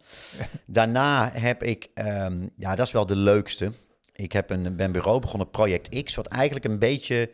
Daarna 0.65 1.31
heb 1.33 1.63
ik, 1.63 1.89
um, 1.95 2.49
ja, 2.55 2.75
dat 2.75 2.85
is 2.85 2.91
wel 2.91 3.05
de 3.05 3.15
leukste. 3.15 3.71
Ik 4.13 4.31
heb 4.31 4.49
een, 4.49 4.75
ben 4.75 4.91
bureau 4.91 5.19
begonnen, 5.19 5.49
Project 5.49 6.03
X, 6.03 6.15
wat 6.15 6.27
eigenlijk 6.27 6.65
een 6.65 6.79
beetje 6.79 7.29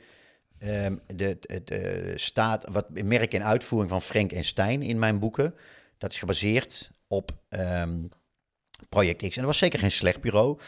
um, 0.64 1.02
de, 1.08 1.38
de, 1.64 2.12
staat, 2.16 2.66
wat 2.72 2.90
merk 2.90 3.34
in 3.34 3.44
uitvoering 3.44 3.90
van 3.90 4.02
Frank 4.02 4.32
en 4.32 4.44
Stijn 4.44 4.82
in 4.82 5.00
mijn 5.00 5.20
boeken. 5.20 5.56
Dat 5.98 6.12
is 6.12 6.20
gebaseerd 6.20 6.92
op 7.08 7.32
um, 7.50 8.10
Project 8.90 9.18
X. 9.18 9.36
En 9.36 9.42
dat 9.42 9.46
was 9.46 9.58
zeker 9.58 9.80
geen 9.80 9.92
slecht 9.92 10.22
bureau. 10.22 10.60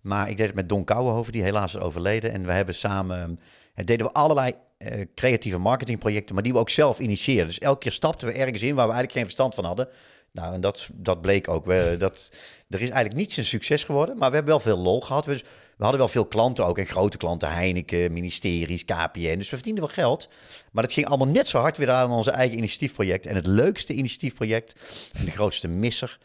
Maar 0.00 0.30
ik 0.30 0.36
deed 0.36 0.46
het 0.46 0.54
met 0.54 0.68
Don 0.68 0.84
Kouwenhoven, 0.84 1.32
die 1.32 1.42
helaas 1.42 1.74
is 1.74 1.80
overleden. 1.80 2.32
En 2.32 2.46
we 2.46 2.52
hebben 2.52 2.74
samen, 2.74 3.40
uh, 3.74 3.84
deden 3.84 4.06
we 4.06 4.12
allerlei 4.12 4.54
uh, 4.78 5.04
creatieve 5.14 5.58
marketingprojecten, 5.58 6.34
maar 6.34 6.44
die 6.44 6.52
we 6.52 6.58
ook 6.58 6.70
zelf 6.70 6.98
initiëren. 6.98 7.46
Dus 7.46 7.58
elke 7.58 7.78
keer 7.78 7.92
stapten 7.92 8.28
we 8.28 8.34
ergens 8.34 8.62
in 8.62 8.74
waar 8.74 8.86
we 8.86 8.92
eigenlijk 8.92 9.12
geen 9.12 9.22
verstand 9.22 9.54
van 9.54 9.64
hadden. 9.64 9.88
Nou, 10.36 10.54
en 10.54 10.60
dat, 10.60 10.88
dat 10.92 11.20
bleek 11.20 11.48
ook. 11.48 11.66
We, 11.66 11.96
dat, 11.98 12.30
er 12.68 12.80
is 12.80 12.88
eigenlijk 12.88 13.14
niets 13.14 13.36
een 13.36 13.44
succes 13.44 13.84
geworden, 13.84 14.16
maar 14.16 14.28
we 14.28 14.34
hebben 14.34 14.52
wel 14.54 14.62
veel 14.62 14.78
lol 14.78 15.00
gehad. 15.00 15.24
Dus 15.24 15.42
we 15.76 15.82
hadden 15.82 15.98
wel 15.98 16.08
veel 16.08 16.26
klanten 16.26 16.66
ook, 16.66 16.78
en 16.78 16.86
grote 16.86 17.16
klanten, 17.16 17.52
Heineken, 17.52 18.12
ministeries, 18.12 18.84
KPN. 18.84 19.36
Dus 19.36 19.50
we 19.50 19.56
verdienden 19.56 19.84
wel 19.84 19.92
geld. 19.92 20.28
Maar 20.72 20.82
dat 20.82 20.92
ging 20.92 21.06
allemaal 21.06 21.26
net 21.26 21.48
zo 21.48 21.58
hard 21.58 21.76
weer 21.76 21.90
aan 21.90 22.10
onze 22.10 22.30
eigen 22.30 22.56
initiatiefproject. 22.56 23.26
En 23.26 23.34
het 23.34 23.46
leukste 23.46 23.92
initiatiefproject 23.92 24.74
en 25.12 25.24
de 25.24 25.30
grootste 25.30 25.68
misser 25.68 26.18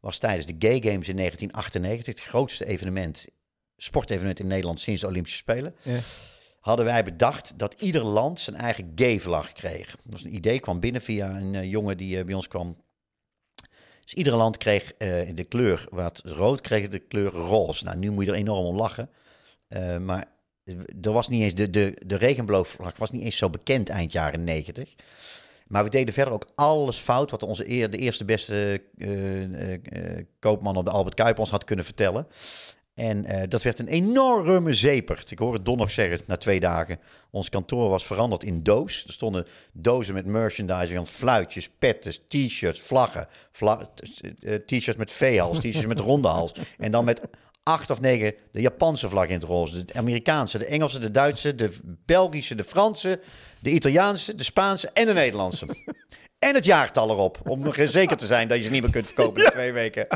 was 0.00 0.18
tijdens 0.18 0.46
de 0.46 0.54
Gay 0.58 0.80
Games 0.80 1.08
in 1.08 1.16
1998, 1.16 2.14
het 2.14 2.22
grootste 2.22 2.66
evenement, 2.66 3.26
sportevenement 3.76 4.40
in 4.40 4.46
Nederland 4.46 4.80
sinds 4.80 5.00
de 5.00 5.06
Olympische 5.06 5.38
Spelen. 5.38 5.74
Ja. 5.82 5.98
Hadden 6.60 6.84
wij 6.84 7.04
bedacht 7.04 7.52
dat 7.56 7.74
ieder 7.78 8.04
land 8.04 8.40
zijn 8.40 8.56
eigen 8.56 8.92
gay-vlag 8.94 9.52
kreeg. 9.52 9.86
Dat 9.86 10.12
was 10.12 10.24
een 10.24 10.34
idee, 10.34 10.60
kwam 10.60 10.80
binnen 10.80 11.02
via 11.02 11.36
een 11.36 11.54
uh, 11.54 11.70
jongen 11.70 11.96
die 11.96 12.18
uh, 12.18 12.24
bij 12.24 12.34
ons 12.34 12.48
kwam 12.48 12.76
dus 14.08 14.16
iedere 14.16 14.36
land 14.36 14.56
kreeg 14.56 14.92
uh, 14.98 15.08
de 15.34 15.44
kleur 15.44 15.86
wat 15.90 16.22
rood, 16.24 16.60
kreeg 16.60 16.88
de 16.88 16.98
kleur 16.98 17.30
roze. 17.30 17.84
Nou, 17.84 17.98
nu 17.98 18.10
moet 18.10 18.24
je 18.24 18.30
er 18.30 18.36
enorm 18.36 18.66
om 18.66 18.76
lachen. 18.76 19.10
Uh, 19.68 19.96
maar 19.96 20.24
er 21.02 21.12
was 21.12 21.28
niet 21.28 21.42
eens 21.42 21.54
de, 21.54 21.70
de, 21.70 21.96
de 22.06 22.92
was 22.96 23.10
niet 23.10 23.22
eens 23.22 23.36
zo 23.36 23.50
bekend 23.50 23.88
eind 23.88 24.12
jaren 24.12 24.44
90. 24.44 24.94
Maar 25.66 25.84
we 25.84 25.90
deden 25.90 26.14
verder 26.14 26.32
ook 26.32 26.48
alles 26.54 26.98
fout 26.98 27.30
wat 27.30 27.42
onze 27.42 27.70
eer, 27.70 27.90
de 27.90 27.98
eerste 27.98 28.24
beste 28.24 28.82
uh, 28.96 29.78
koopman 30.38 30.76
op 30.76 30.84
de 30.84 30.90
Albert 30.90 31.14
Kuip 31.14 31.38
ons 31.38 31.50
had 31.50 31.64
kunnen 31.64 31.84
vertellen. 31.84 32.26
En 32.98 33.24
uh, 33.24 33.42
dat 33.48 33.62
werd 33.62 33.78
een 33.78 33.88
enorme 33.88 34.74
zepert. 34.74 35.30
Ik 35.30 35.38
hoor 35.38 35.52
het 35.52 35.64
Don 35.64 35.78
nog 35.78 35.90
zeggen 35.90 36.20
na 36.26 36.36
twee 36.36 36.60
dagen. 36.60 36.98
Ons 37.30 37.48
kantoor 37.48 37.90
was 37.90 38.06
veranderd 38.06 38.42
in 38.42 38.62
doos. 38.62 39.04
Er 39.06 39.12
stonden 39.12 39.46
dozen 39.72 40.14
met 40.14 40.26
merchandising 40.26 40.96
van 40.96 41.06
fluitjes, 41.06 41.68
petten, 41.78 42.14
t-shirts, 42.28 42.80
vlaggen. 42.80 43.28
Vla 43.52 43.90
uh, 44.40 44.54
t-shirts 44.54 44.96
met 44.96 45.10
V-hals, 45.10 45.58
t-shirts 45.62 45.86
met 45.86 46.00
ronde 46.00 46.28
hals. 46.28 46.54
En 46.78 46.90
dan 46.90 47.04
met 47.04 47.20
acht 47.62 47.90
of 47.90 48.00
negen 48.00 48.34
de 48.52 48.60
Japanse 48.60 49.08
vlag 49.08 49.26
in 49.26 49.34
het 49.34 49.44
roze. 49.44 49.84
De 49.84 49.94
Amerikaanse, 49.94 50.58
de 50.58 50.66
Engelse, 50.66 50.98
de 50.98 51.10
Duitse, 51.10 51.54
de 51.54 51.76
Belgische, 51.82 52.54
de 52.54 52.64
Franse, 52.64 53.20
de 53.58 53.70
Italiaanse, 53.70 54.34
de 54.34 54.44
Spaanse 54.44 54.90
en 54.92 55.06
de 55.06 55.12
Nederlandse. 55.12 55.66
En 56.38 56.54
het 56.54 56.64
jaartal 56.64 57.10
erop, 57.10 57.40
om 57.44 57.60
nog 57.60 57.76
zeker 57.84 58.16
te 58.16 58.26
zijn 58.26 58.48
dat 58.48 58.58
je 58.58 58.64
ze 58.64 58.70
niet 58.70 58.82
meer 58.82 58.90
kunt 58.90 59.06
verkopen 59.06 59.44
in 59.44 59.50
twee 59.50 59.72
weken. 59.72 60.06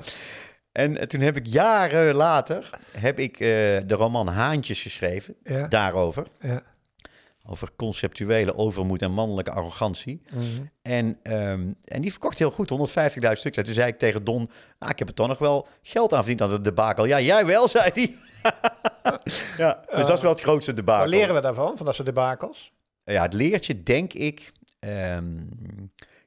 En 0.72 0.98
eh, 0.98 1.06
toen 1.06 1.20
heb 1.20 1.36
ik 1.36 1.46
jaren 1.46 2.14
later 2.14 2.70
heb 2.98 3.18
ik, 3.18 3.40
uh, 3.40 3.48
de 3.86 3.94
roman 3.94 4.28
Haantjes 4.28 4.82
geschreven 4.82 5.36
daarover. 5.68 6.26
Ja. 6.40 6.62
Over 7.46 7.68
conceptuele 7.76 8.56
overmoed 8.56 9.02
en 9.02 9.12
mannelijke 9.12 9.50
arrogantie. 9.50 10.22
Mm 10.34 10.40
-hmm. 10.40 10.70
en, 10.82 11.18
um, 11.22 11.76
en 11.84 12.00
die 12.00 12.10
verkocht 12.10 12.38
heel 12.38 12.50
goed, 12.50 12.70
150.000 12.70 13.32
stuks. 13.32 13.56
En 13.56 13.64
toen 13.64 13.74
zei 13.74 13.88
ik 13.88 13.98
tegen 13.98 14.24
Don, 14.24 14.50
ah, 14.78 14.90
ik 14.90 14.98
heb 14.98 15.08
er 15.08 15.14
toch 15.14 15.28
nog 15.28 15.38
wel 15.38 15.68
geld 15.82 16.12
aan 16.12 16.18
verdiend 16.18 16.42
aan 16.42 16.50
de 16.50 16.60
debakel. 16.60 17.04
Ja, 17.04 17.20
jij 17.20 17.46
wel, 17.46 17.68
zei 17.78 17.90
hij. 17.94 18.16
ja, 19.56 19.82
dus 19.86 19.98
uh, 19.98 20.06
dat 20.06 20.16
is 20.16 20.22
wel 20.22 20.30
het 20.30 20.40
grootste 20.40 20.74
debakel. 20.74 21.04
Wat 21.04 21.14
leren 21.14 21.34
we 21.34 21.40
daarvan, 21.40 21.76
van 21.76 21.86
dat 21.86 21.94
soort 21.94 22.06
debakels? 22.06 22.72
Ja, 23.04 23.22
het 23.22 23.34
leertje, 23.34 23.82
denk 23.82 24.12
ik... 24.12 24.52
Um, 24.80 25.48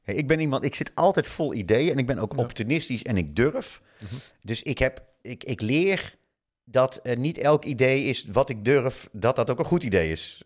ik 0.05 0.27
ben 0.27 0.39
iemand, 0.39 0.63
ik 0.63 0.75
zit 0.75 0.91
altijd 0.93 1.27
vol 1.27 1.53
ideeën 1.53 1.91
en 1.91 1.97
ik 1.97 2.05
ben 2.05 2.19
ook 2.19 2.34
ja. 2.36 2.43
optimistisch 2.43 3.03
en 3.03 3.17
ik 3.17 3.36
durf. 3.36 3.81
Mm 3.99 4.08
-hmm. 4.08 4.19
Dus 4.39 4.63
ik, 4.63 4.77
heb, 4.77 5.03
ik, 5.21 5.43
ik 5.43 5.62
leer 5.62 6.15
dat 6.63 6.99
uh, 7.03 7.15
niet 7.15 7.38
elk 7.38 7.65
idee 7.65 8.03
is 8.03 8.25
wat 8.25 8.49
ik 8.49 8.65
durf, 8.65 9.10
dat 9.12 9.36
dat 9.36 9.49
ook 9.49 9.60
een 9.60 9.65
goed 9.65 9.84
idee 9.84 10.12
is. 10.12 10.43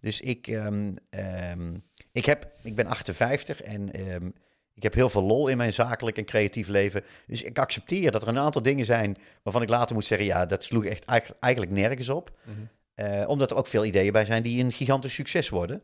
Dus 0.00 0.20
ik, 0.20 0.46
um, 0.46 0.96
um, 1.10 1.84
ik, 2.12 2.24
heb, 2.24 2.52
ik 2.62 2.74
ben 2.74 2.86
58 2.86 3.62
en 3.62 4.10
um, 4.12 4.34
ik 4.74 4.82
heb 4.82 4.94
heel 4.94 5.10
veel 5.10 5.22
lol 5.22 5.48
in 5.48 5.56
mijn 5.56 5.72
zakelijk 5.72 6.16
en 6.16 6.24
creatief 6.24 6.68
leven. 6.68 7.04
Dus 7.26 7.42
ik 7.42 7.58
accepteer 7.58 8.10
dat 8.10 8.22
er 8.22 8.28
een 8.28 8.38
aantal 8.38 8.62
dingen 8.62 8.84
zijn 8.84 9.16
waarvan 9.42 9.62
ik 9.62 9.68
later 9.68 9.94
moet 9.94 10.04
zeggen: 10.04 10.26
ja, 10.26 10.46
dat 10.46 10.64
sloeg 10.64 10.84
echt 10.84 11.04
eigenlijk 11.40 11.72
nergens 11.72 12.08
op. 12.08 12.30
Mm 12.44 12.54
-hmm. 12.54 12.68
Uh, 12.96 13.24
omdat 13.28 13.50
er 13.50 13.56
ook 13.56 13.66
veel 13.66 13.84
ideeën 13.84 14.12
bij 14.12 14.24
zijn 14.24 14.42
die 14.42 14.64
een 14.64 14.72
gigantisch 14.72 15.14
succes 15.14 15.48
worden. 15.48 15.82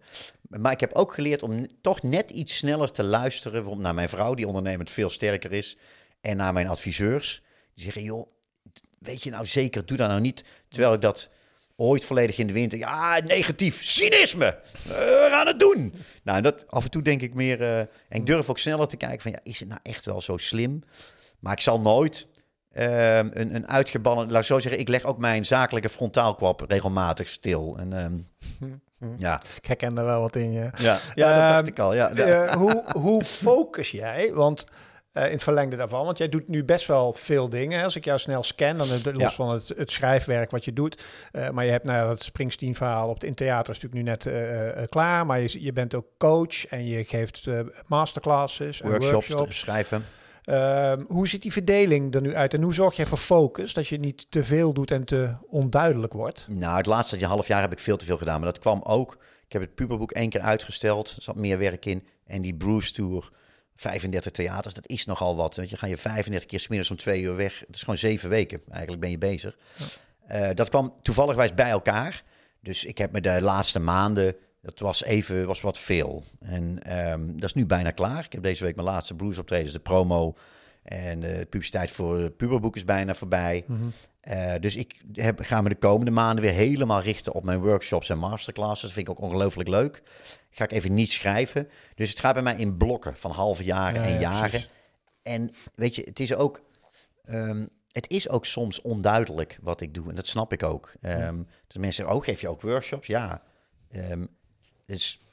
Maar 0.49 0.73
ik 0.73 0.81
heb 0.81 0.93
ook 0.93 1.15
geleerd 1.15 1.43
om 1.43 1.67
toch 1.81 2.03
net 2.03 2.31
iets 2.31 2.57
sneller 2.57 2.91
te 2.91 3.03
luisteren. 3.03 3.81
Naar 3.81 3.95
mijn 3.95 4.09
vrouw, 4.09 4.35
die 4.35 4.47
ondernemend 4.47 4.91
veel 4.91 5.11
sterker 5.11 5.53
is. 5.53 5.77
En 6.21 6.37
naar 6.37 6.53
mijn 6.53 6.69
adviseurs. 6.69 7.43
Die 7.75 7.85
zeggen, 7.85 8.03
joh, 8.03 8.29
weet 8.99 9.23
je 9.23 9.31
nou 9.31 9.47
zeker, 9.47 9.87
doe 9.87 9.97
dat 9.97 10.09
nou 10.09 10.21
niet. 10.21 10.45
Terwijl 10.69 10.95
ik 10.95 11.01
dat 11.01 11.29
ooit 11.77 12.05
volledig 12.05 12.39
in 12.39 12.47
de 12.47 12.53
winter... 12.53 12.79
Ja, 12.79 13.21
negatief, 13.25 13.85
cynisme. 13.85 14.59
Uh, 14.87 14.95
we 14.95 15.29
gaan 15.31 15.47
het 15.47 15.61
doen. 15.61 15.95
Nou, 16.23 16.41
dat, 16.41 16.65
af 16.69 16.85
en 16.85 16.91
toe 16.91 17.03
denk 17.03 17.23
ik 17.23 17.35
meer... 17.35 17.61
Uh, 17.61 17.79
en 17.79 17.89
ik 18.09 18.27
durf 18.27 18.51
ook 18.51 18.59
sneller 18.59 18.89
te 18.89 18.97
kijken 18.97 19.21
van... 19.21 19.31
Ja, 19.31 19.41
is 19.43 19.61
het 19.61 19.69
nou 19.69 19.81
echt 19.83 20.05
wel 20.05 20.21
zo 20.21 20.37
slim? 20.37 20.83
Maar 21.39 21.53
ik 21.53 21.61
zal 21.61 21.81
nooit 21.81 22.27
Um, 22.73 23.31
een, 23.33 23.55
een 23.55 23.69
uitgebannen, 23.69 24.31
laat 24.31 24.41
ik 24.41 24.47
zo 24.47 24.59
zeggen, 24.59 24.81
ik 24.81 24.89
leg 24.89 25.05
ook 25.05 25.19
mijn 25.19 25.47
zakelijke 25.47 25.89
frontaalkwap 25.89 26.61
regelmatig 26.61 27.29
stil. 27.29 27.77
En, 27.79 27.93
um, 28.05 28.27
ja. 29.17 29.43
Ik 29.57 29.67
herken 29.67 29.99
er 29.99 30.05
wel 30.05 30.21
wat 30.21 30.37
in 30.37 30.53
je. 30.53 30.71
Ja, 30.77 30.99
ja 31.15 31.41
dat 31.41 31.49
dacht 31.49 31.69
ik 31.69 31.79
al. 31.79 31.95
Ja. 31.95 32.13
Uh, 32.13 32.53
hoe, 32.53 32.85
hoe 32.93 33.25
focus 33.25 33.91
jij? 33.91 34.31
Want 34.33 34.65
in 35.25 35.33
het 35.33 35.43
verlengde 35.43 35.77
daarvan, 35.77 36.05
want 36.05 36.19
jij 36.19 36.29
doet 36.29 36.49
nu 36.49 36.65
best 36.65 36.87
wel 36.87 37.13
veel 37.13 37.49
dingen. 37.49 37.85
Als 37.85 37.97
ik 37.97 38.05
jou 38.05 38.19
snel 38.19 38.43
scan, 38.43 38.77
dan 38.77 38.87
los 39.03 39.23
ja. 39.23 39.31
van 39.31 39.51
het, 39.51 39.73
het, 39.77 39.91
schrijfwerk 39.91 40.51
wat 40.51 40.65
je 40.65 40.73
doet. 40.73 41.03
Uh, 41.33 41.51
maar 41.51 41.65
je 41.65 41.71
hebt 41.71 41.85
nou, 41.85 42.11
het 42.11 42.23
Springsteen-verhaal 42.23 43.09
op 43.09 43.15
het 43.15 43.25
in 43.25 43.35
theater 43.35 43.75
is 43.75 43.81
natuurlijk 43.81 44.25
nu 44.25 44.31
net 44.31 44.89
klaar. 44.89 45.27
Maar 45.27 45.41
je, 45.41 45.63
je 45.63 45.73
bent 45.73 45.95
ook 45.95 46.07
coach 46.19 46.67
en 46.67 46.87
je 46.87 47.05
geeft 47.05 47.49
masterclasses 47.87 48.81
en 48.81 48.89
workshops. 48.91 49.29
workshops. 49.29 49.59
schrijven. 49.59 50.05
Uh, 50.49 50.93
hoe 51.09 51.29
ziet 51.29 51.43
die 51.43 51.53
verdeling 51.53 52.15
er 52.15 52.21
nu 52.21 52.35
uit 52.35 52.55
en 52.55 52.63
hoe 52.63 52.75
zorg 52.75 52.97
je 52.97 53.07
voor 53.07 53.19
focus, 53.19 53.75
dat 53.75 53.89
je 53.89 53.99
niet 53.99 54.31
te 54.31 54.45
veel 54.45 54.73
doet 54.73 54.91
en 54.91 55.05
te 55.05 55.35
onduidelijk 55.49 56.13
wordt? 56.13 56.47
Nou, 56.49 56.77
het 56.77 56.87
laatste 56.87 57.27
half 57.27 57.47
jaar 57.47 57.61
heb 57.61 57.73
ik 57.73 57.79
veel 57.79 57.97
te 57.97 58.05
veel 58.05 58.17
gedaan, 58.17 58.41
maar 58.41 58.53
dat 58.53 58.59
kwam 58.59 58.83
ook. 58.83 59.19
Ik 59.47 59.53
heb 59.53 59.63
het 59.63 59.75
puberboek 59.75 60.13
één 60.13 60.29
keer 60.29 60.41
uitgesteld, 60.41 61.15
er 61.17 61.23
zat 61.23 61.37
meer 61.37 61.59
werk 61.59 61.85
in. 61.85 62.07
En 62.27 62.43
die 62.43 62.55
Bruce 62.55 62.93
Tour, 62.93 63.31
35 63.79 64.33
theaters, 64.33 64.75
dat 64.75 64.89
is 64.89 65.05
nogal 65.05 65.37
wat. 65.37 65.57
Want 65.57 65.71
je 65.71 65.77
ga 65.77 65.87
je 65.87 65.97
35 65.97 66.49
keer 66.49 66.61
smiddags 66.61 66.91
om 66.91 66.97
twee 66.97 67.23
uur 67.23 67.37
weg. 67.37 67.59
Dat 67.67 67.75
is 67.75 67.81
gewoon 67.81 67.97
zeven 67.97 68.29
weken, 68.29 68.61
eigenlijk 68.71 69.01
ben 69.01 69.11
je 69.11 69.19
bezig. 69.19 69.57
Ja. 69.77 70.49
Uh, 70.49 70.55
dat 70.55 70.69
kwam 70.69 70.95
toevallig 71.03 71.55
bij 71.55 71.71
elkaar. 71.71 72.23
Dus 72.61 72.85
ik 72.85 72.99
heb 72.99 73.13
me 73.13 73.21
de 73.21 73.41
laatste 73.41 73.79
maanden 73.79 74.37
dat 74.61 74.79
was 74.79 75.05
even 75.05 75.47
was 75.47 75.61
wat 75.61 75.79
veel. 75.79 76.25
En 76.41 76.99
um, 77.11 77.33
dat 77.33 77.49
is 77.49 77.55
nu 77.55 77.67
bijna 77.67 77.91
klaar. 77.91 78.25
Ik 78.25 78.33
heb 78.33 78.43
deze 78.43 78.65
week 78.65 78.75
mijn 78.75 78.87
laatste 78.87 79.15
blues 79.15 79.39
optredens, 79.39 79.73
de 79.73 79.79
promo. 79.79 80.35
En 80.83 81.21
de 81.21 81.47
publiciteit 81.51 81.91
voor 81.91 82.19
het 82.19 82.37
puberboek 82.37 82.77
is 82.77 82.85
bijna 82.85 83.15
voorbij. 83.15 83.65
Mm 83.67 83.81
-hmm. 83.81 83.93
Uh, 84.31 84.55
dus 84.61 84.77
ik 84.77 85.03
heb, 85.13 85.41
ga 85.41 85.61
me 85.61 85.69
de 85.69 85.79
komende 85.79 86.11
maanden 86.11 86.45
weer 86.45 86.53
helemaal 86.53 87.01
richten 87.01 87.33
op 87.33 87.45
mijn 87.45 87.61
workshops 87.61 88.09
en 88.09 88.19
masterclasses. 88.19 88.83
Dat 88.83 88.93
vind 88.93 89.09
ik 89.09 89.13
ook 89.13 89.21
ongelooflijk 89.21 89.69
leuk. 89.69 90.03
Ga 90.51 90.65
ik 90.65 90.73
even 90.73 90.95
niet 90.95 91.13
schrijven. 91.13 91.69
Dus 91.95 92.11
het 92.11 92.21
gaat 92.21 92.35
bij 92.35 92.43
mij 92.43 92.57
in 92.57 92.77
blokken 92.77 93.17
van 93.17 93.31
halve 93.31 93.65
jaren 93.65 94.03
ja, 94.03 94.07
en 94.07 94.13
ja, 94.13 94.21
jaren. 94.21 94.51
Precies. 94.51 94.71
En 95.23 95.53
weet 95.75 95.95
je, 95.95 96.03
het 96.03 96.21
is 96.21 96.35
ook... 96.35 96.63
Um, 97.31 97.69
het 97.89 98.11
is 98.11 98.29
ook 98.29 98.47
soms 98.47 98.83
onduidelijk 98.83 99.59
wat 99.63 99.81
ik 99.81 99.95
doe. 99.95 100.09
En 100.09 100.15
dat 100.15 100.27
snap 100.27 100.53
ik 100.53 100.63
ook. 100.63 100.93
Um, 101.03 101.47
dus 101.67 101.77
mensen 101.77 101.93
zeggen, 101.93 102.15
oh, 102.15 102.25
geef 102.25 102.41
je 102.41 102.49
ook 102.49 102.63
workshops? 102.63 103.07
Ja. 103.07 103.43
Um, 103.93 104.29
dus, 104.87 105.25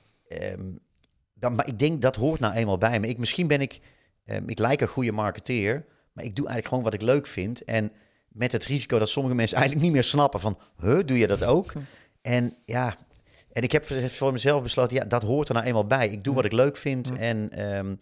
dan, 1.34 1.56
maar 1.56 1.68
ik 1.68 1.80
denk 1.80 2.02
dat 2.02 2.16
hoort 2.16 2.40
nou 2.40 2.54
eenmaal 2.54 2.78
bij 2.78 3.00
me. 3.00 3.08
Ik, 3.08 3.18
misschien 3.18 3.48
ben 3.48 3.62
ik, 3.62 3.80
ik 4.46 4.60
lijk 4.60 4.82
een 4.82 4.88
goede 4.88 5.12
marketeer, 5.12 5.86
maar 6.12 6.24
ik 6.24 6.36
doe 6.36 6.48
eigenlijk 6.48 6.68
gewoon 6.68 6.84
wat 6.84 6.94
ik 6.94 7.02
leuk 7.02 7.28
vind. 7.28 7.64
En 7.64 7.92
met 8.36 8.52
het 8.52 8.65
risico 8.65 9.00
dat 9.00 9.10
sommige 9.10 9.36
mensen 9.36 9.58
eigenlijk 9.58 9.86
niet 9.86 9.95
meer 9.95 10.04
snappen 10.04 10.39
van, 10.39 10.58
huh, 10.80 11.00
doe 11.06 11.17
je 11.17 11.28
dat 11.28 11.43
ook? 11.43 11.74
En 12.21 12.56
ja, 12.65 12.98
en 13.52 13.63
ik 13.63 13.71
heb 13.71 13.86
voor- 14.10 14.32
mezelf 14.34 14.62
besloten, 14.63 14.95
ja, 14.98 15.06
dat 15.06 15.24
hoort 15.24 15.48
er 15.48 15.54
nou 15.54 15.65
eenmaal 15.65 15.86
bij. 15.88 16.10
Ik 16.10 16.24
doe 16.24 16.36
wat 16.36 16.45
ik 16.45 16.52
leuk 16.52 16.78
vind. 16.78 17.12
En 17.17 17.50
ehm, 17.52 17.95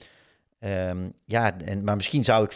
ehm, 0.59 1.09
ja, 1.25 1.57
en, 1.59 1.83
maar 1.83 1.95
misschien 1.95 2.23
zou 2.23 2.43
ik, 2.43 2.51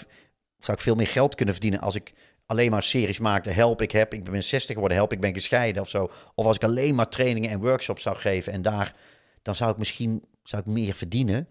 zou 0.60 0.78
ik 0.78 0.84
veel 0.84 0.96
meer 0.96 1.08
geld 1.08 1.36
kunnen 1.36 1.54
verdienen 1.54 1.82
als 1.82 1.96
ik 1.96 2.14
alleen 2.46 2.72
maar 2.72 2.84
series 2.84 3.20
maakte. 3.20 3.50
Help, 3.50 3.82
ik 3.82 3.92
heb, 3.92 4.14
ik 4.14 4.24
ben 4.24 4.44
60 4.44 4.74
geworden, 4.74 4.98
help, 4.98 5.12
ik 5.14 5.20
ben 5.20 5.34
gescheiden 5.34 5.82
of 5.82 5.90
zo. 5.90 6.12
Of 6.36 6.46
als 6.46 6.56
ik 6.56 6.64
alleen 6.64 6.96
maar 6.96 7.10
trainingen 7.10 7.50
en 7.50 7.60
workshops 7.60 8.02
zou 8.04 8.16
geven 8.16 8.54
en 8.54 8.62
daar, 8.62 8.96
dan 9.42 9.56
zou 9.56 9.72
ik 9.72 9.78
misschien 9.78 10.24
zou 10.44 10.62
ik 10.62 10.68
meer 10.74 10.94
verdienen. 10.94 11.48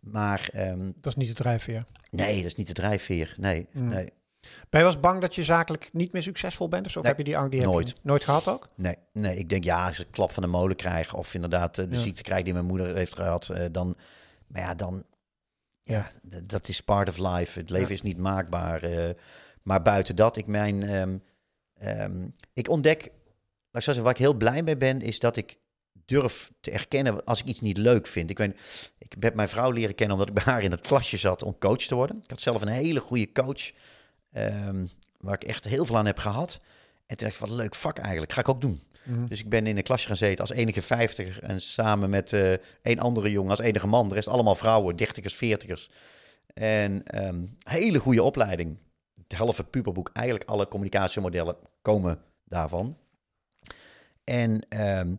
Maar 0.00 0.48
ehm, 0.52 0.90
Dat 0.94 1.12
is 1.12 1.14
niet 1.16 1.28
de 1.28 1.34
drijfveer. 1.34 1.84
nee, 2.10 2.36
dat 2.36 2.44
is 2.44 2.54
niet 2.54 2.66
de 2.66 2.72
drijfveer. 2.72 3.34
Nee, 3.38 3.66
Mm. 3.72 3.88
nee, 3.88 4.08
Ben 4.40 4.50
je 4.70 4.78
wel 4.78 4.86
eens 4.86 5.00
bang 5.00 5.20
dat 5.20 5.34
je 5.34 5.44
zakelijk 5.44 5.88
niet 5.92 6.12
meer 6.12 6.22
succesvol 6.22 6.68
bent? 6.68 6.86
Of 6.86 6.92
zo? 6.92 6.98
Of 6.98 7.04
Nee, 7.04 7.14
heb 7.14 7.24
je 7.26 7.30
die 7.30 7.36
angst 7.38 7.50
die 7.52 7.60
heb 7.60 7.70
je 7.70 7.74
nooit. 7.76 7.94
nooit 8.02 8.22
gehad 8.24 8.48
ook? 8.48 8.68
nee, 8.74 8.96
nee. 9.12 9.36
Ik 9.36 9.48
denk, 9.48 9.64
ja, 9.64 9.86
als 9.86 9.98
ik 10.00 10.06
een 10.06 10.12
klap 10.12 10.32
van 10.32 10.42
de 10.42 10.48
molen 10.48 10.76
krijg 10.76 11.14
of 11.14 11.34
inderdaad 11.34 11.78
eh, 11.78 11.84
de 11.88 11.94
Ja. 11.94 12.00
ziekte 12.00 12.22
krijg 12.22 12.44
die 12.44 12.52
mijn 12.52 12.64
moeder 12.64 12.96
heeft 12.96 13.14
gehad, 13.14 13.48
eh, 13.48 13.64
dan, 13.72 13.96
maar 14.46 14.62
ja, 14.62 14.74
dan, 14.74 15.04
Ja. 15.82 16.10
Dat 16.42 16.68
is 16.68 16.80
part 16.80 17.08
of 17.08 17.18
life. 17.18 17.58
Het 17.58 17.70
leven 17.70 17.88
Ja. 17.88 17.94
is 17.94 18.02
niet 18.02 18.18
maakbaar. 18.18 18.82
eh, 18.82 19.10
maar 19.62 19.82
buiten 19.82 20.16
dat, 20.16 20.36
ik 20.36 20.46
mijn, 20.46 20.82
ehm, 20.82 21.18
ehm, 21.78 22.28
ik 22.52 22.68
ontdek, 22.68 23.00
laat 23.02 23.12
ik 23.72 23.82
zeggen, 23.82 24.02
waar 24.04 24.12
ik 24.12 24.18
heel 24.18 24.34
blij 24.34 24.62
mee 24.62 24.76
ben, 24.76 25.00
is 25.00 25.18
dat 25.20 25.36
ik 25.36 25.58
durf 26.04 26.50
te 26.60 26.70
erkennen 26.70 27.24
als 27.24 27.40
ik 27.40 27.46
iets 27.46 27.60
niet 27.60 27.76
leuk 27.76 28.06
vind. 28.06 28.30
Ik, 28.30 28.38
weet, 28.38 28.56
ik 28.98 29.14
heb 29.20 29.34
mijn 29.34 29.48
vrouw 29.48 29.70
leren 29.70 29.94
kennen 29.94 30.16
omdat 30.18 30.36
ik 30.36 30.44
bij 30.44 30.52
haar 30.52 30.62
in 30.62 30.70
het 30.70 30.80
klasje 30.80 31.16
zat 31.16 31.42
om 31.42 31.58
coach 31.58 31.76
te 31.82 31.94
worden. 31.94 32.16
Ik 32.22 32.30
had 32.30 32.40
zelf 32.40 32.62
een 32.62 32.68
hele 32.68 33.00
goede 33.00 33.32
coach, 33.32 33.70
ehm, 34.32 34.86
waar 35.18 35.34
ik 35.34 35.44
echt 35.44 35.64
heel 35.64 35.84
veel 35.84 35.96
aan 35.96 36.06
heb 36.06 36.18
gehad. 36.18 36.60
En 37.06 37.16
toen 37.16 37.26
dacht 37.26 37.34
ik, 37.34 37.40
wat 37.40 37.50
een 37.50 37.62
leuk 37.62 37.74
vak 37.74 37.98
eigenlijk, 37.98 38.32
ga 38.32 38.40
ik 38.40 38.48
ook 38.48 38.60
doen. 38.60 38.82
Mhm. 39.02 39.26
Dus 39.26 39.40
ik 39.40 39.48
ben 39.48 39.66
in 39.66 39.76
een 39.76 39.82
klasje 39.82 40.06
gaan 40.06 40.16
zitten 40.16 40.38
als 40.46 40.50
enige 40.56 40.82
vijftiger. 40.82 41.42
En 41.42 41.60
samen 41.60 42.10
met 42.10 42.32
eh 42.32 42.52
een 42.82 43.00
andere 43.00 43.30
jongen 43.30 43.50
als 43.50 43.58
enige 43.60 43.86
man. 43.86 44.08
De 44.08 44.14
rest 44.14 44.28
allemaal 44.28 44.54
vrouwen, 44.54 44.96
dertigers, 44.96 45.34
veertigers. 45.34 45.90
En 46.54 47.04
ehm, 47.04 47.44
hele 47.62 47.98
goede 47.98 48.22
opleiding. 48.22 48.78
Het 49.28 49.38
halve 49.38 49.64
puberboek. 49.64 50.10
Eigenlijk 50.12 50.50
alle 50.50 50.68
communicatiemodellen 50.68 51.56
komen 51.82 52.18
daarvan. 52.44 52.96
En, 54.24 54.68
ehm, 54.68 55.14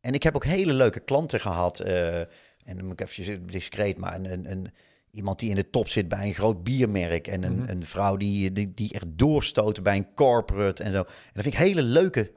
en 0.00 0.14
ik 0.14 0.22
heb 0.22 0.34
ook 0.34 0.44
hele 0.44 0.72
leuke 0.72 1.00
klanten 1.00 1.40
gehad. 1.40 1.80
eh, 1.80 2.20
en 2.64 2.76
dan 2.76 2.84
moet 2.84 3.00
ik 3.00 3.08
even 3.08 3.46
discreet, 3.46 3.96
maar 3.96 4.14
een, 4.14 4.32
een, 4.32 4.50
een, 4.50 4.72
iemand 5.16 5.38
die 5.38 5.50
in 5.50 5.56
de 5.56 5.70
top 5.70 5.88
zit 5.88 6.08
bij 6.08 6.26
een 6.26 6.34
groot 6.34 6.62
biermerk. 6.64 7.26
En 7.28 7.42
een, 7.42 7.54
Mhm. 7.60 7.68
een 7.70 7.86
vrouw 7.86 8.16
die, 8.16 8.52
die, 8.52 8.74
die 8.74 8.92
echt 8.92 9.06
doorstoten 9.08 9.82
bij 9.82 9.96
een 9.96 10.14
corporate 10.14 10.82
en 10.82 10.92
zo. 10.92 10.98
En 10.98 11.04
dat 11.32 11.42
vind 11.42 11.54
ik 11.54 11.60
hele 11.60 11.82
leuke 11.82 12.32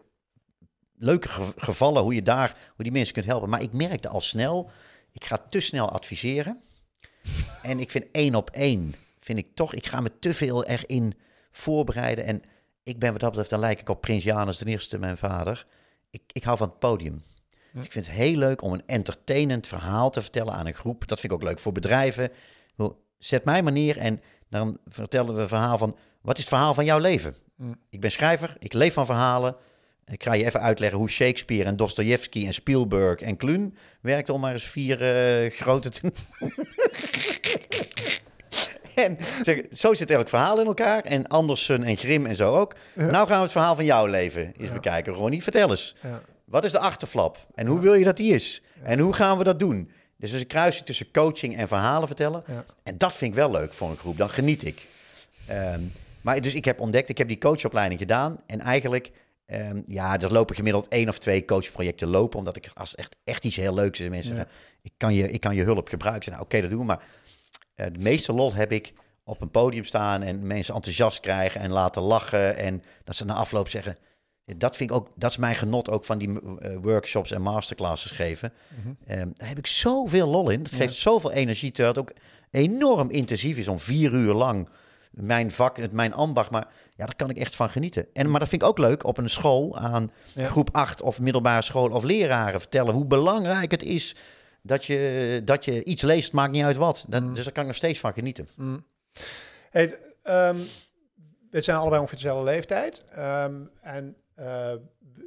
leuke 0.95 1.29
ge- 1.29 1.53
gevallen 1.57 2.01
hoe 2.03 2.13
je 2.15 2.21
daar, 2.21 2.57
hoe 2.75 2.83
die 2.83 2.91
mensen 2.91 3.13
kunt 3.13 3.25
helpen. 3.25 3.49
Maar 3.49 3.61
ik 3.61 3.73
merkte 3.73 4.07
al 4.09 4.21
snel, 4.21 4.69
ik 5.11 5.23
ga 5.25 5.37
te 5.37 5.59
snel 5.59 5.89
adviseren. 5.91 6.61
En 7.61 7.79
ik 7.79 7.91
vind 7.91 8.05
één 8.11 8.35
op 8.35 8.49
één, 8.49 8.95
vind 9.19 9.39
ik 9.39 9.47
toch, 9.53 9.73
ik 9.73 9.85
ga 9.87 10.01
me 10.01 10.11
te 10.19 10.33
veel 10.33 10.65
erin 10.65 11.13
voorbereiden. 11.51 12.25
En 12.25 12.41
ik 12.83 12.99
ben 12.99 13.11
wat 13.11 13.19
dat 13.19 13.29
betreft, 13.29 13.49
dan 13.49 13.59
lijk 13.59 13.79
ik 13.79 13.89
op 13.89 14.01
Prins 14.01 14.23
Janus 14.23 14.57
de 14.57 14.65
Eerste, 14.65 14.97
mijn 14.99 15.17
vader. 15.17 15.65
Ik, 16.09 16.21
ik 16.31 16.43
hou 16.43 16.57
van 16.57 16.67
het 16.69 16.79
podium. 16.79 17.23
Dus 17.73 17.85
ik 17.85 17.91
vind 17.91 18.05
het 18.07 18.15
heel 18.15 18.35
leuk 18.35 18.61
om 18.61 18.73
een 18.73 18.83
entertainend 18.85 19.67
verhaal 19.67 20.09
te 20.09 20.21
vertellen 20.21 20.53
aan 20.53 20.67
een 20.67 20.73
groep. 20.73 21.07
Dat 21.07 21.19
vind 21.19 21.31
ik 21.33 21.39
ook 21.39 21.45
leuk 21.47 21.59
voor 21.59 21.71
bedrijven. 21.71 22.29
Zet 23.17 23.43
mij 23.45 23.63
maar 23.63 23.71
neer 23.71 23.97
en 23.97 24.21
dan 24.49 24.77
vertellen 24.87 25.35
we 25.35 25.41
een 25.41 25.47
verhaal 25.47 25.77
van... 25.77 25.95
wat 26.21 26.35
is 26.37 26.43
het 26.43 26.53
verhaal 26.53 26.73
van 26.73 26.85
jouw 26.85 26.99
leven? 26.99 27.35
Mm. 27.55 27.75
Ik 27.89 28.01
ben 28.01 28.11
schrijver, 28.11 28.55
ik 28.59 28.73
leef 28.73 28.93
van 28.93 29.05
verhalen. 29.05 29.55
Ik 30.05 30.23
ga 30.23 30.33
je 30.33 30.45
even 30.45 30.61
uitleggen 30.61 30.99
hoe 30.99 31.09
Shakespeare 31.09 31.63
en 31.63 31.75
Dostoevsky 31.77 32.45
en 32.45 32.53
Spielberg 32.53 33.19
en 33.19 33.37
Kluun 33.37 33.75
werkten 34.01 34.33
om 34.33 34.39
maar 34.39 34.53
eens 34.53 34.63
vier 34.63 35.01
eh, 35.01 35.51
grote 35.51 35.89
te 35.89 36.11
En 38.95 39.17
zeg, 39.43 39.61
zo 39.71 39.93
zit 39.93 40.11
elk 40.11 40.29
verhaal 40.29 40.59
in 40.59 40.65
elkaar. 40.65 41.03
En 41.03 41.27
Andersen 41.27 41.83
en 41.83 41.97
Grimm 41.97 42.25
en 42.25 42.35
zo 42.35 42.55
ook. 42.55 42.75
Nou 42.95 43.27
gaan 43.27 43.37
we 43.37 43.43
het 43.43 43.51
verhaal 43.51 43.75
van 43.75 43.85
jouw 43.85 44.05
leven 44.05 44.53
eens 44.57 44.67
Ja. 44.67 44.73
bekijken. 44.73 45.13
Ronnie, 45.13 45.43
vertel 45.43 45.69
eens. 45.69 45.95
Ja. 46.01 46.21
Wat 46.45 46.63
is 46.63 46.71
de 46.71 46.79
achterflap? 46.79 47.37
En 47.55 47.67
hoe 47.67 47.79
wil 47.79 47.93
je 47.93 48.03
dat 48.05 48.17
die 48.17 48.33
is? 48.33 48.61
En 48.83 48.99
hoe 48.99 49.13
gaan 49.13 49.37
we 49.37 49.43
dat 49.43 49.59
doen? 49.59 49.91
Dus 50.19 50.31
is 50.33 50.41
een 50.41 50.47
kruising 50.47 50.85
tussen 50.85 51.11
coaching 51.11 51.57
en 51.57 51.67
verhalen 51.67 52.07
vertellen. 52.07 52.43
Ja. 52.47 52.65
En 52.83 52.97
dat 52.97 53.13
vind 53.13 53.31
ik 53.31 53.37
wel 53.37 53.51
leuk 53.51 53.73
voor 53.73 53.89
een 53.89 53.97
groep. 53.97 54.17
Dan 54.17 54.29
geniet 54.29 54.65
ik. 54.65 54.87
Ehm, 55.47 55.81
maar 56.21 56.41
dus 56.41 56.53
ik 56.53 56.65
heb 56.65 56.79
ontdekt, 56.79 57.09
ik 57.09 57.17
heb 57.17 57.27
die 57.27 57.37
coachopleiding 57.37 57.99
gedaan. 57.99 58.39
En 58.45 58.59
eigenlijk, 58.59 59.11
ehm, 59.45 59.81
ja, 59.87 60.19
er 60.19 60.31
lopen 60.33 60.55
gemiddeld 60.55 60.87
één 60.87 61.09
of 61.09 61.17
twee 61.19 61.45
coachprojecten 61.45 62.07
lopen. 62.07 62.39
Omdat 62.39 62.55
ik, 62.55 62.71
als 62.73 62.95
echt, 62.95 63.15
echt 63.23 63.45
iets 63.45 63.55
heel 63.55 63.73
leuks 63.73 63.99
is, 63.99 64.05
en 64.05 64.11
mensen 64.11 64.35
Ja. 64.35 64.39
zeggen, 64.39 64.55
ik 64.81 64.91
kan, 64.97 65.13
je, 65.13 65.31
ik 65.31 65.39
kan 65.39 65.55
je 65.55 65.63
hulp 65.63 65.87
gebruiken. 65.87 66.31
Nou, 66.31 66.43
oké, 66.43 66.61
dat 66.61 66.69
doen 66.69 66.79
we. 66.79 66.85
Maar 66.85 67.01
eh, 67.75 67.85
de 67.93 67.99
meeste 67.99 68.33
lol 68.33 68.53
heb 68.53 68.71
ik 68.71 68.93
op 69.23 69.41
een 69.41 69.51
podium 69.51 69.85
staan 69.85 70.21
en 70.21 70.47
mensen 70.47 70.75
enthousiast 70.75 71.19
krijgen 71.19 71.61
en 71.61 71.71
laten 71.71 72.01
lachen. 72.01 72.55
En 72.57 72.83
dat 73.03 73.15
ze 73.15 73.25
na 73.25 73.33
afloop 73.33 73.69
zeggen, 73.69 73.97
dat 74.57 74.75
vind 74.75 74.89
ik 74.89 74.95
ook, 74.95 75.07
dat 75.15 75.29
is 75.29 75.37
mijn 75.37 75.55
genot 75.55 75.89
ook 75.89 76.05
van 76.05 76.17
die 76.17 76.39
eh, 76.59 76.75
workshops 76.81 77.31
en 77.31 77.41
masterclasses 77.41 78.11
geven. 78.11 78.53
Mhm. 78.81 78.93
Ehm, 79.07 79.29
daar 79.35 79.47
heb 79.47 79.57
ik 79.57 79.67
zoveel 79.67 80.27
lol 80.27 80.49
in. 80.49 80.63
Dat 80.63 80.71
Ja. 80.71 80.77
geeft 80.77 80.93
zoveel 80.93 81.31
energie, 81.31 81.71
terwijl 81.71 81.95
het 81.95 82.03
ook 82.03 82.13
enorm 82.51 83.09
intensief 83.09 83.57
is 83.57 83.67
om 83.67 83.79
vier 83.79 84.13
uur 84.13 84.33
lang 84.33 84.69
mijn 85.09 85.51
vak, 85.51 85.77
het 85.77 85.91
mijn 85.91 86.13
ambacht. 86.13 86.49
Maar 86.49 86.67
ja, 86.95 87.05
daar 87.05 87.15
kan 87.15 87.29
ik 87.29 87.37
echt 87.37 87.55
van 87.55 87.69
genieten. 87.69 88.07
En, 88.13 88.29
maar 88.31 88.39
dat 88.39 88.49
vind 88.49 88.61
ik 88.61 88.67
ook 88.67 88.77
leuk 88.77 89.03
op 89.03 89.17
een 89.17 89.29
school 89.29 89.77
aan 89.77 90.11
Ja. 90.35 90.45
groep 90.45 90.69
8 90.71 91.01
of 91.01 91.19
middelbare 91.19 91.61
school 91.61 91.89
of 91.91 92.03
leraren 92.03 92.59
vertellen 92.59 92.93
hoe 92.93 93.05
belangrijk 93.05 93.71
het 93.71 93.83
is 93.83 94.15
dat 94.61 94.85
je, 94.85 95.41
dat 95.45 95.65
je 95.65 95.83
iets 95.83 96.01
leest, 96.01 96.31
maakt 96.33 96.51
niet 96.51 96.63
uit 96.63 96.75
wat. 96.75 97.05
Dat, 97.09 97.21
Mm. 97.21 97.33
Dus 97.33 97.43
daar 97.43 97.53
kan 97.53 97.61
ik 97.61 97.67
nog 97.67 97.77
steeds 97.77 97.99
van 97.99 98.13
genieten. 98.13 98.47
Mm. 98.55 98.85
Hey, 99.69 99.99
ehm, 100.23 100.57
we 101.51 101.61
zijn 101.61 101.77
allebei 101.77 101.99
ongeveer 102.01 102.17
dezelfde 102.19 102.43
leeftijd. 102.51 103.03
Ehm, 103.11 103.53
en 103.81 104.15
eh, 104.39 104.71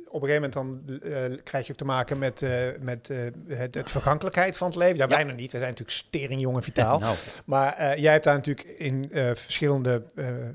op 0.08 0.22
een 0.22 0.28
gegeven 0.28 0.52
moment 0.52 0.52
dan 0.88 1.00
eh, 1.12 1.42
krijg 1.44 1.66
je 1.66 1.72
ook 1.72 1.78
te 1.78 1.84
maken 1.84 2.18
met, 2.18 2.42
eh, 2.42 2.66
met 2.80 3.08
het, 3.48 3.74
het 3.74 3.90
vergankelijkheid 3.90 4.56
van 4.56 4.66
het 4.68 4.76
leven. 4.76 4.96
Ja, 4.96 5.02
Ja. 5.08 5.14
wij 5.16 5.24
nog 5.24 5.36
niet. 5.36 5.52
We 5.52 5.58
zijn 5.58 5.70
natuurlijk 5.70 5.98
stering 5.98 6.40
jong 6.40 6.56
en 6.56 6.62
vitaal. 6.62 6.98
Nou, 7.04 7.16
Maar 7.44 7.98
jij 7.98 8.12
hebt 8.12 8.24
daar 8.24 8.34
natuurlijk 8.34 8.68
in 8.68 9.08
verschillende, 9.34 10.02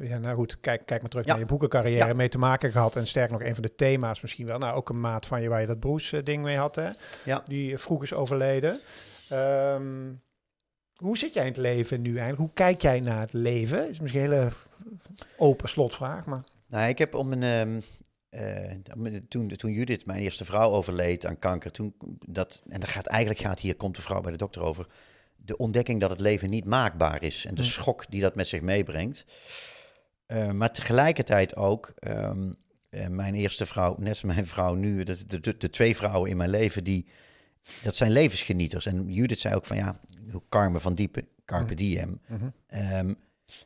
ja, 0.01 0.17
nou 0.17 0.35
goed, 0.35 0.59
kijk, 0.59 0.85
kijk 0.85 1.01
maar 1.01 1.09
terug 1.09 1.25
Ja. 1.25 1.31
naar 1.31 1.39
je 1.41 1.45
boekencarrière 1.47 2.07
Ja. 2.07 2.13
mee 2.13 2.29
te 2.29 2.37
maken 2.37 2.71
gehad. 2.71 2.95
En 2.95 3.07
sterker 3.07 3.31
nog, 3.31 3.41
een 3.47 3.53
van 3.53 3.63
de 3.63 3.75
thema's 3.75 4.21
misschien 4.21 4.45
wel. 4.45 4.57
Nou, 4.57 4.75
ook 4.75 4.89
een 4.89 4.99
maat 4.99 5.25
van 5.25 5.41
je 5.41 5.49
waar 5.49 5.61
je 5.61 5.67
dat 5.67 5.79
Broes-ding 5.79 6.43
mee 6.43 6.57
had, 6.57 6.75
hè? 6.75 6.89
Ja. 7.23 7.41
Die 7.45 7.77
vroeg 7.77 8.03
is 8.03 8.13
overleden. 8.13 8.79
Ehm, 9.29 10.11
hoe 10.95 11.17
zit 11.17 11.33
jij 11.33 11.43
in 11.43 11.49
het 11.51 11.57
leven 11.61 12.01
nu 12.01 12.09
eigenlijk? 12.09 12.37
Hoe 12.39 12.53
kijk 12.53 12.81
jij 12.81 12.99
naar 12.99 13.19
het 13.19 13.33
leven? 13.33 13.89
Is 13.89 13.99
misschien 13.99 14.23
een 14.23 14.29
hele 14.29 14.49
open 15.37 15.69
slotvraag, 15.69 16.25
maar... 16.25 16.43
Nou, 16.67 16.89
ik 16.89 16.97
heb 16.97 17.13
om 17.15 17.31
een. 17.31 17.43
ehm, 17.43 17.79
eh, 18.37 19.15
toen, 19.27 19.47
toen 19.47 19.71
Judith, 19.71 20.05
mijn 20.05 20.19
eerste 20.19 20.45
vrouw, 20.45 20.69
overleed 20.71 21.25
aan 21.25 21.39
kanker, 21.39 21.71
toen 21.71 21.93
dat, 22.25 22.61
en 22.69 22.79
dat 22.79 22.89
gaat 22.89 23.05
eigenlijk 23.05 23.41
gaat 23.41 23.59
hier 23.59 23.75
komt 23.75 23.95
de 23.95 24.01
vrouw 24.01 24.21
bij 24.21 24.31
de 24.31 24.37
dokter 24.37 24.61
over, 24.61 24.87
de 25.35 25.57
ontdekking 25.57 25.99
dat 25.99 26.09
het 26.09 26.19
leven 26.19 26.49
niet 26.49 26.65
maakbaar 26.65 27.23
is 27.23 27.45
en 27.45 27.55
de 27.55 27.61
Mm. 27.61 27.67
schok 27.67 28.11
die 28.11 28.21
dat 28.21 28.35
met 28.35 28.47
zich 28.47 28.61
meebrengt. 28.61 29.25
Eh, 30.25 30.51
maar 30.51 30.71
tegelijkertijd 30.71 31.55
ook, 31.55 31.93
ehm, 31.99 32.53
eh, 32.89 33.07
mijn 33.07 33.33
eerste 33.33 33.65
vrouw, 33.65 33.95
net 33.97 34.09
als 34.09 34.23
mijn 34.23 34.47
vrouw 34.47 34.73
nu, 34.73 35.03
de, 35.03 35.55
de, 35.57 35.69
twee 35.69 35.95
vrouwen 35.95 36.29
in 36.29 36.37
mijn 36.37 36.49
leven, 36.49 36.83
die, 36.83 37.05
dat 37.83 37.95
zijn 37.95 38.11
levensgenieters. 38.11 38.85
En 38.85 39.13
Judith 39.13 39.39
zei 39.39 39.55
ook 39.55 39.65
van 39.65 39.77
ja, 39.77 39.99
Carmen 40.49 40.81
van 40.81 40.93
Diepen, 40.93 41.27
Carpe 41.45 41.71
Mm. 41.71 41.77
Diem, 41.77 42.19
Ehm, 42.67 43.13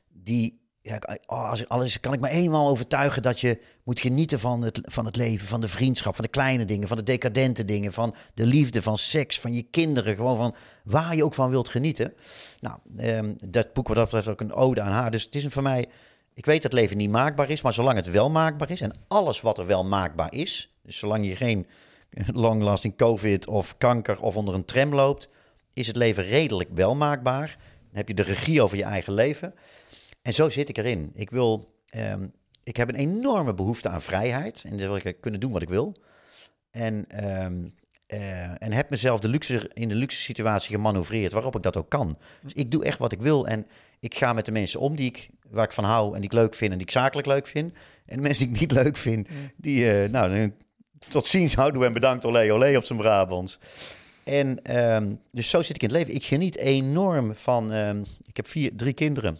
die, 0.07 0.60
ja, 0.83 0.99
oh, 1.25 1.49
als 1.49 1.67
alles 1.67 1.99
kan 1.99 2.13
ik 2.13 2.19
me 2.19 2.29
eenmaal 2.29 2.69
overtuigen 2.69 3.21
dat 3.21 3.39
je 3.39 3.59
moet 3.83 3.99
genieten 3.99 4.39
van 4.39 4.61
het, 4.61 4.79
van 4.83 5.05
het 5.05 5.15
leven, 5.15 5.47
van 5.47 5.61
de 5.61 5.67
vriendschap, 5.67 6.15
van 6.15 6.23
de 6.23 6.29
kleine 6.29 6.65
dingen, 6.65 6.87
van 6.87 6.97
de 6.97 7.03
decadente 7.03 7.65
dingen, 7.65 7.93
van 7.93 8.15
de 8.33 8.45
liefde, 8.45 8.81
van 8.81 8.97
seks, 8.97 9.39
van 9.39 9.53
je 9.53 9.61
kinderen, 9.61 10.15
gewoon 10.15 10.37
van 10.37 10.55
waar 10.83 11.15
je 11.15 11.23
ook 11.23 11.33
van 11.33 11.49
wilt 11.49 11.69
genieten. 11.69 12.13
Nou, 12.59 12.77
ehm, 12.97 13.33
dat 13.49 13.73
boek 13.73 13.87
wat 13.87 13.95
dat 13.95 14.05
betreft 14.05 14.27
ook 14.27 14.41
een 14.41 14.53
ode 14.53 14.81
aan 14.81 14.91
haar. 14.91 15.11
Dus 15.11 15.23
het 15.23 15.35
is 15.35 15.43
een 15.43 15.51
voor 15.51 15.63
mij, 15.63 15.87
ik 16.33 16.45
weet 16.45 16.61
dat 16.61 16.73
leven 16.73 16.97
niet 16.97 17.11
maakbaar 17.11 17.49
is, 17.49 17.61
maar 17.61 17.73
zolang 17.73 17.95
het 17.95 18.11
wel 18.11 18.29
maakbaar 18.29 18.71
is 18.71 18.81
en 18.81 18.95
alles 19.07 19.41
wat 19.41 19.57
er 19.57 19.65
wel 19.65 19.83
maakbaar 19.83 20.33
is, 20.33 20.73
dus 20.83 20.97
zolang 20.97 21.27
je 21.27 21.35
geen 21.35 21.67
long-lasting 22.33 22.97
covid 22.97 23.47
of 23.47 23.77
kanker 23.77 24.21
of 24.21 24.37
onder 24.37 24.53
een 24.53 24.65
tram 24.65 24.95
loopt, 24.95 25.29
is 25.73 25.87
het 25.87 25.95
leven 25.95 26.23
redelijk 26.23 26.69
wel 26.73 26.95
maakbaar. 26.95 27.57
Dan 27.87 27.99
heb 27.99 28.07
je 28.07 28.13
de 28.13 28.21
regie 28.21 28.61
over 28.61 28.77
je 28.77 28.83
eigen 28.83 29.13
leven. 29.13 29.53
En 30.21 30.33
zo 30.33 30.49
zit 30.49 30.69
ik 30.69 30.77
erin. 30.77 31.11
Ik 31.13 31.29
wil, 31.29 31.73
ehm, 31.89 32.27
ik 32.63 32.77
heb 32.77 32.89
een 32.89 32.95
enorme 32.95 33.53
behoefte 33.53 33.89
aan 33.89 34.01
vrijheid. 34.01 34.63
En 34.65 34.77
dan 34.77 34.87
wil 34.87 34.95
ik 34.95 35.21
kunnen 35.21 35.39
doen 35.39 35.51
wat 35.51 35.61
ik 35.61 35.69
wil. 35.69 35.95
En, 36.71 37.05
ehm, 37.07 37.67
eh, 38.07 38.63
en 38.63 38.71
heb 38.71 38.89
mezelf 38.89 39.19
de 39.19 39.27
luxe, 39.27 39.71
in 39.73 39.87
de 39.87 39.95
luxe 39.95 40.21
situatie 40.21 40.75
gemanoeuvreerd 40.75 41.31
waarop 41.31 41.55
ik 41.55 41.63
dat 41.63 41.77
ook 41.77 41.89
kan. 41.89 42.17
Dus 42.41 42.53
ik 42.53 42.71
doe 42.71 42.83
echt 42.83 42.97
wat 42.97 43.11
ik 43.11 43.21
wil. 43.21 43.47
En 43.47 43.67
ik 43.99 44.15
ga 44.15 44.33
met 44.33 44.45
de 44.45 44.51
mensen 44.51 44.79
om 44.79 44.95
die 44.95 45.05
ik 45.05 45.29
waar 45.49 45.65
ik 45.65 45.71
van 45.71 45.83
hou 45.83 46.13
en 46.13 46.21
die 46.21 46.29
ik 46.29 46.33
leuk 46.33 46.55
vind 46.55 46.71
en 46.71 46.77
die 46.77 46.87
ik 46.87 46.93
zakelijk 46.93 47.27
leuk 47.27 47.47
vind. 47.47 47.73
En 48.05 48.15
de 48.15 48.21
mensen 48.21 48.45
die 48.45 48.53
ik 48.53 48.59
niet 48.59 48.71
leuk 48.71 48.97
vind, 48.97 49.27
die, 49.55 49.91
eh, 49.91 50.09
nou, 50.09 50.53
tot 51.07 51.25
ziens, 51.25 51.55
houden 51.55 51.83
en 51.83 51.93
bedankt, 51.93 52.25
olé, 52.25 52.53
olé 52.53 52.77
op 52.77 52.83
zijn 52.83 52.99
Brabants. 52.99 53.59
En 54.23 54.63
ehm, 54.63 55.13
dus 55.31 55.49
zo 55.49 55.61
zit 55.61 55.75
ik 55.75 55.81
in 55.81 55.87
het 55.87 55.97
leven. 55.97 56.15
Ik 56.15 56.23
geniet 56.23 56.57
enorm 56.57 57.35
van, 57.35 57.73
ik 58.23 58.37
heb 58.37 58.47
vier, 58.47 58.75
drie 58.75 58.93
kinderen. 58.93 59.39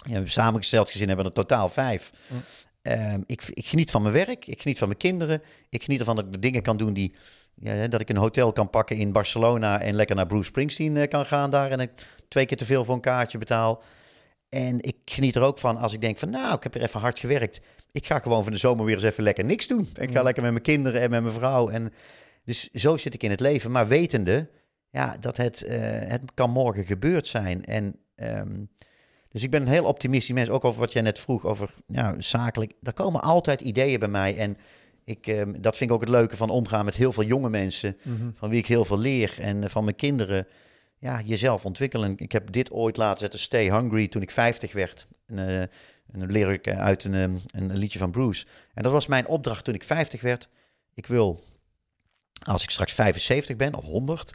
Ja, 0.00 0.06
we 0.06 0.12
hebben 0.12 0.30
samengesteld 0.30 0.90
gezin 0.90 1.08
hebben 1.08 1.26
er 1.26 1.32
totaal 1.32 1.68
vijf. 1.68 2.12
Ehm, 2.82 3.20
ik, 3.26 3.42
ik 3.54 3.66
geniet 3.66 3.90
van 3.90 4.02
mijn 4.02 4.14
werk, 4.14 4.46
ik 4.46 4.62
geniet 4.62 4.78
van 4.78 4.88
mijn 4.88 5.00
kinderen. 5.00 5.42
Ik 5.68 5.82
geniet 5.82 5.98
ervan 5.98 6.16
dat 6.16 6.24
ik 6.24 6.32
de 6.32 6.38
dingen 6.38 6.62
kan 6.62 6.76
doen 6.76 6.92
die... 6.92 7.14
Ja, 7.54 7.88
dat 7.88 8.00
ik 8.00 8.08
een 8.08 8.16
hotel 8.16 8.52
kan 8.52 8.70
pakken 8.70 8.96
in 8.96 9.12
Barcelona 9.12 9.80
en 9.80 9.94
lekker 9.94 10.16
naar 10.16 10.26
Bruce 10.26 10.44
Springsteen 10.44 10.96
eh, 10.96 11.08
kan 11.08 11.26
gaan 11.26 11.50
daar. 11.50 11.70
En 11.70 11.80
ik 11.80 11.90
twee 12.28 12.46
keer 12.46 12.56
te 12.56 12.64
veel 12.64 12.84
voor 12.84 12.94
een 12.94 13.00
kaartje 13.00 13.38
betaal. 13.38 13.82
En 14.48 14.82
ik 14.82 14.96
geniet 15.04 15.34
er 15.34 15.42
ook 15.42 15.58
van 15.58 15.76
als 15.76 15.92
ik 15.92 16.00
denk 16.00 16.18
van 16.18 16.30
nou, 16.30 16.56
ik 16.56 16.62
heb 16.62 16.74
er 16.74 16.82
even 16.82 17.00
hard 17.00 17.18
gewerkt. 17.18 17.60
Ik 17.92 18.06
ga 18.06 18.18
gewoon 18.18 18.42
van 18.42 18.52
de 18.52 18.58
zomer 18.58 18.84
weer 18.84 18.94
eens 18.94 19.02
even 19.02 19.22
lekker 19.22 19.44
niks 19.44 19.66
doen. 19.66 19.88
Ik 19.94 20.10
ga 20.10 20.22
lekker 20.22 20.42
met 20.42 20.52
mijn 20.52 20.64
kinderen 20.64 21.00
en 21.00 21.10
met 21.10 21.22
mijn 21.22 21.34
vrouw. 21.34 21.68
En 21.68 21.92
dus 22.44 22.70
zo 22.70 22.96
zit 22.96 23.14
ik 23.14 23.22
in 23.22 23.30
het 23.30 23.40
leven. 23.40 23.70
Maar 23.70 23.88
wetende 23.88 24.48
ja, 24.90 25.16
dat 25.20 25.36
het, 25.36 25.62
eh, 25.62 25.78
het 25.82 26.22
kan 26.34 26.50
morgen 26.50 26.84
gebeurd 26.84 27.26
zijn. 27.26 27.64
En 27.64 27.94
ehm, 28.14 28.64
dus 29.30 29.42
ik 29.42 29.50
ben 29.50 29.60
een 29.60 29.68
heel 29.68 29.84
optimistisch 29.84 30.34
mens. 30.34 30.48
Ook 30.48 30.64
over 30.64 30.80
wat 30.80 30.92
jij 30.92 31.02
net 31.02 31.18
vroeg, 31.18 31.44
over 31.44 31.74
ja, 31.86 32.14
zakelijk. 32.18 32.72
Er 32.82 32.92
komen 32.92 33.20
altijd 33.20 33.60
ideeën 33.60 33.98
bij 33.98 34.08
mij. 34.08 34.36
En 34.36 34.56
ik, 35.04 35.26
ehm, 35.26 35.60
dat 35.60 35.76
vind 35.76 35.90
ik 35.90 35.96
ook 35.96 36.02
het 36.02 36.10
leuke 36.10 36.36
van 36.36 36.50
omgaan 36.50 36.84
met 36.84 36.96
heel 36.96 37.12
veel 37.12 37.24
jonge 37.24 37.50
mensen. 37.50 37.96
Van 38.34 38.48
wie 38.48 38.58
ik 38.58 38.66
heel 38.66 38.84
veel 38.84 38.98
leer. 38.98 39.36
En 39.38 39.62
eh, 39.62 39.68
van 39.68 39.84
mijn 39.84 39.96
kinderen. 39.96 40.46
Ja, 40.98 41.20
jezelf 41.24 41.64
ontwikkelen. 41.64 42.14
Ik 42.16 42.32
heb 42.32 42.52
dit 42.52 42.70
ooit 42.70 42.96
laten 42.96 43.18
zetten, 43.18 43.38
Stay 43.38 43.70
Hungry, 43.70 44.08
toen 44.08 44.22
ik 44.22 44.30
50 44.30 44.72
werd. 44.72 45.06
En, 45.26 45.48
eh, 45.48 45.66
een 46.12 46.32
lyric 46.32 46.68
uit 46.68 47.04
een, 47.04 47.14
ehm, 47.14 47.36
een, 47.46 47.76
liedje 47.76 47.98
van 47.98 48.10
Bruce. 48.10 48.46
En 48.74 48.82
dat 48.82 48.92
was 48.92 49.06
mijn 49.06 49.26
opdracht 49.26 49.64
toen 49.64 49.74
ik 49.74 49.82
50 49.82 50.20
werd. 50.20 50.48
Ik 50.94 51.06
wil, 51.06 51.44
als 52.46 52.62
ik 52.62 52.70
straks 52.70 52.92
75 52.92 53.56
ben 53.56 53.74
of 53.74 53.84
100, 53.84 54.32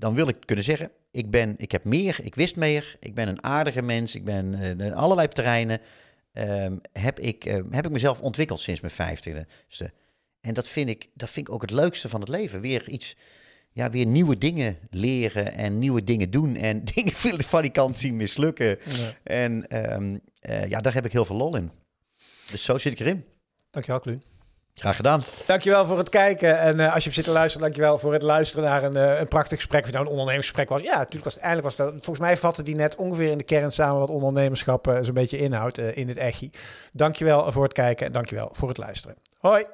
dan 0.00 0.14
wil 0.14 0.28
ik 0.28 0.36
kunnen 0.44 0.64
zeggen: 0.64 0.90
ik, 1.10 1.30
ben, 1.30 1.54
ik 1.58 1.72
heb 1.72 1.84
meer, 1.84 2.18
ik 2.22 2.34
wist 2.34 2.56
meer, 2.56 2.96
ik 3.00 3.14
ben 3.14 3.28
een 3.28 3.44
aardige 3.44 3.82
mens, 3.82 4.14
ik 4.14 4.24
ben 4.24 4.52
uh, 4.52 4.68
in 4.68 4.94
allerlei 4.94 5.28
terreinen. 5.28 5.80
ehm, 6.32 6.76
heb, 6.92 7.20
ik, 7.20 7.44
eh, 7.44 7.60
heb 7.70 7.86
ik 7.86 7.92
mezelf 7.92 8.20
ontwikkeld 8.20 8.60
sinds 8.60 8.80
mijn 8.80 8.92
50 8.92 9.44
En 10.40 10.54
dat 10.54 10.68
vind, 10.68 10.88
ik, 10.88 11.08
dat 11.14 11.30
vind 11.30 11.48
ik 11.48 11.54
ook 11.54 11.62
het 11.62 11.70
leukste 11.70 12.08
van 12.08 12.20
het 12.20 12.28
leven. 12.28 12.60
Weer 12.60 12.88
iets, 12.88 13.16
ja, 13.72 13.90
weer 13.90 14.06
nieuwe 14.06 14.38
dingen 14.38 14.78
leren 14.90 15.52
en 15.52 15.78
nieuwe 15.78 16.04
dingen 16.04 16.30
doen. 16.30 16.56
En 16.56 16.84
dingen 16.94 17.12
van 17.12 17.62
die 17.62 17.70
kant 17.70 17.98
zien 17.98 18.16
mislukken. 18.16 18.78
En 19.22 19.68
ehm, 19.68 20.18
eh, 20.40 20.68
ja, 20.68 20.80
daar 20.80 20.94
heb 20.94 21.04
ik 21.04 21.12
heel 21.12 21.24
veel 21.24 21.36
lol 21.36 21.56
in. 21.56 21.70
Dus 22.50 22.64
zo 22.64 22.78
zit 22.78 22.92
ik 22.92 23.00
erin. 23.00 23.24
Dankjewel, 23.70 24.00
Kluun. 24.00 24.22
Graag 24.80 24.96
gedaan. 24.96 25.22
Dankjewel 25.46 25.86
voor 25.86 25.98
het 25.98 26.08
kijken. 26.08 26.58
En 26.58 26.80
eh, 26.80 26.86
als 26.86 26.96
je 26.96 27.02
hebt 27.02 27.14
zitten 27.14 27.32
luisteren, 27.32 27.62
dankjewel 27.62 27.98
voor 27.98 28.12
het 28.12 28.22
luisteren 28.22 28.64
naar 28.64 28.82
een, 28.82 28.96
eh, 28.96 29.20
een 29.20 29.28
prachtig 29.28 29.58
gesprek. 29.58 29.84
Of 29.84 29.92
nou 29.92 30.04
een 30.04 30.10
ondernemersgesprek 30.10 30.68
was. 30.68 30.82
Ja, 30.82 30.96
natuurlijk 30.96 31.24
was 31.24 31.34
het 31.34 31.42
eindelijk 31.42 31.76
was 31.76 31.86
dat. 31.86 31.92
Volgens 31.92 32.18
mij 32.18 32.36
vatte 32.36 32.62
die 32.62 32.74
net 32.74 32.96
ongeveer 32.96 33.30
in 33.30 33.38
de 33.38 33.44
kern 33.44 33.72
samen 33.72 33.98
wat 33.98 34.08
ondernemerschap 34.08 34.88
uh, 34.88 34.98
zo'n 35.02 35.14
beetje 35.14 35.38
inhoudt 35.38 35.78
in 35.78 36.08
het 36.08 36.16
echi. 36.16 36.50
Dankjewel 36.92 37.52
voor 37.52 37.62
het 37.62 37.72
kijken 37.72 38.06
en 38.06 38.12
dankjewel 38.12 38.50
voor 38.52 38.68
het 38.68 38.78
luisteren. 38.78 39.16
Hoi. 39.38 39.64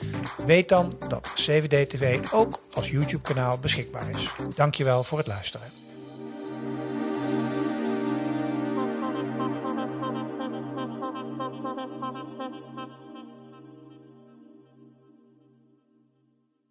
Weet 0.47 0.69
dan 0.69 0.93
dat 1.09 1.31
CVD-TV 1.35 2.19
ook 2.33 2.61
als 2.73 2.91
YouTube-kanaal 2.91 3.59
beschikbaar 3.59 4.11
is. 4.11 4.29
Dankjewel 4.55 5.05
voor 5.05 5.19
het 5.19 5.27
luisteren. 5.27 5.84